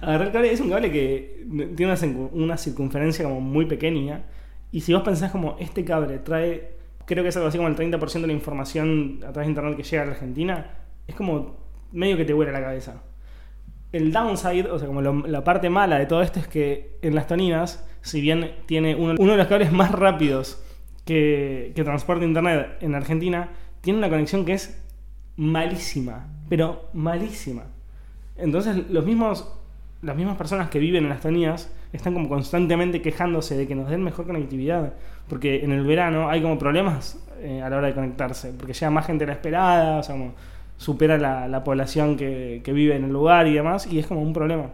Agarré 0.00 0.26
el 0.26 0.32
cable, 0.32 0.52
es 0.52 0.60
un 0.60 0.70
cable 0.70 0.92
que 0.92 1.44
tiene 1.76 1.92
una, 1.92 2.28
una 2.32 2.56
circunferencia 2.56 3.24
como 3.24 3.40
muy 3.40 3.66
pequeña. 3.66 4.22
Y 4.70 4.82
si 4.82 4.92
vos 4.94 5.02
pensás 5.02 5.32
como 5.32 5.56
este 5.58 5.84
cable 5.84 6.18
trae, 6.18 6.76
creo 7.04 7.24
que 7.24 7.30
es 7.30 7.36
algo 7.36 7.48
así 7.48 7.58
como 7.58 7.68
el 7.68 7.74
30% 7.76 8.20
de 8.20 8.26
la 8.28 8.32
información 8.32 9.18
a 9.26 9.32
través 9.32 9.46
de 9.46 9.50
internet 9.50 9.76
que 9.76 9.82
llega 9.82 10.02
a 10.02 10.06
la 10.06 10.12
Argentina, 10.12 10.70
es 11.08 11.16
como 11.16 11.56
medio 11.90 12.16
que 12.16 12.24
te 12.24 12.32
vuela 12.32 12.52
la 12.52 12.60
cabeza. 12.60 13.02
El 13.90 14.12
downside, 14.12 14.70
o 14.70 14.78
sea, 14.78 14.86
como 14.86 15.02
lo- 15.02 15.26
la 15.26 15.42
parte 15.42 15.68
mala 15.68 15.98
de 15.98 16.06
todo 16.06 16.22
esto 16.22 16.38
es 16.38 16.46
que 16.46 16.98
en 17.02 17.16
las 17.16 17.26
toninas, 17.26 17.84
si 18.02 18.20
bien 18.20 18.52
tiene 18.66 18.94
uno, 18.94 19.16
uno 19.18 19.32
de 19.32 19.38
los 19.38 19.48
cables 19.48 19.72
más 19.72 19.90
rápidos 19.90 20.62
que, 21.04 21.72
transporta 21.84 22.24
internet 22.24 22.78
en 22.80 22.94
Argentina, 22.94 23.50
tiene 23.80 23.98
una 23.98 24.08
conexión 24.08 24.44
que 24.44 24.54
es 24.54 24.82
malísima, 25.36 26.28
pero 26.48 26.88
malísima. 26.92 27.64
Entonces 28.36 28.88
los 28.90 29.04
mismos, 29.04 29.52
las 30.02 30.16
mismas 30.16 30.36
personas 30.36 30.70
que 30.70 30.78
viven 30.78 31.04
en 31.04 31.10
las 31.10 31.20
toninas 31.20 31.72
están 31.92 32.14
como 32.14 32.28
constantemente 32.28 33.02
quejándose 33.02 33.56
de 33.56 33.66
que 33.66 33.74
nos 33.74 33.88
den 33.90 34.02
mejor 34.02 34.26
conectividad, 34.26 34.94
porque 35.28 35.64
en 35.64 35.72
el 35.72 35.84
verano 35.84 36.28
hay 36.28 36.42
como 36.42 36.58
problemas 36.58 37.18
eh, 37.40 37.62
a 37.62 37.70
la 37.70 37.78
hora 37.78 37.88
de 37.88 37.94
conectarse, 37.94 38.52
porque 38.56 38.72
llega 38.72 38.90
más 38.90 39.06
gente 39.06 39.24
de 39.24 39.28
la 39.28 39.34
esperada, 39.34 39.98
o 39.98 40.02
sea, 40.02 40.16
supera 40.76 41.18
la, 41.18 41.48
la 41.48 41.64
población 41.64 42.16
que, 42.16 42.62
que 42.64 42.72
vive 42.72 42.96
en 42.96 43.04
el 43.04 43.12
lugar 43.12 43.46
y 43.46 43.54
demás, 43.54 43.86
y 43.86 43.98
es 43.98 44.06
como 44.06 44.22
un 44.22 44.32
problema. 44.32 44.70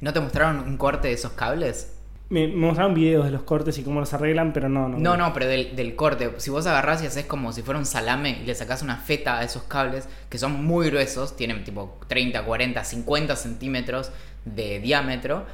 ¿No 0.00 0.12
te 0.12 0.20
mostraron 0.20 0.60
un 0.60 0.76
corte 0.76 1.08
de 1.08 1.14
esos 1.14 1.32
cables? 1.32 2.01
Me, 2.32 2.48
mostraron 2.48 2.94
videos 2.94 3.26
de 3.26 3.30
los 3.30 3.42
cortes 3.42 3.76
y 3.78 3.82
cómo 3.82 4.00
los 4.00 4.14
arreglan, 4.14 4.54
pero 4.54 4.68
no, 4.70 4.88
no. 4.88 4.96
No, 4.98 5.16
no, 5.18 5.32
pero 5.34 5.46
del, 5.46 5.76
del 5.76 5.94
corte. 5.94 6.30
Si 6.38 6.48
vos 6.50 6.66
agarrás 6.66 7.02
y 7.02 7.06
haces 7.06 7.26
como 7.26 7.52
si 7.52 7.60
fuera 7.60 7.78
un 7.78 7.84
salame 7.84 8.38
y 8.42 8.46
le 8.46 8.54
sacás 8.54 8.82
una 8.82 8.96
feta 8.96 9.38
a 9.38 9.44
esos 9.44 9.64
cables, 9.64 10.08
que 10.30 10.38
son 10.38 10.64
muy 10.64 10.88
gruesos, 10.88 11.36
tienen 11.36 11.62
tipo 11.62 11.98
30, 12.08 12.42
40, 12.44 12.84
50 12.84 13.36
centímetros 13.36 14.12
de 14.46 14.80
diámetro. 14.80 15.44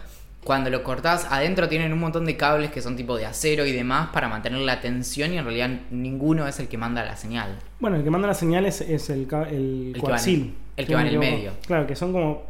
Cuando 0.45 0.71
lo 0.71 0.85
cortás, 0.85 1.27
adentro 1.31 1.69
tienen 1.69 1.93
un 1.93 1.99
montón 1.99 2.25
de 2.25 2.37
cables 2.37 2.71
que 2.71 2.81
son 2.81 2.97
tipo 2.97 3.17
de 3.17 3.27
acero 3.27 3.67
y 3.67 3.73
demás 3.73 4.11
para 4.13 4.29
mantener 4.29 4.61
la 4.61 4.81
tensión 4.81 5.35
y 5.35 5.39
en 5.39 5.45
realidad 5.45 5.69
ninguno 5.91 6.47
es 6.47 6.61
el 6.61 6.69
que 6.69 6.79
manda 6.79 7.05
la 7.05 7.17
señal. 7.17 7.59
Bueno, 7.81 7.97
el 7.97 8.05
que 8.05 8.11
manda 8.11 8.29
la 8.29 8.35
señal 8.35 8.65
es, 8.67 8.81
es 8.81 9.11
el, 9.11 9.23
el, 9.51 9.97
coaxil. 10.01 10.41
va 10.41 10.47
en- 10.47 10.55
el 10.77 10.87
que 10.87 10.95
va 10.95 11.01
en 11.01 11.07
el 11.09 11.19
medio. 11.19 11.53
Claro, 11.67 11.89
que 11.89 11.97
son 11.97 12.13
como 12.13 12.45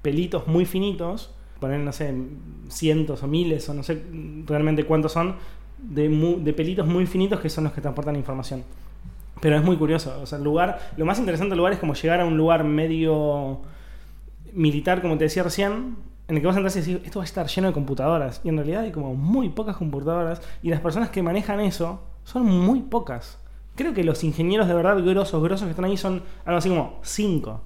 pelitos 0.00 0.46
muy 0.46 0.64
finitos, 0.64 1.34
poner, 1.60 1.80
no 1.80 1.92
sé, 1.92 2.14
cientos 2.68 3.22
o 3.22 3.26
miles 3.26 3.68
o 3.68 3.74
no 3.74 3.82
sé 3.82 4.02
realmente 4.46 4.84
cuántos 4.84 5.12
son, 5.12 5.36
de, 5.78 6.08
mu- 6.08 6.42
de 6.42 6.52
pelitos 6.52 6.86
muy 6.86 7.06
finitos 7.06 7.40
que 7.40 7.48
son 7.48 7.64
los 7.64 7.72
que 7.72 7.80
transportan 7.80 8.16
información. 8.16 8.62
Pero 9.40 9.56
es 9.56 9.64
muy 9.64 9.76
curioso, 9.76 10.18
o 10.22 10.26
sea, 10.26 10.38
el 10.38 10.44
lugar, 10.44 10.78
lo 10.96 11.04
más 11.04 11.18
interesante 11.18 11.50
del 11.50 11.58
lugar 11.58 11.72
es 11.74 11.78
como 11.78 11.94
llegar 11.94 12.20
a 12.20 12.24
un 12.24 12.36
lugar 12.36 12.64
medio 12.64 13.60
militar, 14.52 15.02
como 15.02 15.18
te 15.18 15.24
decía 15.24 15.42
recién, 15.42 15.96
en 16.28 16.36
el 16.36 16.40
que 16.40 16.46
vas 16.46 16.56
a 16.56 16.60
entrar 16.60 16.76
y 16.76 16.80
decís, 16.80 17.00
esto 17.04 17.18
va 17.18 17.24
a 17.24 17.26
estar 17.26 17.46
lleno 17.46 17.68
de 17.68 17.74
computadoras. 17.74 18.40
Y 18.44 18.48
en 18.48 18.56
realidad 18.56 18.82
hay 18.82 18.92
como 18.92 19.14
muy 19.14 19.50
pocas 19.50 19.76
computadoras. 19.76 20.40
Y 20.62 20.70
las 20.70 20.80
personas 20.80 21.10
que 21.10 21.22
manejan 21.22 21.60
eso 21.60 22.00
son 22.24 22.46
muy 22.46 22.80
pocas. 22.80 23.38
Creo 23.74 23.92
que 23.92 24.04
los 24.04 24.24
ingenieros 24.24 24.68
de 24.68 24.74
verdad 24.74 25.02
grosos, 25.04 25.42
grosos 25.42 25.64
que 25.66 25.70
están 25.70 25.84
ahí 25.84 25.96
son 25.96 26.22
algo 26.44 26.58
así 26.58 26.68
como 26.68 26.98
5. 27.02 27.60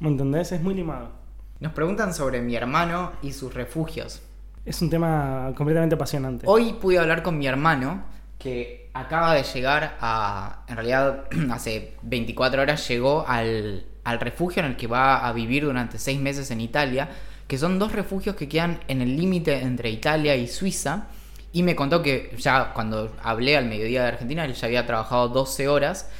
¿Me 0.00 0.08
entendés? 0.08 0.50
Es 0.52 0.62
muy 0.62 0.74
limado. 0.74 1.10
Nos 1.58 1.72
preguntan 1.72 2.12
sobre 2.12 2.42
mi 2.42 2.54
hermano 2.54 3.12
y 3.22 3.32
sus 3.32 3.54
refugios. 3.54 4.20
Es 4.66 4.82
un 4.82 4.90
tema 4.90 5.52
completamente 5.56 5.94
apasionante. 5.94 6.44
Hoy 6.46 6.74
pude 6.74 6.98
hablar 6.98 7.22
con 7.22 7.38
mi 7.38 7.46
hermano 7.46 8.04
que 8.38 8.90
acaba 8.92 9.32
de 9.32 9.42
llegar 9.42 9.96
a, 10.00 10.64
en 10.68 10.76
realidad 10.76 11.24
hace 11.50 11.94
24 12.02 12.60
horas 12.60 12.86
llegó 12.86 13.26
al, 13.26 13.86
al 14.04 14.20
refugio 14.20 14.60
en 14.60 14.70
el 14.70 14.76
que 14.76 14.86
va 14.86 15.26
a 15.26 15.32
vivir 15.32 15.64
durante 15.64 15.98
6 15.98 16.20
meses 16.20 16.50
en 16.50 16.60
Italia, 16.60 17.08
que 17.48 17.56
son 17.56 17.78
dos 17.78 17.92
refugios 17.92 18.36
que 18.36 18.50
quedan 18.50 18.80
en 18.88 19.00
el 19.00 19.16
límite 19.16 19.60
entre 19.60 19.88
Italia 19.88 20.36
y 20.36 20.48
Suiza. 20.48 21.06
Y 21.52 21.62
me 21.62 21.74
contó 21.74 22.02
que 22.02 22.34
ya 22.36 22.74
cuando 22.74 23.16
hablé 23.22 23.56
al 23.56 23.64
mediodía 23.64 24.02
de 24.02 24.08
Argentina, 24.08 24.44
él 24.44 24.52
ya 24.52 24.66
había 24.66 24.84
trabajado 24.84 25.28
12 25.28 25.68
horas, 25.68 26.10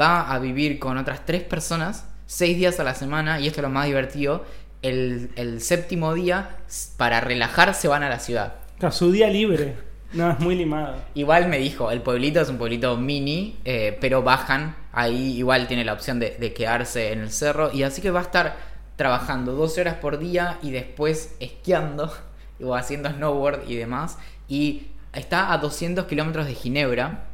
va 0.00 0.32
a 0.32 0.38
vivir 0.38 0.78
con 0.78 0.96
otras 0.96 1.26
3 1.26 1.42
personas, 1.42 2.08
6 2.24 2.56
días 2.56 2.80
a 2.80 2.84
la 2.84 2.94
semana, 2.94 3.38
y 3.38 3.48
esto 3.48 3.60
es 3.60 3.64
lo 3.64 3.68
más 3.68 3.84
divertido, 3.84 4.44
el, 4.82 5.30
el 5.36 5.60
séptimo 5.60 6.14
día, 6.14 6.56
para 6.96 7.20
relajarse 7.20 7.88
van 7.88 8.02
a 8.02 8.08
la 8.08 8.18
ciudad. 8.18 8.54
Claro, 8.78 8.94
su 8.94 9.10
día 9.10 9.28
libre. 9.28 9.74
No, 10.12 10.30
es 10.30 10.38
muy 10.40 10.54
limado. 10.54 10.96
Igual 11.14 11.48
me 11.48 11.58
dijo, 11.58 11.90
el 11.90 12.00
pueblito 12.00 12.40
es 12.40 12.48
un 12.48 12.56
pueblito 12.56 12.96
mini, 12.96 13.58
eh, 13.64 13.96
pero 14.00 14.22
bajan, 14.22 14.74
ahí 14.92 15.36
igual 15.36 15.66
tiene 15.68 15.84
la 15.84 15.92
opción 15.92 16.18
de, 16.18 16.30
de 16.38 16.54
quedarse 16.54 17.12
en 17.12 17.20
el 17.20 17.30
cerro, 17.30 17.70
y 17.72 17.82
así 17.82 18.00
que 18.00 18.10
va 18.10 18.20
a 18.20 18.22
estar 18.22 18.56
trabajando 18.96 19.52
12 19.52 19.82
horas 19.82 19.94
por 19.94 20.18
día 20.18 20.58
y 20.62 20.70
después 20.70 21.34
esquiando 21.40 22.12
o 22.62 22.74
haciendo 22.74 23.10
snowboard 23.10 23.68
y 23.68 23.76
demás, 23.76 24.18
y 24.48 24.88
está 25.12 25.52
a 25.52 25.58
200 25.58 26.06
kilómetros 26.06 26.46
de 26.46 26.54
Ginebra, 26.54 27.24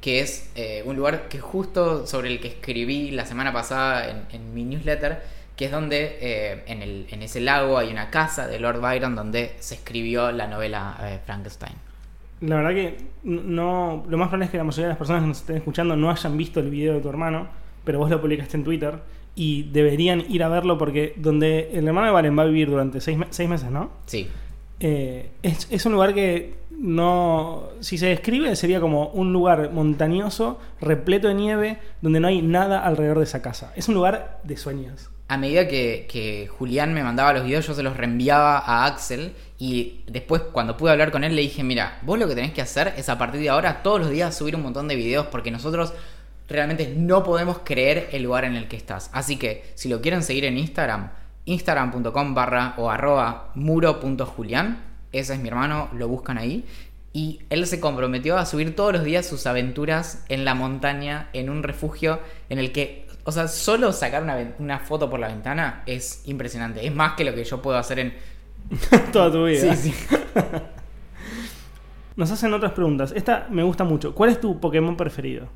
que 0.00 0.20
es 0.20 0.50
eh, 0.56 0.82
un 0.86 0.96
lugar 0.96 1.28
que 1.28 1.38
justo 1.38 2.06
sobre 2.06 2.28
el 2.28 2.40
que 2.40 2.48
escribí 2.48 3.10
la 3.10 3.26
semana 3.26 3.52
pasada 3.52 4.08
en, 4.08 4.26
en 4.32 4.54
mi 4.54 4.64
newsletter, 4.64 5.22
que 5.56 5.66
es 5.66 5.70
donde 5.70 6.18
eh, 6.20 6.62
en, 6.66 6.82
el, 6.82 7.06
en 7.10 7.22
ese 7.22 7.40
lago 7.40 7.78
hay 7.78 7.90
una 7.90 8.10
casa 8.10 8.46
de 8.46 8.58
Lord 8.58 8.80
Byron 8.80 9.14
donde 9.14 9.54
se 9.60 9.74
escribió 9.76 10.32
la 10.32 10.46
novela 10.46 10.96
eh, 11.02 11.18
Frankenstein. 11.24 11.74
La 12.40 12.56
verdad 12.56 12.70
que 12.70 12.96
no. 13.22 14.04
Lo 14.08 14.18
más 14.18 14.28
probable 14.28 14.46
es 14.46 14.50
que 14.50 14.56
la 14.58 14.64
mayoría 14.64 14.86
de 14.86 14.88
las 14.90 14.98
personas 14.98 15.22
que 15.22 15.28
nos 15.28 15.38
estén 15.38 15.56
escuchando 15.56 15.94
no 15.96 16.10
hayan 16.10 16.36
visto 16.36 16.58
el 16.60 16.70
video 16.70 16.94
de 16.94 17.00
tu 17.00 17.08
hermano, 17.08 17.46
pero 17.84 17.98
vos 18.00 18.10
lo 18.10 18.20
publicaste 18.20 18.56
en 18.56 18.64
Twitter 18.64 18.98
y 19.36 19.64
deberían 19.70 20.24
ir 20.28 20.42
a 20.42 20.48
verlo 20.48 20.76
porque 20.76 21.14
donde 21.16 21.70
el 21.72 21.86
hermano 21.86 22.08
de 22.08 22.12
Valen 22.12 22.36
va 22.36 22.42
a 22.42 22.46
vivir 22.46 22.68
durante 22.68 23.00
seis, 23.00 23.16
me- 23.16 23.28
seis 23.30 23.48
meses, 23.48 23.70
¿no? 23.70 23.90
Sí. 24.06 24.28
Eh, 24.80 25.30
es, 25.42 25.68
es 25.70 25.86
un 25.86 25.92
lugar 25.92 26.14
que 26.14 26.54
no. 26.76 27.68
Si 27.80 27.96
se 27.96 28.06
describe, 28.06 28.56
sería 28.56 28.80
como 28.80 29.06
un 29.10 29.32
lugar 29.32 29.70
montañoso, 29.72 30.58
repleto 30.80 31.28
de 31.28 31.34
nieve, 31.34 31.78
donde 32.00 32.18
no 32.18 32.26
hay 32.26 32.42
nada 32.42 32.84
alrededor 32.84 33.18
de 33.18 33.24
esa 33.24 33.40
casa. 33.40 33.72
Es 33.76 33.88
un 33.88 33.94
lugar 33.94 34.40
de 34.42 34.56
sueños. 34.56 35.10
A 35.32 35.38
medida 35.38 35.66
que, 35.66 36.50
Julián 36.58 36.92
me 36.92 37.02
mandaba 37.02 37.32
los 37.32 37.44
videos, 37.44 37.66
yo 37.66 37.72
se 37.72 37.82
los 37.82 37.96
reenviaba 37.96 38.58
a 38.58 38.84
Axel. 38.84 39.32
Y 39.58 40.04
después, 40.06 40.42
cuando 40.52 40.76
pude 40.76 40.90
hablar 40.90 41.10
con 41.10 41.24
él, 41.24 41.34
le 41.34 41.40
dije: 41.40 41.64
Mira, 41.64 41.98
vos 42.02 42.18
lo 42.18 42.28
que 42.28 42.34
tenés 42.34 42.52
que 42.52 42.60
hacer 42.60 42.92
es 42.98 43.08
a 43.08 43.16
partir 43.16 43.40
de 43.40 43.48
ahora, 43.48 43.82
todos 43.82 43.98
los 43.98 44.10
días, 44.10 44.36
subir 44.36 44.56
un 44.56 44.62
montón 44.62 44.88
de 44.88 44.94
videos. 44.94 45.28
Porque 45.28 45.50
nosotros 45.50 45.94
realmente 46.50 46.92
no 46.94 47.22
podemos 47.22 47.60
creer 47.64 48.10
el 48.12 48.24
lugar 48.24 48.44
en 48.44 48.56
el 48.56 48.68
que 48.68 48.76
estás. 48.76 49.08
Así 49.14 49.38
que, 49.38 49.72
si 49.74 49.88
lo 49.88 50.02
quieren 50.02 50.22
seguir 50.22 50.44
en 50.44 50.58
Instagram, 50.58 51.12
instagram.com 51.46 52.34
barra 52.34 52.74
o 52.76 52.90
arroba 52.90 53.52
muro.julián. 53.54 54.84
Ese 55.12 55.32
es 55.32 55.40
mi 55.40 55.48
hermano, 55.48 55.88
lo 55.94 56.08
buscan 56.08 56.36
ahí. 56.36 56.66
Y 57.14 57.40
él 57.50 57.66
se 57.66 57.80
comprometió 57.80 58.38
a 58.38 58.46
subir 58.46 58.74
todos 58.74 58.92
los 58.92 59.04
días 59.04 59.26
sus 59.26 59.46
aventuras 59.46 60.24
en 60.28 60.44
la 60.44 60.54
montaña, 60.54 61.28
en 61.32 61.50
un 61.50 61.62
refugio 61.62 62.20
en 62.50 62.58
el 62.58 62.72
que, 62.72 63.01
o 63.24 63.32
sea, 63.32 63.48
solo 63.48 63.92
sacar 63.92 64.22
una, 64.22 64.54
una 64.58 64.78
foto 64.80 65.08
por 65.08 65.20
la 65.20 65.28
ventana 65.28 65.82
es 65.86 66.22
impresionante. 66.26 66.86
Es 66.86 66.94
más 66.94 67.14
que 67.14 67.24
lo 67.24 67.34
que 67.34 67.44
yo 67.44 67.62
puedo 67.62 67.78
hacer 67.78 67.98
en... 67.98 68.14
Toda 69.12 69.30
tu 69.30 69.44
vida. 69.46 69.74
Sí, 69.74 69.92
sí. 69.92 70.16
Nos 72.16 72.30
hacen 72.30 72.52
otras 72.52 72.72
preguntas. 72.72 73.12
Esta 73.14 73.46
me 73.50 73.62
gusta 73.62 73.84
mucho. 73.84 74.14
¿Cuál 74.14 74.30
es 74.30 74.40
tu 74.40 74.60
Pokémon 74.60 74.96
preferido? 74.96 75.48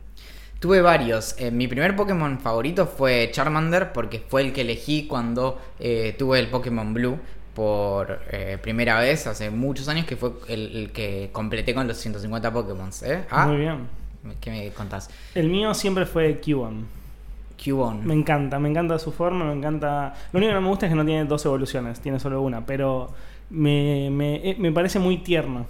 Tuve 0.61 0.81
varios. 0.81 1.35
Eh, 1.39 1.51
mi 1.51 1.69
primer 1.69 1.95
Pokémon 1.95 2.41
favorito 2.41 2.87
fue 2.87 3.31
Charmander 3.31 3.93
porque 3.93 4.21
fue 4.27 4.43
el 4.43 4.53
que 4.53 4.63
elegí 4.63 5.07
cuando 5.07 5.61
eh, 5.79 6.15
tuve 6.19 6.39
el 6.39 6.49
Pokémon 6.49 6.95
Blue 6.95 7.19
por 7.55 8.21
eh, 8.31 8.59
primera 8.63 8.99
vez 9.01 9.27
hace 9.27 9.51
muchos 9.51 9.89
años, 9.89 10.07
que 10.07 10.17
fue 10.17 10.33
el, 10.49 10.77
el 10.77 10.93
que 10.93 11.31
completé 11.33 11.75
con 11.75 11.87
los 11.87 11.97
150 11.97 12.53
Pokémon. 12.53 12.91
Ah, 13.31 13.47
Muy 13.47 13.57
bien. 13.59 13.89
¿qué 14.41 14.51
me 14.51 14.71
contás? 14.71 15.11
El 15.35 15.49
mío 15.49 15.73
siempre 15.75 16.07
fue 16.07 16.41
Cubone. 16.41 16.85
Cubone. 17.63 18.05
Me 18.05 18.15
encanta, 18.15 18.59
me 18.59 18.69
encanta 18.69 18.99
su 18.99 19.13
forma, 19.13 19.45
me 19.45 19.53
encanta... 19.53 20.15
Lo 20.33 20.39
único 20.39 20.51
que 20.51 20.55
no 20.55 20.61
me 20.61 20.69
gusta 20.69 20.87
es 20.87 20.91
que 20.91 20.97
no 20.97 21.05
tiene 21.05 21.25
dos 21.25 21.45
evoluciones, 21.45 22.01
tiene 22.01 22.19
solo 22.21 22.41
una, 22.43 22.65
pero 22.65 23.13
me, 23.51 24.11
me, 24.11 24.37
eh, 24.37 24.57
me 24.59 24.73
parece 24.73 24.99
muy 24.99 25.19
tierno. 25.19 25.67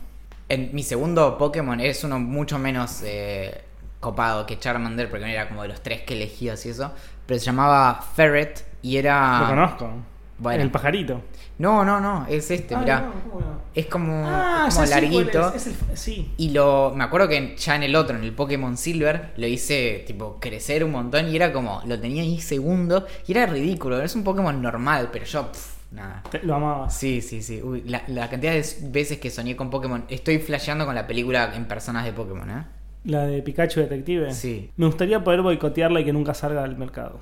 En 0.49 0.70
mi 0.72 0.82
segundo 0.82 1.39
Pokémon 1.39 1.80
es 1.80 2.05
uno 2.05 2.18
mucho 2.20 2.59
menos 2.59 3.03
eh, 3.05 3.64
copado 4.01 4.47
que 4.47 4.59
Charmander, 4.59 5.11
porque 5.11 5.24
no 5.24 5.30
era 5.30 5.49
como 5.49 5.62
de 5.62 5.68
los 5.68 5.82
tres 5.82 6.03
que 6.03 6.14
elegías 6.14 6.64
y 6.66 6.70
eso. 6.70 6.93
Pero 7.26 7.41
se 7.41 7.47
llamaba 7.47 8.01
Ferret 8.14 8.64
y 8.82 8.97
era. 8.97 9.41
Lo 9.41 9.47
conozco. 9.49 9.91
Bueno. 10.39 10.62
El 10.62 10.70
pajarito. 10.70 11.22
No, 11.59 11.84
no, 11.84 12.01
no, 12.01 12.26
es 12.28 12.51
este, 12.51 12.74
Ah, 12.74 12.80
mirá. 12.80 13.01
no, 13.01 13.12
¿cómo 13.30 13.41
no? 13.41 13.57
Es 13.74 13.87
como, 13.87 14.22
Ah, 14.26 14.66
es 14.68 14.74
como 14.74 14.87
larguito. 14.87 15.55
es, 15.55 15.66
es 15.66 15.74
el- 15.91 15.97
sí. 15.97 16.30
Y 16.37 16.51
lo. 16.51 16.93
Me 16.95 17.05
acuerdo 17.05 17.28
que 17.28 17.57
ya 17.57 17.76
en 17.76 17.82
el 17.82 17.97
otro, 17.97 18.16
en 18.16 18.24
el 18.24 18.32
Pokémon 18.32 18.76
Silver, 18.76 19.32
lo 19.37 19.47
hice 19.47 20.05
tipo 20.07 20.39
crecer 20.41 20.84
un 20.84 20.93
montón 20.93 21.28
y 21.28 21.37
era 21.37 21.53
como. 21.53 21.80
Lo 21.87 21.99
tenía 21.99 22.22
ahí 22.22 22.41
segundo 22.41 23.07
y 23.26 23.32
era 23.32 23.47
ridículo. 23.47 24.01
Es 24.03 24.14
un 24.14 24.24
Pokémon 24.24 24.61
normal, 24.61 25.09
pero 25.12 25.24
yo. 25.24 25.51
pff, 25.53 25.93
nada. 25.93 26.22
Lo 26.43 26.55
amaba. 26.57 26.91
Sí, 26.91 27.22
sí, 27.22 27.43
sí. 27.43 27.62
Uy, 27.62 27.82
la, 27.87 28.03
la 28.09 28.28
cantidad 28.28 28.53
de 28.53 28.64
veces 28.91 29.18
que 29.18 29.30
soñé 29.30 29.57
con 29.57 29.70
Pokémon. 29.70 30.05
Estoy 30.09 30.39
flasheando 30.39 30.84
con 30.84 30.95
la 30.95 31.07
película 31.07 31.53
en 31.55 31.64
personas 31.66 32.05
de 32.05 32.12
Pokémon, 32.12 32.51
¿eh? 32.51 32.64
La 33.05 33.24
de 33.24 33.41
Pikachu 33.41 33.80
Detective. 33.80 34.32
Sí. 34.32 34.70
Me 34.76 34.84
gustaría 34.87 35.22
poder 35.24 35.41
boicotearla 35.41 36.01
y 36.01 36.05
que 36.05 36.12
nunca 36.12 36.34
salga 36.34 36.62
al 36.64 36.76
mercado. 36.76 37.20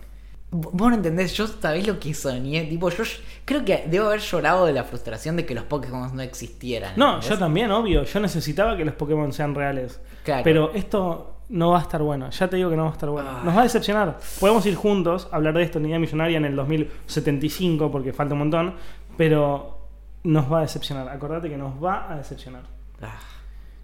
Vos 0.56 0.88
no 0.88 0.94
entendés, 0.94 1.34
yo 1.34 1.48
sabés 1.48 1.84
lo 1.84 1.98
que 1.98 2.14
soñé. 2.14 2.62
Tipo, 2.66 2.88
yo 2.88 3.02
creo 3.44 3.64
que 3.64 3.86
debo 3.88 4.06
haber 4.06 4.20
llorado 4.20 4.66
de 4.66 4.72
la 4.72 4.84
frustración 4.84 5.34
de 5.34 5.44
que 5.44 5.52
los 5.52 5.64
Pokémon 5.64 6.14
no 6.14 6.22
existieran. 6.22 6.92
No, 6.96 7.14
¿entendés? 7.14 7.30
yo 7.30 7.38
también, 7.38 7.72
obvio. 7.72 8.04
Yo 8.04 8.20
necesitaba 8.20 8.76
que 8.76 8.84
los 8.84 8.94
Pokémon 8.94 9.32
sean 9.32 9.56
reales. 9.56 10.00
Claro. 10.22 10.44
Pero 10.44 10.72
esto 10.72 11.40
no 11.48 11.70
va 11.70 11.78
a 11.80 11.82
estar 11.82 12.00
bueno. 12.02 12.30
Ya 12.30 12.46
te 12.46 12.54
digo 12.54 12.70
que 12.70 12.76
no 12.76 12.84
va 12.84 12.90
a 12.90 12.92
estar 12.92 13.10
bueno. 13.10 13.30
Ah. 13.32 13.42
Nos 13.44 13.56
va 13.56 13.60
a 13.60 13.62
decepcionar. 13.64 14.16
Podemos 14.38 14.64
ir 14.66 14.76
juntos 14.76 15.28
a 15.32 15.36
hablar 15.36 15.54
de 15.54 15.64
esto 15.64 15.78
en 15.78 15.86
Idea 15.86 15.98
Millonaria 15.98 16.38
en 16.38 16.44
el 16.44 16.54
2075 16.54 17.90
porque 17.90 18.12
falta 18.12 18.34
un 18.34 18.38
montón. 18.38 18.74
Pero 19.16 19.88
nos 20.22 20.52
va 20.52 20.58
a 20.58 20.62
decepcionar. 20.62 21.08
Acordate 21.08 21.48
que 21.48 21.56
nos 21.56 21.82
va 21.82 22.12
a 22.12 22.16
decepcionar. 22.16 22.62
Ah. 23.02 23.18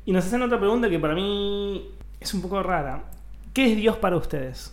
Y 0.04 0.12
nos 0.12 0.24
hacen 0.24 0.40
otra 0.42 0.60
pregunta 0.60 0.88
que 0.88 1.00
para 1.00 1.16
mí 1.16 1.90
es 2.20 2.32
un 2.32 2.42
poco 2.42 2.62
rara. 2.62 3.06
¿Qué 3.52 3.72
es 3.72 3.76
Dios 3.76 3.96
para 3.96 4.16
ustedes? 4.16 4.72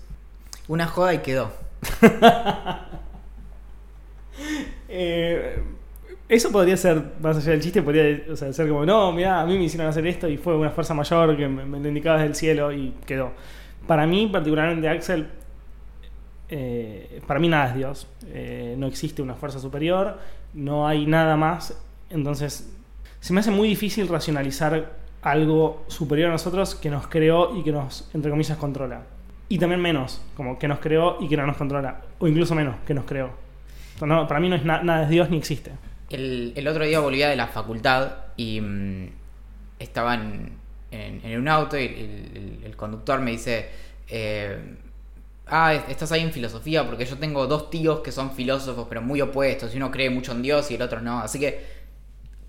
Una 0.67 0.85
joda 0.85 1.15
y 1.15 1.19
quedó. 1.19 1.65
Eh, 4.89 5.61
eso 6.29 6.49
podría 6.49 6.77
ser, 6.77 7.03
más 7.19 7.37
allá 7.37 7.51
del 7.51 7.61
chiste, 7.61 7.81
podría 7.81 8.35
ser 8.35 8.67
como, 8.69 8.85
no, 8.85 9.11
mira, 9.11 9.41
a 9.41 9.45
mí 9.45 9.57
me 9.57 9.65
hicieron 9.65 9.87
hacer 9.87 10.07
esto 10.07 10.29
y 10.29 10.37
fue 10.37 10.55
una 10.55 10.69
fuerza 10.69 10.93
mayor 10.93 11.35
que 11.35 11.47
me, 11.47 11.65
me 11.65 11.79
lo 11.79 11.89
indicaba 11.89 12.17
desde 12.17 12.27
el 12.29 12.35
cielo 12.35 12.71
y 12.71 12.93
quedó. 13.05 13.33
Para 13.85 14.07
mí, 14.07 14.27
particularmente 14.27 14.87
Axel, 14.87 15.27
eh, 16.49 17.21
para 17.27 17.39
mí 17.39 17.47
nada 17.47 17.69
es 17.69 17.75
Dios. 17.75 18.07
Eh, 18.27 18.75
no 18.77 18.87
existe 18.87 19.21
una 19.21 19.35
fuerza 19.35 19.59
superior, 19.59 20.17
no 20.53 20.87
hay 20.87 21.05
nada 21.05 21.35
más. 21.35 21.77
Entonces, 22.09 22.73
se 23.19 23.33
me 23.33 23.39
hace 23.39 23.51
muy 23.51 23.67
difícil 23.67 24.07
racionalizar 24.07 24.97
algo 25.21 25.83
superior 25.87 26.29
a 26.29 26.33
nosotros 26.33 26.75
que 26.75 26.89
nos 26.89 27.07
creó 27.07 27.57
y 27.57 27.63
que 27.63 27.71
nos, 27.71 28.09
entre 28.13 28.31
comillas, 28.31 28.57
controla. 28.57 29.03
Y 29.49 29.57
también 29.59 29.81
menos, 29.81 30.21
como 30.35 30.59
que 30.59 30.67
nos 30.67 30.79
creó 30.79 31.17
y 31.21 31.27
que 31.27 31.37
no 31.37 31.45
nos 31.45 31.57
controla. 31.57 32.01
O 32.19 32.27
incluso 32.27 32.53
menos, 32.53 32.75
que 32.85 32.93
nos 32.93 33.05
creó. 33.05 33.31
Para 33.99 34.39
mí 34.39 34.49
no 34.49 34.55
es 34.55 34.63
nada 34.63 35.01
de 35.01 35.07
Dios 35.07 35.29
ni 35.29 35.37
existe. 35.37 35.71
El, 36.09 36.53
el, 36.55 36.67
otro 36.67 36.85
día 36.85 36.99
volvía 36.99 37.29
de 37.29 37.35
la 37.35 37.47
facultad 37.47 38.11
y 38.35 38.61
mm, 38.61 39.09
estaba 39.79 40.15
en, 40.15 40.51
en, 40.91 41.39
un 41.39 41.47
auto 41.47 41.77
y 41.77 41.85
el, 41.85 42.59
el, 42.63 42.75
conductor 42.75 43.19
me 43.19 43.31
dice, 43.31 43.69
eh, 44.07 44.57
ah, 45.47 45.73
estás 45.73 46.11
ahí 46.11 46.21
en 46.21 46.31
filosofía 46.31 46.85
porque 46.85 47.05
yo 47.05 47.17
tengo 47.17 47.47
dos 47.47 47.69
tíos 47.69 47.99
que 47.99 48.11
son 48.11 48.31
filósofos 48.31 48.87
pero 48.87 49.01
muy 49.01 49.19
opuestos 49.19 49.73
y 49.73 49.77
uno 49.77 49.91
cree 49.91 50.09
mucho 50.09 50.31
en 50.31 50.41
Dios 50.41 50.71
y 50.71 50.75
el 50.75 50.81
otro 50.81 51.01
no. 51.01 51.19
Así 51.19 51.39
que 51.39 51.65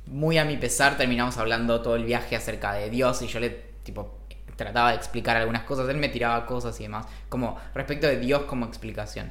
muy 0.07 0.39
a 0.39 0.45
mi 0.45 0.57
pesar 0.57 0.97
terminamos 0.97 1.37
hablando 1.39 1.81
todo 1.81 1.97
el 1.97 2.05
viaje 2.05 2.37
acerca 2.37 2.73
de 2.75 2.91
Dios 2.91 3.23
y 3.23 3.27
yo 3.27 3.41
le 3.41 3.51
tipo 3.83 4.18
trataba 4.59 4.91
de 4.91 4.97
explicar 4.97 5.37
algunas 5.37 5.63
cosas, 5.63 5.89
él 5.89 5.97
me 5.97 6.09
tiraba 6.09 6.45
cosas 6.45 6.79
y 6.81 6.83
demás, 6.83 7.07
como 7.29 7.57
respecto 7.75 8.07
de 8.07 8.19
Dios 8.19 8.43
como 8.43 8.67
explicación. 8.67 9.31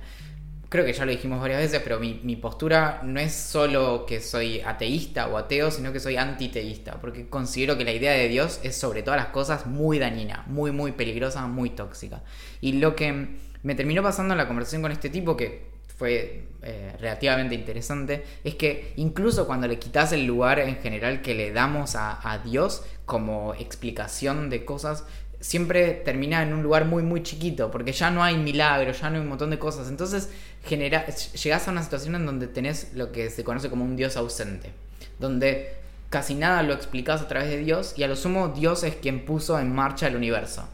Creo 0.70 0.86
que 0.86 0.94
ya 0.94 1.06
lo 1.06 1.12
dijimos 1.12 1.40
varias 1.40 1.60
veces, 1.60 1.82
pero 1.84 2.00
mi, 2.00 2.36
postura 2.38 3.02
no 3.04 3.20
es 3.20 3.34
solo 3.34 4.06
que 4.06 4.20
soy 4.20 4.62
ateísta 4.62 5.28
o 5.28 5.38
ateo, 5.38 5.70
sino 5.70 5.94
que 5.94 6.00
soy 6.00 6.18
antiteísta, 6.18 7.00
porque 7.00 7.30
considero 7.30 7.78
que 7.78 7.86
la 7.86 7.94
idea 7.94 8.14
de 8.14 8.28
Dios 8.28 8.60
es 8.64 8.76
sobre 8.76 9.04
todas 9.04 9.20
las 9.20 9.30
cosas 9.30 9.66
muy 9.66 10.00
dañina, 10.00 10.44
muy, 10.48 10.72
muy 10.72 10.94
peligrosa, 10.94 11.46
muy 11.48 11.70
tóxica. 11.70 12.22
Y 12.60 12.74
lo 12.74 12.96
que 12.96 13.38
me 13.64 13.76
terminó 13.76 14.04
pasando 14.04 14.34
en 14.34 14.38
la 14.38 14.48
conversación 14.48 14.82
con 14.82 14.92
este 14.92 15.10
tipo, 15.10 15.38
que 15.38 15.68
fue 15.98 16.48
eh, 16.62 16.94
relativamente 17.00 17.56
interesante, 17.56 18.24
es 18.44 18.56
que 18.56 18.94
incluso 18.98 19.48
cuando 19.48 19.68
le 19.68 19.80
quitas 19.80 20.12
el 20.12 20.26
lugar 20.26 20.60
en 20.60 20.76
general 20.78 21.22
que 21.22 21.34
le 21.34 21.52
damos 21.52 21.96
a, 21.96 22.42
Dios 22.44 22.84
como 23.08 23.56
explicación 23.56 24.52
de 24.52 24.66
cosas, 24.66 25.06
siempre 25.40 25.94
termina 25.94 26.44
en 26.44 26.54
un 26.54 26.62
lugar 26.62 26.86
muy 26.86 27.04
muy 27.04 27.24
chiquito, 27.24 27.72
porque 27.72 27.94
ya 27.94 28.12
no 28.12 28.24
hay 28.24 28.38
milagros, 28.38 29.02
ya 29.02 29.10
no 29.10 29.16
hay 29.16 29.22
un 29.22 29.30
montón 29.30 29.50
de 29.50 29.58
cosas. 29.58 29.88
Entonces 29.88 30.30
genera, 30.64 31.08
llegas 31.08 31.68
a 31.68 31.72
una 31.72 31.82
situación 31.82 32.14
en 32.16 32.26
donde 32.28 32.48
tenés 32.48 32.94
lo 32.94 33.12
que 33.12 33.32
se 33.32 33.44
conoce 33.44 33.70
como 33.72 33.86
un 33.86 33.96
Dios 33.96 34.18
ausente, 34.18 34.72
donde 35.20 35.76
casi 36.10 36.36
nada 36.36 36.62
lo 36.64 36.74
explicas 36.74 37.22
a 37.22 37.28
través 37.28 37.50
de 37.50 37.58
Dios 37.58 37.94
y 37.98 38.04
a 38.04 38.08
lo 38.08 38.16
sumo 38.16 38.50
Dios 38.50 38.84
es 38.84 38.96
quien 38.96 39.26
puso 39.26 39.58
en 39.58 39.74
marcha 39.74 40.08
el 40.08 40.16
universo. 40.16 40.68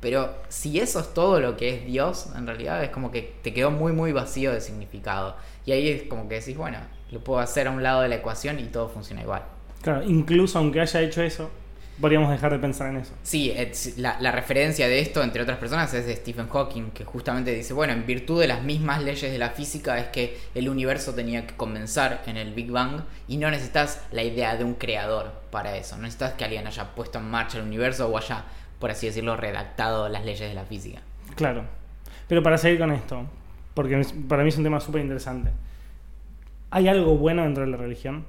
Pero 0.00 0.34
si 0.48 0.80
eso 0.80 0.98
es 0.98 1.14
todo 1.14 1.38
lo 1.38 1.56
que 1.56 1.76
es 1.76 1.86
Dios, 1.86 2.28
en 2.36 2.46
realidad 2.46 2.82
es 2.82 2.90
como 2.90 3.12
que 3.12 3.36
te 3.42 3.54
quedó 3.54 3.70
muy, 3.70 3.92
muy 3.92 4.10
vacío 4.10 4.52
de 4.52 4.60
significado. 4.60 5.36
Y 5.64 5.70
ahí 5.70 5.88
es 5.88 6.02
como 6.08 6.28
que 6.28 6.40
decís, 6.40 6.56
bueno, 6.56 6.78
lo 7.12 7.22
puedo 7.22 7.38
hacer 7.38 7.68
a 7.68 7.70
un 7.70 7.84
lado 7.84 8.00
de 8.00 8.08
la 8.08 8.16
ecuación 8.16 8.58
y 8.58 8.64
todo 8.64 8.88
funciona 8.88 9.22
igual. 9.22 9.44
Claro, 9.82 10.02
incluso 10.04 10.58
aunque 10.58 10.80
haya 10.80 11.00
hecho 11.00 11.22
eso, 11.22 11.50
podríamos 12.00 12.30
dejar 12.30 12.52
de 12.52 12.58
pensar 12.58 12.90
en 12.90 12.98
eso. 12.98 13.12
Sí, 13.22 13.52
la, 13.96 14.16
la, 14.20 14.32
referencia 14.32 14.88
de 14.88 15.00
esto, 15.00 15.22
entre 15.22 15.42
otras 15.42 15.58
personas, 15.58 15.92
es 15.92 16.06
de 16.06 16.16
Stephen 16.16 16.48
Hawking, 16.48 16.90
que 16.92 17.04
justamente 17.04 17.52
dice, 17.52 17.74
bueno, 17.74 17.92
en 17.92 18.06
virtud 18.06 18.40
de 18.40 18.46
las 18.46 18.62
mismas 18.62 19.02
leyes 19.02 19.30
de 19.30 19.38
la 19.38 19.50
física 19.50 19.98
es 19.98 20.06
que 20.06 20.38
el 20.54 20.68
universo 20.68 21.14
tenía 21.14 21.46
que 21.46 21.54
comenzar 21.54 22.22
en 22.26 22.36
el 22.36 22.54
Big 22.54 22.70
Bang 22.70 23.02
y 23.28 23.36
no 23.36 23.50
necesitas 23.50 24.00
la 24.12 24.22
idea 24.22 24.56
de 24.56 24.64
un 24.64 24.74
creador 24.74 25.32
para 25.50 25.76
eso, 25.76 25.96
no 25.96 26.02
necesitas 26.02 26.32
que 26.34 26.44
alguien 26.44 26.66
haya 26.66 26.94
puesto 26.94 27.18
en 27.18 27.30
marcha 27.30 27.58
el 27.58 27.64
universo 27.64 28.08
o 28.08 28.16
haya 28.16 28.44
por 28.82 28.90
así 28.90 29.06
decirlo, 29.06 29.36
redactado 29.36 30.08
las 30.08 30.24
leyes 30.24 30.40
de 30.40 30.54
la 30.54 30.64
física. 30.64 30.98
Claro. 31.36 31.62
Pero 32.26 32.42
para 32.42 32.58
seguir 32.58 32.80
con 32.80 32.90
esto, 32.90 33.26
porque 33.74 34.04
para 34.28 34.42
mí 34.42 34.48
es 34.48 34.56
un 34.58 34.64
tema 34.64 34.80
súper 34.80 35.02
interesante. 35.02 35.50
¿Hay 36.72 36.88
algo 36.88 37.16
bueno 37.16 37.44
dentro 37.44 37.64
de 37.64 37.70
la 37.70 37.76
religión? 37.76 38.26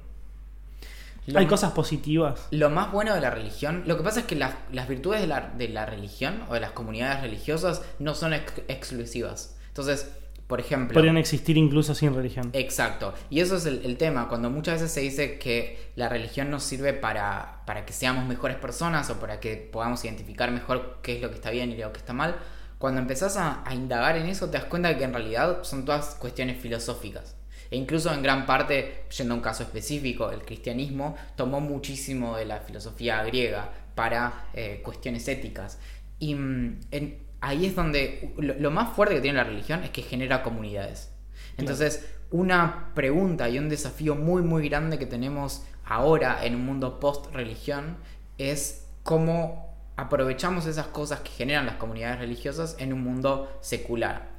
¿Hay 1.34 1.46
cosas 1.46 1.72
positivas? 1.72 2.48
Lo 2.50 2.70
más 2.70 2.92
bueno 2.92 3.14
de 3.14 3.20
la 3.20 3.30
religión, 3.30 3.84
lo 3.86 3.96
que 3.96 4.02
pasa 4.02 4.20
es 4.20 4.26
que 4.26 4.36
las, 4.36 4.54
virtudes 4.88 5.20
de 5.20 5.26
la, 5.26 5.52
de 5.56 5.68
la, 5.68 5.86
religión 5.86 6.42
o 6.48 6.54
de 6.54 6.60
las 6.60 6.72
comunidades 6.72 7.22
religiosas 7.22 7.82
no 7.98 8.14
son 8.14 8.34
exclusivas. 8.34 9.56
Entonces, 9.68 10.10
por 10.46 10.60
ejemplo. 10.60 10.94
Podrían 10.94 11.16
existir 11.16 11.56
incluso 11.56 11.94
sin 11.94 12.14
religión. 12.14 12.50
Exacto. 12.52 13.14
Y 13.30 13.40
eso 13.40 13.56
es 13.56 13.66
el, 13.66 13.96
tema. 13.96 14.28
Cuando 14.28 14.50
muchas 14.50 14.74
veces 14.74 14.92
se 14.92 15.00
dice 15.00 15.38
que 15.38 15.92
la 15.96 16.08
religión 16.08 16.50
nos 16.50 16.62
sirve 16.62 16.92
para, 16.92 17.62
para, 17.66 17.86
que 17.86 17.92
seamos 17.92 18.26
mejores 18.26 18.56
personas 18.58 19.08
o 19.10 19.18
para 19.18 19.40
que 19.40 19.56
podamos 19.56 20.04
identificar 20.04 20.50
mejor 20.50 20.98
qué 21.02 21.16
es 21.16 21.22
lo 21.22 21.30
que 21.30 21.36
está 21.36 21.50
bien 21.50 21.72
y 21.72 21.76
lo 21.76 21.92
que 21.92 21.98
está 21.98 22.12
mal. 22.12 22.36
Cuando 22.78 23.00
empezás 23.00 23.38
a, 23.38 23.64
indagar 23.72 24.16
en 24.18 24.26
eso, 24.26 24.50
te 24.50 24.58
das 24.58 24.66
cuenta 24.66 24.90
de 24.90 24.98
que 24.98 25.04
en 25.04 25.14
realidad 25.14 25.62
son 25.62 25.86
todas 25.86 26.16
cuestiones 26.16 26.60
filosóficas. 26.60 27.34
E 27.70 27.76
incluso 27.76 28.12
en 28.12 28.22
gran 28.22 28.46
parte, 28.46 29.04
yendo 29.16 29.34
a 29.34 29.36
un 29.36 29.42
caso 29.42 29.62
específico, 29.62 30.30
el 30.30 30.42
cristianismo 30.42 31.16
tomó 31.36 31.60
muchísimo 31.60 32.36
de 32.36 32.44
la 32.44 32.60
filosofía 32.60 33.22
griega 33.24 33.72
para 33.94 34.48
eh, 34.54 34.80
cuestiones 34.84 35.26
éticas. 35.28 35.78
Y 36.18 36.34
mm, 36.34 36.80
en, 36.90 37.18
ahí 37.40 37.66
es 37.66 37.76
donde 37.76 38.34
lo, 38.38 38.70
más 38.70 38.94
fuerte 38.94 39.16
que 39.16 39.20
tiene 39.20 39.38
la 39.38 39.44
religión 39.44 39.84
es 39.84 39.90
que 39.90 40.02
genera 40.02 40.42
comunidades. 40.42 41.12
Entonces, 41.56 42.08
una 42.30 42.90
pregunta 42.94 43.48
y 43.48 43.58
un 43.58 43.68
desafío 43.68 44.14
muy, 44.14 44.42
muy 44.42 44.68
grande 44.68 44.98
que 44.98 45.06
tenemos 45.06 45.64
ahora 45.84 46.44
en 46.44 46.54
un 46.54 46.64
mundo 46.64 46.98
post-religión 46.98 47.96
es 48.38 48.86
cómo 49.02 49.74
aprovechamos 49.96 50.66
esas 50.66 50.88
cosas 50.88 51.20
que 51.20 51.30
generan 51.30 51.66
las 51.66 51.76
comunidades 51.76 52.18
religiosas 52.18 52.76
en 52.78 52.92
un 52.92 53.02
mundo 53.02 53.56
secular. 53.60 54.34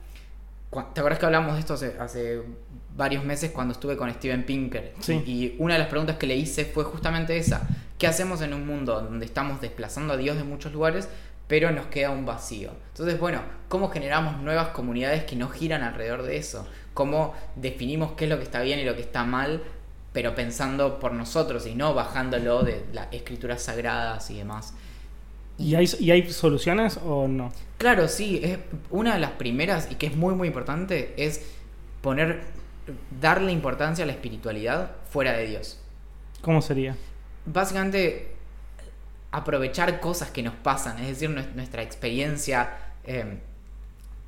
¿Te 0.94 1.00
acuerdas 1.00 1.20
que 1.20 1.26
hablamos 1.26 1.54
de 1.54 1.60
esto 1.62 1.76
hace, 1.76 2.42
varios 2.96 3.24
meses 3.24 3.52
cuando 3.52 3.74
estuve 3.74 3.98
con 3.98 4.12
Steven 4.14 4.46
Pinker? 4.46 4.94
Y 5.26 5.56
una 5.60 5.74
de 5.74 5.80
las 5.80 5.90
preguntas 5.90 6.18
que 6.18 6.28
le 6.28 6.36
hice 6.36 6.66
fue 6.66 6.84
justamente 6.84 7.38
esa. 7.38 7.68
¿Qué 7.98 8.08
hacemos 8.08 8.42
en 8.42 8.54
un 8.54 8.66
mundo 8.66 9.02
donde 9.02 9.26
estamos 9.26 9.62
desplazando 9.62 10.14
a 10.14 10.18
Dios 10.18 10.38
de 10.38 10.44
muchos 10.44 10.74
lugares, 10.74 11.08
pero 11.48 11.72
nos 11.72 11.88
queda 11.88 12.10
un 12.10 12.26
vacío. 12.26 12.72
Entonces, 12.90 13.20
bueno, 13.20 13.42
¿cómo 13.70 13.90
generamos 13.90 14.42
nuevas 14.42 14.70
comunidades 14.70 15.24
que 15.26 15.36
no 15.36 15.50
giran 15.50 15.84
alrededor 15.84 16.24
de 16.24 16.38
eso? 16.38 16.68
¿Cómo 16.94 17.34
definimos 17.56 18.14
qué 18.14 18.26
es 18.26 18.30
lo 18.30 18.38
que 18.38 18.44
está 18.44 18.62
bien 18.62 18.80
y 18.80 18.84
lo 18.84 18.96
que 18.96 19.02
está 19.02 19.24
mal, 19.26 19.62
pero 20.12 20.34
pensando 20.34 21.00
por 21.00 21.14
nosotros 21.14 21.68
y 21.68 21.76
no 21.76 21.94
bajándolo 21.94 22.64
de 22.64 22.86
las 22.94 23.08
escrituras 23.12 23.62
sagradas 23.62 24.32
y 24.32 24.38
demás? 24.38 24.74
¿Y 25.58 25.76
hay, 25.76 25.90
¿Y 26.00 26.12
hay 26.12 26.32
soluciones 26.32 27.00
o 27.06 27.28
no? 27.28 27.52
Claro, 27.78 28.08
sí. 28.08 28.42
Es 28.44 28.60
una 28.90 29.14
de 29.14 29.20
las 29.20 29.32
primeras 29.32 29.90
y 29.92 29.96
que 29.96 30.08
es 30.08 30.16
muy, 30.16 30.34
muy 30.36 30.48
importante 30.48 31.14
es 31.18 31.46
poner, 32.02 32.44
darle 33.20 33.52
importancia 33.52 34.04
a 34.04 34.08
la 34.08 34.14
espiritualidad 34.14 34.92
fuera 35.10 35.34
de 35.34 35.48
Dios. 35.48 35.80
¿Cómo 36.42 36.62
sería? 36.62 36.96
Básicamente, 37.46 38.36
aprovechar 39.32 40.00
cosas 40.00 40.32
que 40.32 40.44
nos 40.44 40.56
pasan, 40.56 41.00
es 41.00 41.08
decir, 41.08 41.30
nuestra 41.30 41.82
experiencia 41.82 42.78
em, 43.04 43.40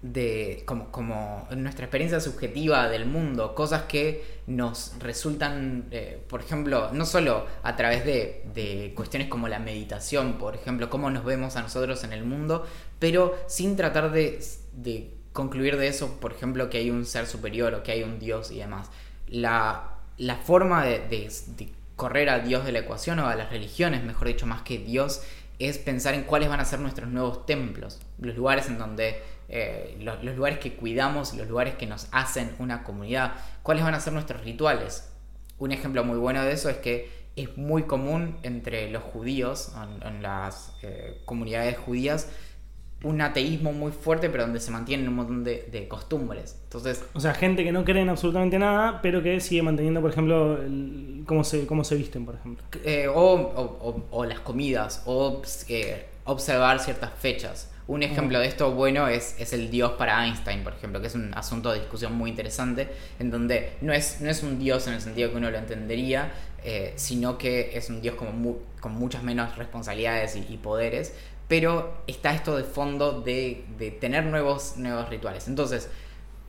de 0.02 0.64
como, 0.66 0.92
como, 0.92 1.48
nuestra 1.56 1.86
experiencia 1.86 2.20
subjetiva 2.20 2.88
del 2.90 3.06
mundo, 3.06 3.56
cosas 3.56 3.84
que 3.84 4.42
nos 4.48 4.94
resultan, 5.00 5.86
eh, 5.92 6.22
por 6.28 6.42
ejemplo, 6.42 6.92
no 6.92 7.06
solo 7.06 7.46
a 7.64 7.76
través 7.76 8.06
de, 8.06 8.44
de, 8.54 8.94
cuestiones 8.96 9.28
como 9.28 9.48
la 9.48 9.60
meditación, 9.60 10.38
por 10.38 10.56
ejemplo, 10.56 10.90
cómo 10.90 11.10
nos 11.10 11.26
vemos 11.26 11.56
a 11.56 11.62
nosotros 11.62 12.04
en 12.04 12.14
el 12.14 12.24
mundo, 12.24 12.66
pero 13.00 13.38
sin 13.48 13.76
tratar 13.76 14.12
de, 14.12 14.40
de 14.74 15.17
concluir 15.38 15.78
de 15.78 15.88
eso, 15.88 16.20
por 16.20 16.34
ejemplo, 16.34 16.68
que 16.72 16.80
hay 16.80 16.90
un 16.90 17.06
ser 17.06 17.28
superior 17.28 17.76
o 17.76 17.84
que 17.84 17.92
hay 17.92 18.02
un 18.02 18.18
Dios 18.18 18.50
y 18.50 18.58
demás. 18.58 18.90
La, 19.28 19.92
la 20.18 20.38
forma 20.38 20.84
de, 20.84 21.30
correr 21.96 22.30
a 22.30 22.40
Dios 22.40 22.66
de 22.66 22.72
la 22.72 22.80
ecuación 22.80 23.20
o 23.20 23.28
a 23.28 23.36
las 23.36 23.52
religiones, 23.52 24.04
mejor 24.04 24.30
dicho, 24.30 24.48
más 24.48 24.64
que 24.64 24.80
Dios, 24.80 25.22
es 25.60 25.78
pensar 25.78 26.16
en 26.16 26.24
cuáles 26.24 26.50
van 26.50 26.60
a 26.60 26.66
ser 26.66 26.80
nuestros 26.80 27.10
nuevos 27.10 27.46
templos, 27.46 28.00
los 28.18 28.36
lugares 28.36 28.68
en 28.68 28.80
donde, 28.80 29.22
eh, 29.48 29.96
los, 30.02 30.24
lugares 30.24 30.58
que 30.58 30.74
cuidamos, 30.74 31.36
los 31.36 31.48
lugares 31.48 31.76
que 31.76 31.86
nos 31.86 32.08
hacen 32.12 32.56
una 32.58 32.84
comunidad, 32.84 33.34
cuáles 33.62 33.84
van 33.84 33.94
a 33.94 34.00
ser 34.00 34.14
nuestros 34.14 34.44
rituales. 34.44 35.08
Un 35.60 35.72
ejemplo 35.72 36.04
muy 36.04 36.18
bueno 36.18 36.44
de 36.44 36.52
eso 36.52 36.68
es 36.72 36.78
que 36.78 37.12
es 37.36 37.56
muy 37.58 37.84
común 37.84 38.40
entre 38.42 38.90
los 38.90 39.04
judíos, 39.04 39.72
en, 40.04 40.24
las 40.24 40.74
eh, 40.82 41.22
comunidades 41.26 41.78
judías, 41.78 42.28
un 43.04 43.22
ateísmo 43.22 43.74
muy 43.74 43.92
fuerte, 43.92 44.30
pero 44.30 44.44
donde 44.44 44.60
se 44.60 44.72
mantienen 44.72 45.08
un 45.08 45.16
montón 45.16 45.44
de, 45.44 45.86
costumbres. 45.88 46.60
Entonces, 46.64 47.04
o 47.14 47.20
sea, 47.20 47.34
gente 47.34 47.64
que 47.64 47.72
no 47.72 47.86
cree 47.86 48.02
en 48.02 48.10
absolutamente 48.10 48.58
nada, 48.58 49.02
pero 49.02 49.22
que 49.22 49.40
sigue 49.40 49.62
manteniendo, 49.62 50.02
por 50.02 50.12
ejemplo, 50.12 50.60
cómo, 51.26 51.44
se, 51.44 51.68
cómo 51.68 51.84
se 51.84 51.96
visten, 51.96 52.26
por 52.26 52.36
ejemplo. 52.36 52.66
Eh, 52.84 53.08
o, 53.14 54.26
las 54.26 54.40
comidas, 54.40 55.04
o 55.06 55.42
eh, 55.70 56.06
observar 56.26 56.80
ciertas 56.80 57.12
fechas. 57.20 57.72
Un 57.88 58.04
ejemplo 58.04 58.40
de 58.40 58.48
esto 58.48 58.72
bueno 58.72 59.08
es, 59.08 59.40
es, 59.40 59.54
el 59.54 59.70
dios 59.72 59.94
para 59.94 60.26
Einstein, 60.26 60.62
por 60.62 60.74
ejemplo, 60.74 61.00
que 61.00 61.08
es 61.08 61.16
un 61.16 61.34
asunto 61.36 61.72
de 61.72 61.80
discusión 61.80 62.14
muy 62.14 62.32
interesante, 62.32 62.90
en 63.18 63.32
donde 63.32 63.78
no 63.80 63.94
es, 63.94 64.20
no 64.20 64.30
es 64.30 64.44
un 64.44 64.60
dios 64.60 64.88
en 64.88 64.96
el 64.96 65.02
sentido 65.02 65.32
que 65.32 65.38
uno 65.38 65.50
lo 65.50 65.58
entendería, 65.58 66.34
eh, 66.66 66.92
sino 66.98 67.38
que 67.38 67.78
es 67.78 67.90
un 67.90 68.02
dios 68.02 68.16
como 68.16 68.58
con 68.82 68.92
muchas 68.92 69.24
menos 69.24 69.56
responsabilidades 69.56 70.36
y 70.36 70.58
poderes, 70.58 71.14
pero 71.48 72.02
está 72.08 72.34
esto 72.34 72.58
de 72.58 72.64
fondo 72.64 73.22
de, 73.22 73.66
tener 74.02 74.26
nuevos, 74.26 74.76
rituales. 75.10 75.48
Entonces, 75.48 75.90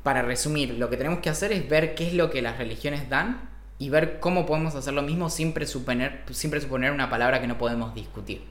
para 0.03 0.23
resumir, 0.23 0.75
lo 0.75 0.91
que 0.91 0.97
tenemos 0.97 1.21
que 1.21 1.31
hacer 1.31 1.53
es 1.53 1.69
ver 1.69 1.95
qué 1.95 2.09
es 2.09 2.15
lo 2.15 2.31
que 2.31 2.43
las 2.43 2.59
religiones 2.59 3.09
dan 3.09 3.49
y 3.79 3.91
ver 3.91 4.19
cómo 4.19 4.45
podemos 4.45 4.75
hacer 4.75 4.95
lo 4.95 5.03
mismo 5.03 5.31
sin 5.31 5.53
presuponer, 5.53 6.23
sin 6.31 6.51
presuponer 6.51 6.91
una 6.91 7.11
palabra 7.11 7.41
que 7.41 7.47
no 7.47 7.59
podemos 7.59 7.95
discutir. 7.95 8.43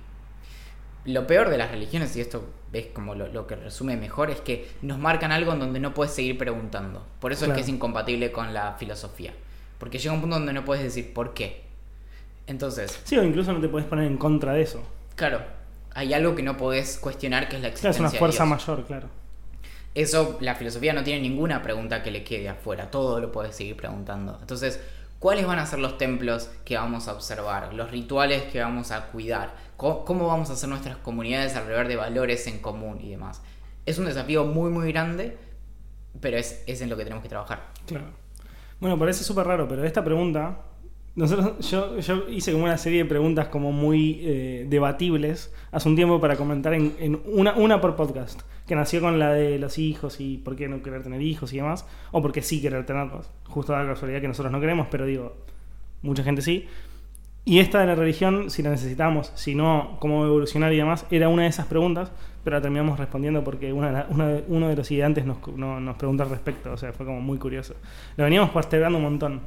Lo 1.04 1.28
peor 1.28 1.50
de 1.50 1.58
las 1.58 1.72
religiones, 1.72 2.16
y 2.16 2.22
esto 2.22 2.50
es 2.74 2.88
como 2.88 3.16
lo, 3.16 3.48
que 3.48 3.56
resume 3.56 3.98
mejor, 3.98 4.30
es 4.30 4.42
que 4.42 4.70
nos 4.82 5.00
marcan 5.00 5.32
algo 5.32 5.54
en 5.54 5.60
donde 5.60 5.80
no 5.80 5.94
puedes 5.94 6.14
seguir 6.14 6.38
preguntando. 6.38 7.06
Por 7.20 7.32
eso 7.32 7.46
es 7.46 7.54
que 7.54 7.62
es 7.62 7.70
incompatible 7.70 8.32
con 8.32 8.54
la 8.54 8.74
filosofía. 8.74 9.34
Porque 9.80 10.00
llega 10.00 10.14
un 10.14 10.22
punto 10.22 10.38
donde 10.38 10.54
no 10.54 10.66
puedes 10.66 10.84
decir 10.84 11.14
por 11.14 11.34
qué. 11.34 11.64
Entonces. 12.46 13.00
Sí, 13.04 13.18
o 13.18 13.24
incluso 13.24 13.54
no 13.54 13.60
te 13.60 13.70
puedes 13.70 13.88
poner 13.88 14.06
en 14.06 14.18
contra 14.18 14.54
de 14.54 14.62
eso. 14.62 14.82
Claro. 15.16 15.57
Hay 15.98 16.14
algo 16.14 16.36
que 16.36 16.44
no 16.44 16.58
podés 16.58 17.00
cuestionar 17.00 17.50
que 17.50 17.56
es 17.56 17.62
la 17.64 17.70
existencia. 17.70 18.06
es 18.06 18.12
una 18.12 18.20
fuerza 18.20 18.46
mayor, 18.46 18.86
claro. 18.86 19.10
Eso, 19.96 20.38
la 20.42 20.54
filosofía 20.54 20.94
no 20.94 21.04
tiene 21.04 21.22
ninguna 21.22 21.64
pregunta 21.64 22.04
que 22.04 22.12
le 22.12 22.24
quede 22.24 22.50
afuera. 22.50 22.92
Todo 22.92 23.20
lo 23.20 23.32
puedes 23.32 23.56
seguir 23.56 23.76
preguntando. 23.76 24.38
Entonces, 24.40 24.80
¿cuáles 25.18 25.48
van 25.48 25.58
a 25.58 25.66
ser 25.66 25.80
los 25.80 25.98
templos 25.98 26.52
que 26.66 26.78
vamos 26.78 27.08
a 27.08 27.14
observar? 27.14 27.74
Los 27.74 27.90
rituales 27.90 28.44
que 28.44 28.62
vamos 28.62 28.92
a 28.92 29.08
cuidar 29.08 29.56
cómo, 29.76 30.28
vamos 30.28 30.52
a 30.52 30.54
hacer 30.54 30.70
nuestras 30.70 30.98
comunidades 30.98 31.56
alrededor 31.56 31.88
de 31.88 31.96
valores 31.96 32.46
en 32.46 32.60
común 32.60 33.00
y 33.02 33.10
demás. 33.10 33.42
Es 33.88 33.98
un 33.98 34.06
desafío 34.06 34.46
muy, 34.46 34.70
muy 34.70 34.92
grande, 34.92 35.36
pero 36.22 36.38
es, 36.38 36.64
es 36.68 36.80
en 36.82 36.92
lo 36.92 36.96
que 36.98 37.06
tenemos 37.06 37.24
que 37.24 37.30
trabajar. 37.30 37.72
Claro. 37.88 38.06
Bueno, 38.80 39.00
parece 39.00 39.24
súper 39.24 39.48
raro, 39.48 39.68
pero 39.68 39.84
esta 39.84 40.04
pregunta, 40.04 40.60
nosotros, 41.18 41.68
yo, 41.68 41.98
yo, 42.00 42.30
hice 42.30 42.52
como 42.52 42.66
una 42.66 42.78
serie 42.78 43.00
de 43.00 43.10
preguntas 43.10 43.48
como 43.48 43.72
muy 43.72 44.20
eh, 44.22 44.68
debatibles 44.70 45.52
hace 45.72 45.90
un 45.90 45.96
tiempo 45.96 46.22
para 46.22 46.36
comentar 46.36 46.76
en, 46.76 46.96
en, 47.00 47.20
una, 47.26 47.54
una 47.56 47.82
por 47.82 47.96
podcast, 47.96 48.42
que 48.68 48.76
nació 48.76 49.02
con 49.02 49.18
la 49.18 49.34
de 49.34 49.58
los 49.58 49.80
hijos 49.80 50.22
y 50.22 50.38
por 50.38 50.56
qué 50.56 50.68
no 50.68 50.84
querer 50.84 51.02
tener 51.02 51.24
hijos 51.24 51.52
y 51.54 51.58
demás, 51.58 51.88
o 52.12 52.22
porque 52.22 52.44
sí 52.44 52.62
querer 52.62 52.86
tenerlos. 52.86 53.32
Justo 53.46 53.74
la 53.74 53.84
casualidad 53.88 54.22
que 54.22 54.28
nosotros 54.28 54.52
no 54.52 54.60
queremos, 54.60 54.88
pero 54.92 55.08
digo, 55.08 55.36
mucha 56.04 56.24
gente 56.24 56.44
sí. 56.44 56.68
Y 57.46 57.62
esta 57.62 57.80
de 57.80 57.88
la 57.88 57.96
religión, 57.96 58.52
si 58.52 58.62
la 58.62 58.70
necesitamos, 58.70 59.32
si 59.34 59.56
no, 59.56 59.98
cómo 60.00 60.24
evolucionar 60.24 60.72
y 60.72 60.78
demás, 60.78 61.08
era 61.10 61.30
una 61.30 61.44
de 61.44 61.48
esas 61.48 61.66
preguntas, 61.66 62.12
pero 62.44 62.58
la 62.58 62.62
terminamos 62.62 63.00
respondiendo 63.00 63.44
porque 63.44 63.74
una, 63.74 64.06
uno 64.10 64.70
de 64.70 64.76
los 64.76 64.92
ideantes 64.92 65.26
nos, 65.26 65.38
nos 65.58 65.96
preguntó 65.96 66.22
al 66.22 66.30
respecto, 66.30 66.74
o 66.74 66.78
sea, 66.78 66.94
fue 66.94 67.08
como 67.08 67.22
muy 67.22 67.40
curioso. 67.40 67.74
Lo 68.18 68.26
veníamos 68.26 68.52
postergando 68.52 69.00
un 69.00 69.04
montón. 69.04 69.42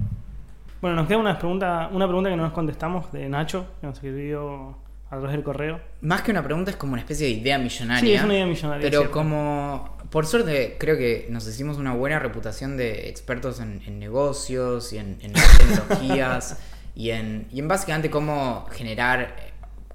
Bueno, 0.80 0.96
nos 0.96 1.08
queda 1.08 1.18
una 1.18 1.38
pregunta, 1.38 1.90
una 1.92 2.06
pregunta 2.06 2.30
que 2.30 2.36
no 2.36 2.44
nos 2.44 2.52
contestamos 2.52 3.12
de 3.12 3.28
Nacho, 3.28 3.66
que 3.80 3.86
nos 3.86 3.96
escribió 3.96 4.78
a 5.06 5.10
través 5.10 5.32
del 5.32 5.42
correo. 5.42 5.80
Más 6.00 6.22
que 6.22 6.30
una 6.30 6.42
pregunta, 6.42 6.70
es 6.70 6.76
como 6.76 6.92
una 6.92 7.02
especie 7.02 7.26
de 7.26 7.32
idea 7.32 7.58
millonaria. 7.58 8.00
Sí, 8.00 8.14
es 8.14 8.22
una 8.22 8.34
idea 8.34 8.46
millonaria. 8.46 8.90
Pero 8.90 9.10
como, 9.10 9.98
por 10.10 10.26
suerte, 10.26 10.76
creo 10.78 10.96
que 10.96 11.26
nos 11.30 11.46
hicimos 11.46 11.76
una 11.76 11.92
buena 11.92 12.18
reputación 12.18 12.76
de 12.76 13.08
expertos 13.08 13.60
en, 13.60 13.98
negocios 13.98 14.92
y 14.92 14.98
en, 14.98 15.18
en 15.20 15.32
tecnologías. 15.32 16.58
y 16.94 17.10
en, 17.10 17.46
y 17.52 17.60
en 17.60 17.68
básicamente 17.68 18.10
cómo 18.10 18.66
generar 18.72 19.36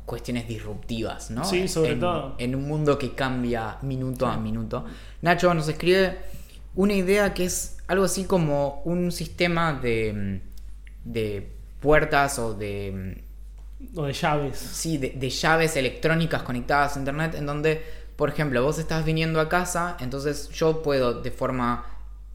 cuestiones 0.05 0.47
disruptivas, 0.47 1.31
¿no? 1.31 1.43
Sí, 1.45 1.67
sobre 1.67 1.93
en, 1.93 1.99
todo. 1.99 2.35
En 2.37 2.55
un 2.55 2.67
mundo 2.67 2.97
que 2.97 3.13
cambia 3.13 3.77
minuto 3.81 4.27
a 4.27 4.37
minuto. 4.37 4.85
Nacho 5.21 5.53
nos 5.53 5.67
escribe 5.67 6.17
una 6.75 6.93
idea 6.93 7.33
que 7.33 7.45
es 7.45 7.77
algo 7.87 8.05
así 8.05 8.25
como 8.25 8.81
un 8.85 9.11
sistema 9.11 9.73
de, 9.73 10.41
de 11.05 11.55
puertas 11.79 12.37
o 12.39 12.53
de... 12.53 13.23
O 13.95 14.03
de 14.03 14.13
llaves. 14.13 14.57
Sí, 14.57 14.97
de, 14.97 15.11
de 15.11 15.29
llaves 15.29 15.77
electrónicas 15.77 16.43
conectadas 16.43 16.97
a 16.97 16.99
Internet 16.99 17.35
en 17.35 17.45
donde, 17.45 17.81
por 18.17 18.29
ejemplo, 18.29 18.61
vos 18.61 18.77
estás 18.79 19.05
viniendo 19.05 19.39
a 19.39 19.47
casa, 19.47 19.95
entonces 20.01 20.49
yo 20.49 20.81
puedo 20.81 21.21
de 21.21 21.31
forma 21.31 21.85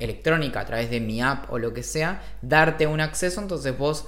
electrónica 0.00 0.60
a 0.60 0.66
través 0.66 0.90
de 0.90 1.00
mi 1.00 1.22
app 1.22 1.52
o 1.52 1.58
lo 1.58 1.72
que 1.72 1.82
sea, 1.82 2.22
darte 2.42 2.86
un 2.86 3.00
acceso, 3.00 3.40
entonces 3.40 3.76
vos 3.76 4.06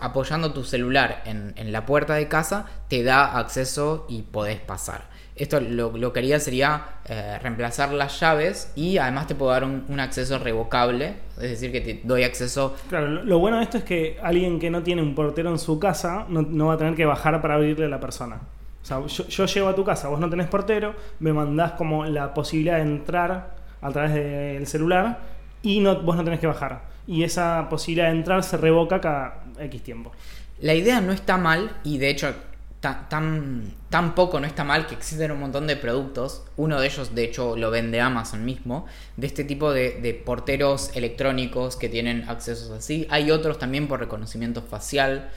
apoyando 0.00 0.52
tu 0.52 0.64
celular 0.64 1.22
en, 1.26 1.72
la 1.72 1.84
puerta 1.84 2.14
de 2.14 2.28
casa, 2.28 2.66
te 2.88 3.02
da 3.02 3.38
acceso 3.38 4.06
y 4.08 4.22
podés 4.22 4.60
pasar. 4.60 5.10
Esto 5.34 5.60
lo, 5.60 6.12
que 6.12 6.18
haría 6.18 6.38
sería 6.38 6.84
eh, 7.06 7.38
reemplazar 7.40 7.92
las 7.92 8.20
llaves 8.20 8.70
y 8.76 8.98
además 8.98 9.26
te 9.26 9.34
puedo 9.34 9.50
dar 9.50 9.64
un, 9.64 9.98
acceso 9.98 10.38
revocable, 10.38 11.14
es 11.36 11.50
decir, 11.50 11.72
que 11.72 11.80
te 11.80 12.00
doy 12.04 12.24
acceso... 12.24 12.76
Claro, 12.90 13.08
lo, 13.08 13.38
bueno 13.38 13.56
de 13.56 13.62
esto 13.62 13.78
es 13.78 13.84
que 13.84 14.18
alguien 14.22 14.60
que 14.60 14.68
no 14.68 14.82
tiene 14.82 15.00
un 15.00 15.14
portero 15.14 15.50
en 15.50 15.58
su 15.58 15.78
casa 15.78 16.26
no, 16.28 16.66
va 16.66 16.74
a 16.74 16.76
tener 16.76 16.94
que 16.94 17.06
bajar 17.06 17.40
para 17.40 17.54
abrirle 17.54 17.86
a 17.86 17.88
la 17.88 17.98
persona. 17.98 18.40
O 18.82 18.84
sea, 18.84 19.06
yo, 19.06 19.26
yo, 19.26 19.46
llego 19.46 19.68
a 19.68 19.74
tu 19.74 19.84
casa, 19.84 20.08
vos 20.08 20.20
no 20.20 20.28
tenés 20.28 20.48
portero, 20.48 20.94
me 21.20 21.32
mandás 21.32 21.72
como 21.72 22.04
la 22.04 22.34
posibilidad 22.34 22.76
de 22.76 22.82
entrar 22.82 23.54
a 23.80 23.90
través 23.90 24.12
del 24.12 24.66
celular 24.66 25.18
y 25.62 25.80
no, 25.80 26.02
vos 26.02 26.14
no 26.14 26.24
tenés 26.24 26.40
que 26.40 26.46
bajar. 26.46 26.82
Y 27.06 27.22
esa 27.22 27.68
posibilidad 27.70 28.10
de 28.10 28.18
entrar 28.18 28.42
se 28.44 28.58
revoca 28.58 29.00
cada 29.00 29.44
X 29.58 29.82
tiempo. 29.82 30.12
La 30.60 30.74
idea 30.74 31.00
no 31.00 31.12
está 31.12 31.38
mal 31.38 31.70
y 31.84 31.98
de 31.98 32.10
hecho 32.10 32.34
tan, 32.82 34.12
poco 34.14 34.40
no 34.40 34.46
está 34.46 34.64
mal 34.64 34.86
que 34.86 34.94
existen 34.94 35.30
un 35.30 35.40
montón 35.40 35.66
de 35.66 35.76
productos. 35.76 36.42
Uno 36.56 36.80
de 36.80 36.86
ellos 36.88 37.14
de 37.14 37.24
hecho 37.24 37.56
lo 37.56 37.70
vende 37.70 38.00
Amazon 38.00 38.44
mismo, 38.44 38.86
de 39.16 39.26
este 39.28 39.44
tipo 39.44 39.72
de, 39.72 40.00
de 40.00 40.12
porteros 40.12 40.90
electrónicos 40.94 41.76
que 41.76 41.88
tienen 41.88 42.28
accesos 42.28 42.70
así. 42.70 43.06
Hay 43.08 43.30
otros 43.30 43.58
también 43.58 43.88
por 43.88 44.00
reconocimiento 44.00 44.62
facial 44.62 45.30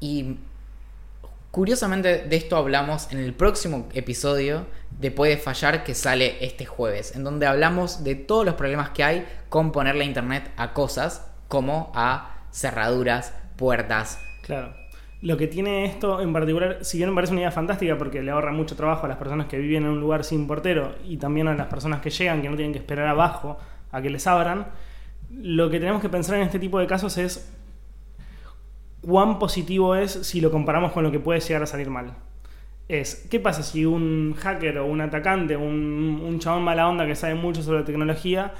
y 0.00 0.38
Curiosamente 1.54 2.24
de 2.24 2.34
esto 2.34 2.56
hablamos 2.56 3.12
en 3.12 3.18
el 3.20 3.32
próximo 3.32 3.88
episodio 3.94 4.66
de 4.98 5.12
Puede 5.12 5.36
Fallar 5.36 5.84
que 5.84 5.94
sale 5.94 6.44
este 6.44 6.66
jueves, 6.66 7.14
en 7.14 7.22
donde 7.22 7.46
hablamos 7.46 8.02
de 8.02 8.16
todos 8.16 8.44
los 8.44 8.56
problemas 8.56 8.90
que 8.90 9.04
hay 9.04 9.24
con 9.50 9.70
ponerle 9.70 10.04
internet 10.04 10.50
a 10.56 10.72
cosas 10.72 11.24
como 11.46 11.92
a 11.94 12.44
cerraduras, 12.50 13.34
puertas. 13.56 14.18
Claro. 14.42 14.83
Lo 15.24 15.38
que 15.38 15.46
tiene 15.46 15.86
esto 15.86 16.20
en 16.20 16.34
particular, 16.34 16.80
si 16.82 16.98
bien 16.98 17.08
me 17.08 17.14
parece 17.14 17.32
una 17.32 17.40
idea 17.40 17.50
fantástica 17.50 17.96
porque 17.96 18.22
le 18.22 18.30
ahorra 18.30 18.52
mucho 18.52 18.76
trabajo 18.76 19.06
a 19.06 19.08
las 19.08 19.16
personas 19.16 19.46
que 19.46 19.56
viven 19.56 19.84
en 19.84 19.88
un 19.88 19.98
lugar 19.98 20.22
sin 20.22 20.46
portero 20.46 20.96
y 21.02 21.16
también 21.16 21.48
a 21.48 21.54
las 21.54 21.66
personas 21.68 22.02
que 22.02 22.10
llegan 22.10 22.42
que 22.42 22.50
no 22.50 22.56
tienen 22.56 22.74
que 22.74 22.78
esperar 22.78 23.06
abajo 23.06 23.56
a 23.90 24.02
que 24.02 24.10
les 24.10 24.26
abran, 24.26 24.66
lo 25.30 25.70
que 25.70 25.80
tenemos 25.80 26.02
que 26.02 26.10
pensar 26.10 26.36
en 26.36 26.42
este 26.42 26.58
tipo 26.58 26.78
de 26.78 26.86
casos 26.86 27.16
es 27.16 27.50
cuán 29.00 29.38
positivo 29.38 29.94
es 29.94 30.12
si 30.12 30.42
lo 30.42 30.50
comparamos 30.50 30.92
con 30.92 31.02
lo 31.02 31.10
que 31.10 31.20
puede 31.20 31.40
llegar 31.40 31.62
a 31.62 31.66
salir 31.66 31.88
mal. 31.88 32.12
Es, 32.88 33.26
¿qué 33.30 33.40
pasa 33.40 33.62
si 33.62 33.86
un 33.86 34.34
hacker 34.34 34.76
o 34.76 34.84
un 34.84 35.00
atacante, 35.00 35.56
un, 35.56 36.20
un 36.22 36.38
chabón 36.38 36.64
mala 36.64 36.86
onda 36.86 37.06
que 37.06 37.14
sabe 37.14 37.34
mucho 37.34 37.62
sobre 37.62 37.82
tecnología, 37.84 38.52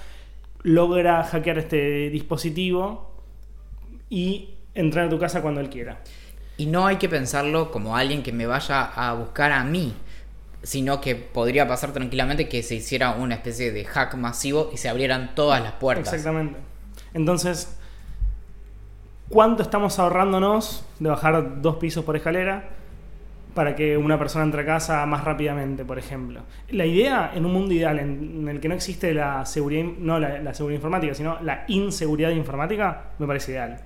logra 0.62 1.25
hackear 1.25 1.59
este 1.59 2.09
dispositivo 2.09 3.21
y 4.09 4.55
entrar 4.73 5.09
a 5.09 5.11
tu 5.11 5.19
casa 5.19 5.43
cuando 5.43 5.61
él 5.61 5.69
quiera? 5.69 6.01
Y 6.57 6.67
no 6.67 6.87
hay 6.87 6.97
que 6.97 7.09
pensarlo 7.09 7.71
como 7.71 7.97
alguien 7.97 8.23
que 8.23 8.33
me 8.33 8.47
vaya 8.47 8.85
a 8.85 9.13
buscar 9.15 9.53
a 9.53 9.65
mí, 9.65 9.95
sino 10.63 11.01
que 11.01 11.15
podría 11.15 11.67
pasar 11.69 11.93
tranquilamente 11.93 12.49
que 12.49 12.63
se 12.63 12.77
hiciera 12.77 13.13
una 13.13 13.35
especie 13.35 13.73
de 13.73 13.85
hack 13.85 14.15
masivo 14.15 14.71
y 14.73 14.77
se 14.77 14.89
abrieran 14.89 15.35
todas 15.35 15.63
las 15.63 15.73
puertas. 15.73 16.13
Exactamente. 16.13 16.59
Entonces, 17.13 17.77
cuánto 19.29 19.63
estamos 19.63 19.99
ahorrándonos 19.99 20.85
de 20.99 21.09
bajar 21.09 21.61
dos 21.61 21.77
pisos 21.77 22.05
por 22.05 22.17
escalera 22.17 22.71
para 23.55 23.77
que 23.77 23.97
una 23.97 24.19
persona 24.19 24.45
entre 24.45 24.63
a 24.63 24.67
casa 24.67 25.07
más 25.07 25.25
rápidamente, 25.25 25.85
por 25.85 25.99
ejemplo. 25.99 26.41
La 26.71 26.85
idea 26.85 27.33
en 27.35 27.47
un 27.47 27.53
mundo 27.53 27.73
ideal 27.73 27.99
en, 28.01 28.49
el 28.49 28.61
que 28.61 28.69
no 28.69 28.75
existe 28.75 29.15
la 29.15 29.47
seguridad, 29.47 29.85
no 29.99 30.19
la, 30.19 30.53
seguridad 30.55 30.79
informática, 30.79 31.15
sino 31.15 31.41
la 31.41 31.65
inseguridad 31.69 32.31
informática, 32.31 33.05
me 33.19 33.27
parece 33.27 33.53
ideal. 33.53 33.81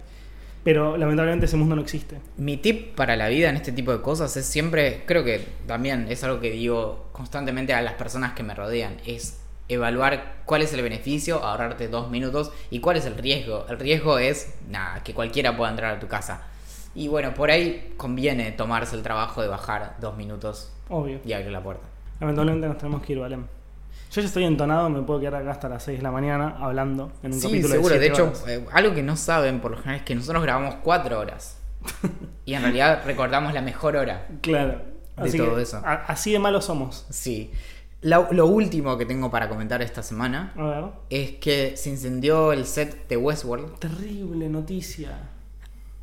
Pero 0.64 0.96
lamentablemente 0.96 1.46
ese 1.46 1.56
mundo 1.56 1.76
no 1.76 1.82
existe. 1.82 2.18
Mi 2.36 2.56
tip 2.56 2.94
para 2.94 3.16
la 3.16 3.28
vida 3.28 3.48
en 3.48 3.56
este 3.56 3.72
tipo 3.72 3.92
de 3.92 4.00
cosas 4.00 4.36
es 4.36 4.46
siempre, 4.46 5.04
creo 5.06 5.24
que 5.24 5.46
también 5.66 6.06
es 6.10 6.24
algo 6.24 6.40
que 6.40 6.50
digo 6.50 7.08
constantemente 7.12 7.72
a 7.74 7.82
las 7.82 7.94
personas 7.94 8.32
que 8.32 8.42
me 8.42 8.54
rodean, 8.54 8.96
es 9.06 9.40
evaluar 9.68 10.42
cuál 10.44 10.62
es 10.62 10.72
el 10.72 10.82
beneficio, 10.82 11.42
ahorrarte 11.44 11.88
dos 11.88 12.10
minutos 12.10 12.52
y 12.70 12.80
cuál 12.80 12.96
es 12.96 13.06
el 13.06 13.16
riesgo. 13.16 13.66
El 13.68 13.78
riesgo 13.78 14.18
es, 14.18 14.54
nada, 14.68 15.02
que 15.02 15.14
cualquiera 15.14 15.56
pueda 15.56 15.70
entrar 15.70 15.96
a 15.96 16.00
tu 16.00 16.08
casa. 16.08 16.42
Y 16.94 17.08
bueno, 17.08 17.34
por 17.34 17.50
ahí 17.50 17.94
conviene 17.96 18.50
tomarse 18.52 18.96
el 18.96 19.02
trabajo 19.02 19.42
de 19.42 19.48
bajar 19.48 19.96
dos 20.00 20.16
minutos 20.16 20.72
Obvio. 20.88 21.20
y 21.24 21.32
abrir 21.32 21.52
la 21.52 21.62
puerta. 21.62 21.86
Lamentablemente 22.20 22.66
nos 22.66 22.78
tenemos 22.78 23.02
que 23.02 23.12
ir, 23.12 23.18
Valem. 23.20 23.44
Yo 24.10 24.22
ya 24.22 24.26
estoy 24.26 24.44
entonado, 24.44 24.88
me 24.88 25.02
puedo 25.02 25.20
quedar 25.20 25.36
acá 25.36 25.50
hasta 25.50 25.68
las 25.68 25.82
6 25.82 25.98
de 25.98 26.02
la 26.02 26.10
mañana 26.10 26.56
hablando 26.58 27.12
en 27.22 27.32
un 27.34 27.40
sí, 27.40 27.46
capítulo 27.46 27.74
seguro. 27.74 27.94
de, 27.94 28.00
de 28.00 28.06
hecho, 28.06 28.32
eh, 28.46 28.64
algo 28.72 28.94
que 28.94 29.02
no 29.02 29.16
saben 29.16 29.60
por 29.60 29.72
lo 29.72 29.76
general 29.78 29.96
es 29.96 30.02
que 30.04 30.14
nosotros 30.14 30.42
grabamos 30.42 30.76
cuatro 30.82 31.18
horas. 31.18 31.58
y 32.44 32.54
en 32.54 32.62
realidad 32.62 33.02
recordamos 33.04 33.52
la 33.52 33.62
mejor 33.62 33.96
hora. 33.96 34.26
Claro. 34.40 34.80
De 35.16 35.32
todo 35.32 35.58
eso. 35.58 35.82
así 35.84 36.32
de 36.32 36.38
malos 36.38 36.64
somos. 36.64 37.06
Sí. 37.10 37.50
Lo, 38.02 38.46
último 38.46 38.96
que 38.96 39.04
tengo 39.04 39.30
para 39.30 39.48
comentar 39.48 39.82
esta 39.82 40.02
semana 40.04 40.54
es 41.10 41.32
que 41.32 41.76
se 41.76 41.90
incendió 41.90 42.52
el 42.52 42.64
set 42.64 43.08
de 43.08 43.16
Westworld. 43.16 43.78
Terrible 43.80 44.48
noticia. 44.48 45.18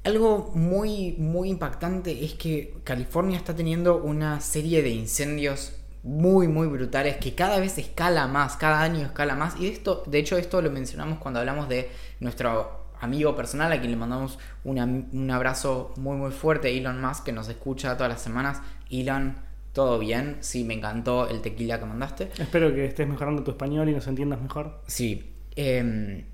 Algo 0.04 0.52
muy, 0.54 1.14
muy 1.14 1.50
impactante 1.50 2.26
es 2.26 2.34
que 2.34 2.76
California 2.84 3.38
está 3.38 3.56
teniendo 3.56 3.98
una 3.98 4.42
serie 4.42 4.84
de 4.84 4.90
incendios 4.90 5.74
muy, 6.06 6.48
muy 6.48 6.68
brutales 6.68 7.18
que 7.18 7.34
cada 7.36 7.60
vez 7.60 7.78
escala 7.78 8.28
más, 8.28 8.56
cada 8.58 8.82
año 8.82 9.06
escala 9.06 9.36
más. 9.36 9.60
Y 9.60 9.68
esto, 9.68 10.04
de 10.06 10.20
hecho, 10.20 10.38
esto 10.38 10.62
lo 10.62 10.70
mencionamos 10.72 11.20
cuando 11.20 11.40
hablamos 11.42 11.68
de 11.68 11.90
nuestro 12.20 12.86
amigo 13.02 13.36
personal 13.36 13.72
a 13.74 13.80
quien 13.80 13.92
le 13.92 13.98
mandamos 13.98 14.40
una- 14.64 14.86
un 14.86 15.30
abrazo 15.32 15.94
muy 15.98 16.16
muy 16.16 16.32
fuerte, 16.32 16.76
Elon 16.78 17.02
Musk, 17.02 17.26
que 17.26 17.32
nos 17.34 17.50
escucha 17.50 17.98
todas 17.98 18.12
las 18.14 18.22
semanas. 18.22 18.62
Elon, 18.90 19.36
¿todo 19.74 20.00
bien? 20.00 20.38
Sí, 20.40 20.64
me 20.64 20.76
encantó 20.76 21.28
el 21.28 21.42
tequila 21.42 21.80
que 21.80 21.86
mandaste. 21.86 22.32
Espero 22.38 22.74
que 22.74 22.86
estés 22.86 23.08
mejorando 23.08 23.44
tu 23.44 23.52
español 23.52 23.90
y 23.90 23.94
nos 23.94 24.08
entiendas 24.08 24.40
mejor. 24.40 24.82
Sí. 24.88 25.32
eh, 25.58 26.26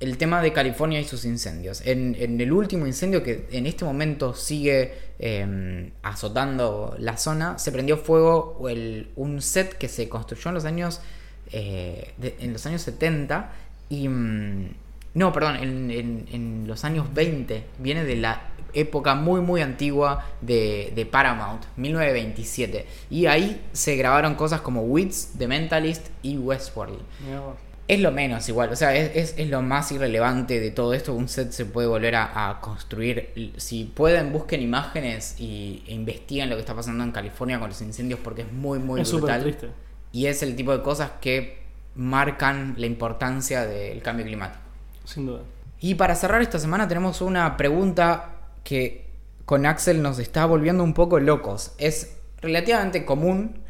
el 0.00 0.18
tema 0.18 0.42
de 0.42 0.52
California 0.52 1.00
y 1.00 1.04
sus 1.04 1.24
incendios. 1.24 1.80
En, 1.86 2.14
en 2.18 2.40
el 2.40 2.52
último 2.52 2.86
incendio 2.86 3.22
que 3.22 3.46
en 3.52 3.66
este 3.66 3.84
momento 3.84 4.34
sigue 4.34 4.92
eh, 5.18 5.90
azotando 6.02 6.94
la 6.98 7.16
zona, 7.16 7.58
se 7.58 7.72
prendió 7.72 7.96
fuego 7.96 8.58
un 9.16 9.40
set 9.40 9.72
que 9.78 9.88
se 9.88 10.08
construyó 10.08 10.48
en 10.50 10.54
los 10.54 10.64
años 10.64 11.00
eh, 11.52 12.12
en 12.40 12.52
los 12.52 12.66
años 12.66 12.82
70 12.82 13.52
y 13.88 14.08
mm, 14.08 14.68
no, 15.14 15.32
perdón, 15.32 15.56
en, 15.56 15.90
en- 15.90 16.28
en 16.32 16.64
los 16.66 16.84
años 16.84 17.06
20 17.14 17.64
viene 17.78 18.04
de 18.04 18.16
la 18.16 18.48
época 18.74 19.14
muy 19.14 19.40
muy 19.40 19.62
antigua 19.62 20.26
de, 20.42 20.92
de 20.94 21.06
Paramount, 21.06 21.62
1927 21.76 22.84
y 23.10 23.26
ahí 23.26 23.62
se 23.72 23.96
grabaron 23.96 24.34
cosas 24.34 24.60
como 24.60 24.82
Wits, 24.82 25.32
The 25.38 25.46
Mentalist 25.48 26.08
y 26.22 26.36
Westworld. 26.36 26.98
Es 27.88 28.00
lo 28.00 28.10
menos 28.10 28.48
igual, 28.48 28.70
o 28.72 28.76
sea, 28.76 28.96
es, 28.96 29.14
es- 29.14 29.34
es 29.38 29.48
lo 29.48 29.62
más 29.62 29.92
irrelevante 29.92 30.58
de 30.58 30.70
todo 30.72 30.92
esto. 30.92 31.14
Un 31.14 31.28
set 31.28 31.52
se 31.52 31.66
puede 31.66 31.86
volver 31.86 32.16
a, 32.16 32.50
a 32.50 32.60
construir. 32.60 33.52
Si 33.58 33.84
pueden, 33.84 34.32
busquen 34.32 34.60
imágenes 34.60 35.36
y, 35.38 35.84
e 35.86 35.94
investiguen 35.94 36.48
lo 36.50 36.56
que 36.56 36.60
está 36.62 36.74
pasando 36.74 37.04
en 37.04 37.12
California 37.12 37.60
con 37.60 37.68
los 37.68 37.80
incendios 37.82 38.18
porque 38.22 38.42
es 38.42 38.52
muy, 38.52 38.80
muy 38.80 39.00
es 39.02 39.12
brutal. 39.12 39.42
triste. 39.42 39.68
Y 40.10 40.26
es 40.26 40.42
el 40.42 40.56
tipo 40.56 40.72
de 40.76 40.82
cosas 40.82 41.12
que 41.20 41.58
marcan 41.94 42.74
la 42.76 42.86
importancia 42.86 43.64
del 43.66 44.02
cambio 44.02 44.26
climático. 44.26 44.60
Sin 45.04 45.26
duda. 45.26 45.42
Y 45.80 45.94
para 45.94 46.14
cerrar 46.16 46.42
esta 46.42 46.58
semana 46.58 46.88
tenemos 46.88 47.20
una 47.20 47.56
pregunta 47.56 48.32
que 48.64 49.06
con 49.44 49.64
Axel 49.64 50.02
nos 50.02 50.18
está 50.18 50.44
volviendo 50.46 50.82
un 50.82 50.92
poco 50.94 51.20
locos. 51.20 51.72
Es 51.78 52.16
relativamente 52.40 53.04
común, 53.04 53.60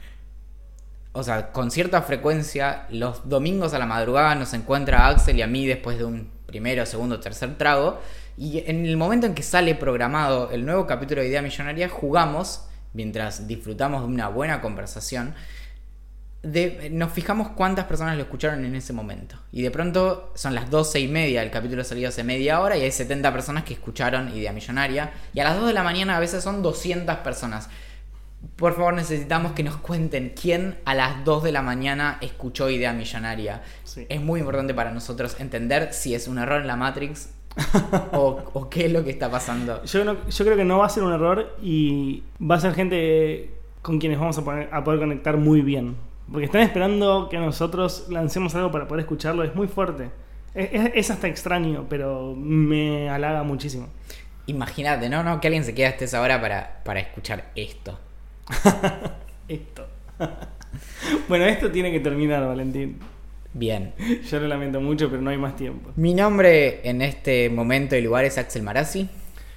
o 1.16 1.22
sea, 1.22 1.50
con 1.50 1.70
cierta 1.70 2.02
frecuencia, 2.02 2.86
los 2.90 3.28
domingos 3.28 3.72
a 3.74 3.78
la 3.78 3.86
madrugada 3.86 4.34
nos 4.34 4.52
encuentra 4.52 5.08
Axel 5.08 5.36
y 5.38 5.42
a 5.42 5.46
mí 5.46 5.66
después 5.66 5.96
de 5.98 6.04
un 6.04 6.30
primero, 6.46 6.84
segundo, 6.86 7.18
tercer 7.20 7.56
trago. 7.56 8.00
Y 8.36 8.62
en 8.66 8.84
el 8.84 8.96
momento 8.98 9.26
en 9.26 9.34
que 9.34 9.42
sale 9.42 9.74
programado 9.74 10.50
el 10.50 10.66
nuevo 10.66 10.86
capítulo 10.86 11.22
de 11.22 11.28
Idea 11.28 11.40
Millonaria, 11.42 11.88
jugamos, 11.88 12.66
mientras 12.92 13.48
disfrutamos 13.48 14.02
de 14.02 14.08
una 14.08 14.28
buena 14.28 14.60
conversación, 14.60 15.34
de- 16.42 16.90
nos 16.92 17.12
fijamos 17.12 17.48
cuántas 17.50 17.86
personas 17.86 18.14
lo 18.16 18.22
escucharon 18.22 18.64
en 18.64 18.74
ese 18.76 18.92
momento. 18.92 19.36
Y 19.52 19.62
de 19.62 19.70
pronto 19.70 20.32
son 20.36 20.54
las 20.54 20.70
12 20.70 21.00
y 21.00 21.08
media, 21.08 21.42
el 21.42 21.50
capítulo 21.50 21.82
salió 21.82 22.08
hace 22.08 22.22
media 22.24 22.60
hora 22.60 22.76
y 22.76 22.82
hay 22.82 22.92
70 22.92 23.32
personas 23.32 23.64
que 23.64 23.72
escucharon 23.74 24.28
Idea 24.36 24.52
Millonaria. 24.52 25.12
Y 25.32 25.40
a 25.40 25.44
las 25.44 25.56
2 25.56 25.66
de 25.68 25.72
la 25.72 25.82
mañana 25.82 26.16
a 26.16 26.20
veces 26.20 26.44
son 26.44 26.62
200 26.62 27.16
personas. 27.18 27.68
Por 28.56 28.74
favor, 28.74 28.94
necesitamos 28.94 29.52
que 29.52 29.62
nos 29.62 29.76
cuenten 29.76 30.32
quién 30.40 30.78
a 30.84 30.94
las 30.94 31.24
2 31.24 31.42
de 31.42 31.52
la 31.52 31.62
mañana 31.62 32.18
escuchó 32.20 32.70
Idea 32.70 32.92
Millonaria. 32.92 33.62
Sí. 33.84 34.06
Es 34.08 34.20
muy 34.20 34.40
importante 34.40 34.72
para 34.74 34.92
nosotros 34.92 35.36
entender 35.40 35.92
si 35.92 36.14
es 36.14 36.28
un 36.28 36.38
error 36.38 36.60
en 36.60 36.66
la 36.66 36.76
Matrix 36.76 37.30
o, 38.12 38.42
o 38.52 38.68
qué 38.70 38.86
es 38.86 38.92
lo 38.92 39.02
que 39.04 39.10
está 39.10 39.30
pasando. 39.30 39.82
Yo, 39.84 40.04
no- 40.04 40.28
yo 40.28 40.44
creo 40.44 40.56
que 40.56 40.64
no 40.64 40.78
va 40.78 40.86
a 40.86 40.90
ser 40.90 41.02
un 41.02 41.12
error 41.12 41.56
y 41.62 42.22
va 42.40 42.56
a 42.56 42.60
ser 42.60 42.74
gente 42.74 43.50
con 43.82 43.98
quienes 43.98 44.18
vamos 44.18 44.38
a, 44.38 44.44
poner- 44.44 44.68
a 44.72 44.84
poder 44.84 45.00
conectar 45.00 45.36
muy 45.36 45.60
bien. 45.62 45.96
Porque 46.30 46.46
están 46.46 46.62
esperando 46.62 47.28
que 47.30 47.38
nosotros 47.38 48.06
lancemos 48.10 48.54
algo 48.54 48.70
para 48.70 48.88
poder 48.88 49.00
escucharlo. 49.04 49.42
Es 49.44 49.54
muy 49.54 49.68
fuerte. 49.68 50.10
Es, 50.54 50.68
es- 50.72 50.90
es 50.94 51.10
hasta 51.10 51.28
extraño, 51.28 51.86
pero 51.88 52.34
me 52.36 53.08
halaga 53.10 53.42
muchísimo. 53.42 53.88
Imagínate, 54.46 55.08
¿no? 55.08 55.22
no 55.22 55.40
Que 55.40 55.48
alguien 55.48 55.64
se 55.64 55.74
quede 55.74 55.86
hasta 55.86 56.04
esa 56.04 56.20
hora 56.20 56.40
para, 56.40 56.82
para 56.84 57.00
escuchar 57.00 57.50
esto. 57.56 57.98
Esto. 59.48 59.86
bueno, 61.28 61.44
esto 61.44 61.70
tiene 61.70 61.92
que 61.92 62.00
terminar, 62.00 62.46
Valentín. 62.46 62.98
Bien. 63.52 63.94
Yo 64.30 64.40
lo 64.40 64.48
lamento 64.48 64.80
mucho, 64.80 65.08
pero 65.08 65.22
no 65.22 65.30
hay 65.30 65.38
más 65.38 65.56
tiempo. 65.56 65.90
Mi 65.96 66.14
nombre 66.14 66.80
en 66.88 67.00
este 67.00 67.48
momento 67.48 67.96
y 67.96 68.02
lugar 68.02 68.24
es 68.24 68.38
Axel 68.38 68.62
Marazzi. 68.62 69.08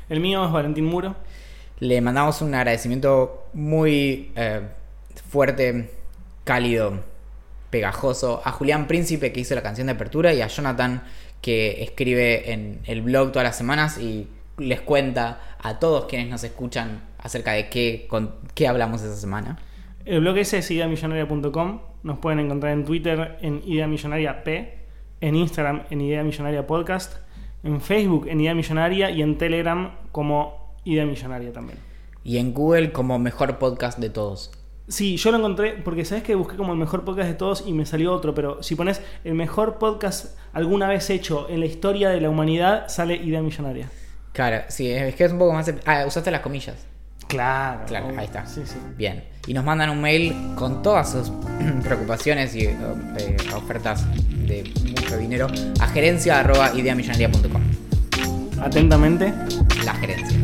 El 0.09 0.19
mío 0.19 0.45
es 0.45 0.51
Valentín 0.51 0.85
Muro. 0.85 1.15
Le 1.79 2.01
mandamos 2.01 2.41
un 2.41 2.53
agradecimiento 2.55 3.47
muy 3.53 4.31
eh, 4.35 4.61
fuerte, 5.29 5.91
cálido, 6.43 7.03
pegajoso 7.69 8.41
a 8.43 8.51
Julián 8.51 8.87
Príncipe 8.87 9.31
que 9.31 9.41
hizo 9.41 9.55
la 9.55 9.61
canción 9.61 9.87
de 9.87 9.93
apertura 9.93 10.33
y 10.33 10.41
a 10.41 10.47
Jonathan 10.47 11.03
que 11.41 11.83
escribe 11.83 12.51
en 12.51 12.81
el 12.85 13.01
blog 13.01 13.31
todas 13.31 13.45
las 13.45 13.57
semanas 13.57 13.97
y 13.97 14.27
les 14.59 14.81
cuenta 14.81 15.41
a 15.59 15.79
todos 15.79 16.05
quienes 16.05 16.29
nos 16.29 16.43
escuchan 16.43 17.01
acerca 17.17 17.53
de 17.53 17.69
qué, 17.69 18.05
con, 18.09 18.35
qué 18.53 18.67
hablamos 18.67 19.01
esa 19.01 19.15
semana. 19.15 19.57
El 20.05 20.21
blog 20.21 20.37
ese 20.37 20.59
es 20.59 20.71
ideamillonaria.com. 20.71 21.81
Nos 22.03 22.19
pueden 22.19 22.39
encontrar 22.39 22.73
en 22.73 22.85
Twitter 22.85 23.37
en 23.41 23.61
Idea 23.65 23.87
Millonaria 23.87 24.43
P, 24.43 24.79
en 25.21 25.35
Instagram 25.35 25.83
en 25.89 26.01
Idea 26.01 26.23
Millonaria 26.23 26.65
Podcast, 26.65 27.17
en 27.63 27.81
Facebook 27.81 28.27
en 28.27 28.41
Idea 28.41 28.55
Millonaria 28.55 29.11
y 29.11 29.21
en 29.21 29.37
Telegram 29.37 29.95
como 30.11 30.75
Idea 30.85 31.05
Millonaria 31.05 31.51
también. 31.51 31.77
Y 32.23 32.37
en 32.37 32.53
Google 32.53 32.91
como 32.91 33.19
mejor 33.19 33.59
podcast 33.59 33.99
de 33.99 34.09
todos. 34.09 34.51
Sí, 34.87 35.17
yo 35.17 35.29
lo 35.31 35.37
encontré 35.37 35.73
porque 35.73 36.03
sabes 36.03 36.23
que 36.23 36.33
busqué 36.33 36.57
como 36.57 36.73
el 36.73 36.79
mejor 36.79 37.03
podcast 37.05 37.29
de 37.29 37.35
todos 37.35 37.63
y 37.67 37.73
me 37.73 37.85
salió 37.85 38.11
otro, 38.11 38.33
pero 38.33 38.63
si 38.63 38.75
pones 38.75 39.03
el 39.23 39.35
mejor 39.35 39.77
podcast 39.77 40.35
alguna 40.51 40.87
vez 40.87 41.09
hecho 41.11 41.47
en 41.47 41.59
la 41.59 41.67
historia 41.67 42.09
de 42.09 42.19
la 42.19 42.29
humanidad, 42.29 42.87
sale 42.87 43.15
Idea 43.15 43.43
Millonaria. 43.43 43.91
Claro, 44.39 44.63
sí, 44.69 44.89
es 44.89 45.15
que 45.15 45.25
es 45.25 45.33
un 45.33 45.37
poco 45.37 45.51
más... 45.51 45.69
Ah, 45.85 46.05
usaste 46.07 46.31
las 46.31 46.39
comillas. 46.39 46.77
Claro. 47.27 47.81
Claro, 47.87 48.07
ahí 48.17 48.23
está. 48.23 48.45
Sí, 48.45 48.61
sí. 48.63 48.77
Bien. 48.95 49.21
Y 49.47 49.53
nos 49.53 49.65
mandan 49.65 49.89
un 49.89 49.99
mail 49.99 50.33
con 50.55 50.81
todas 50.81 51.11
sus 51.11 51.29
preocupaciones 51.83 52.55
y 52.55 52.67
eh, 52.67 53.37
ofertas 53.53 54.05
de 54.47 54.63
mucho 54.95 55.17
dinero 55.17 55.47
a 55.81 55.87
gerencia.ideamillonaria.com. 55.89 57.61
Atentamente. 58.61 59.33
La 59.83 59.93
gerencia. 59.95 60.37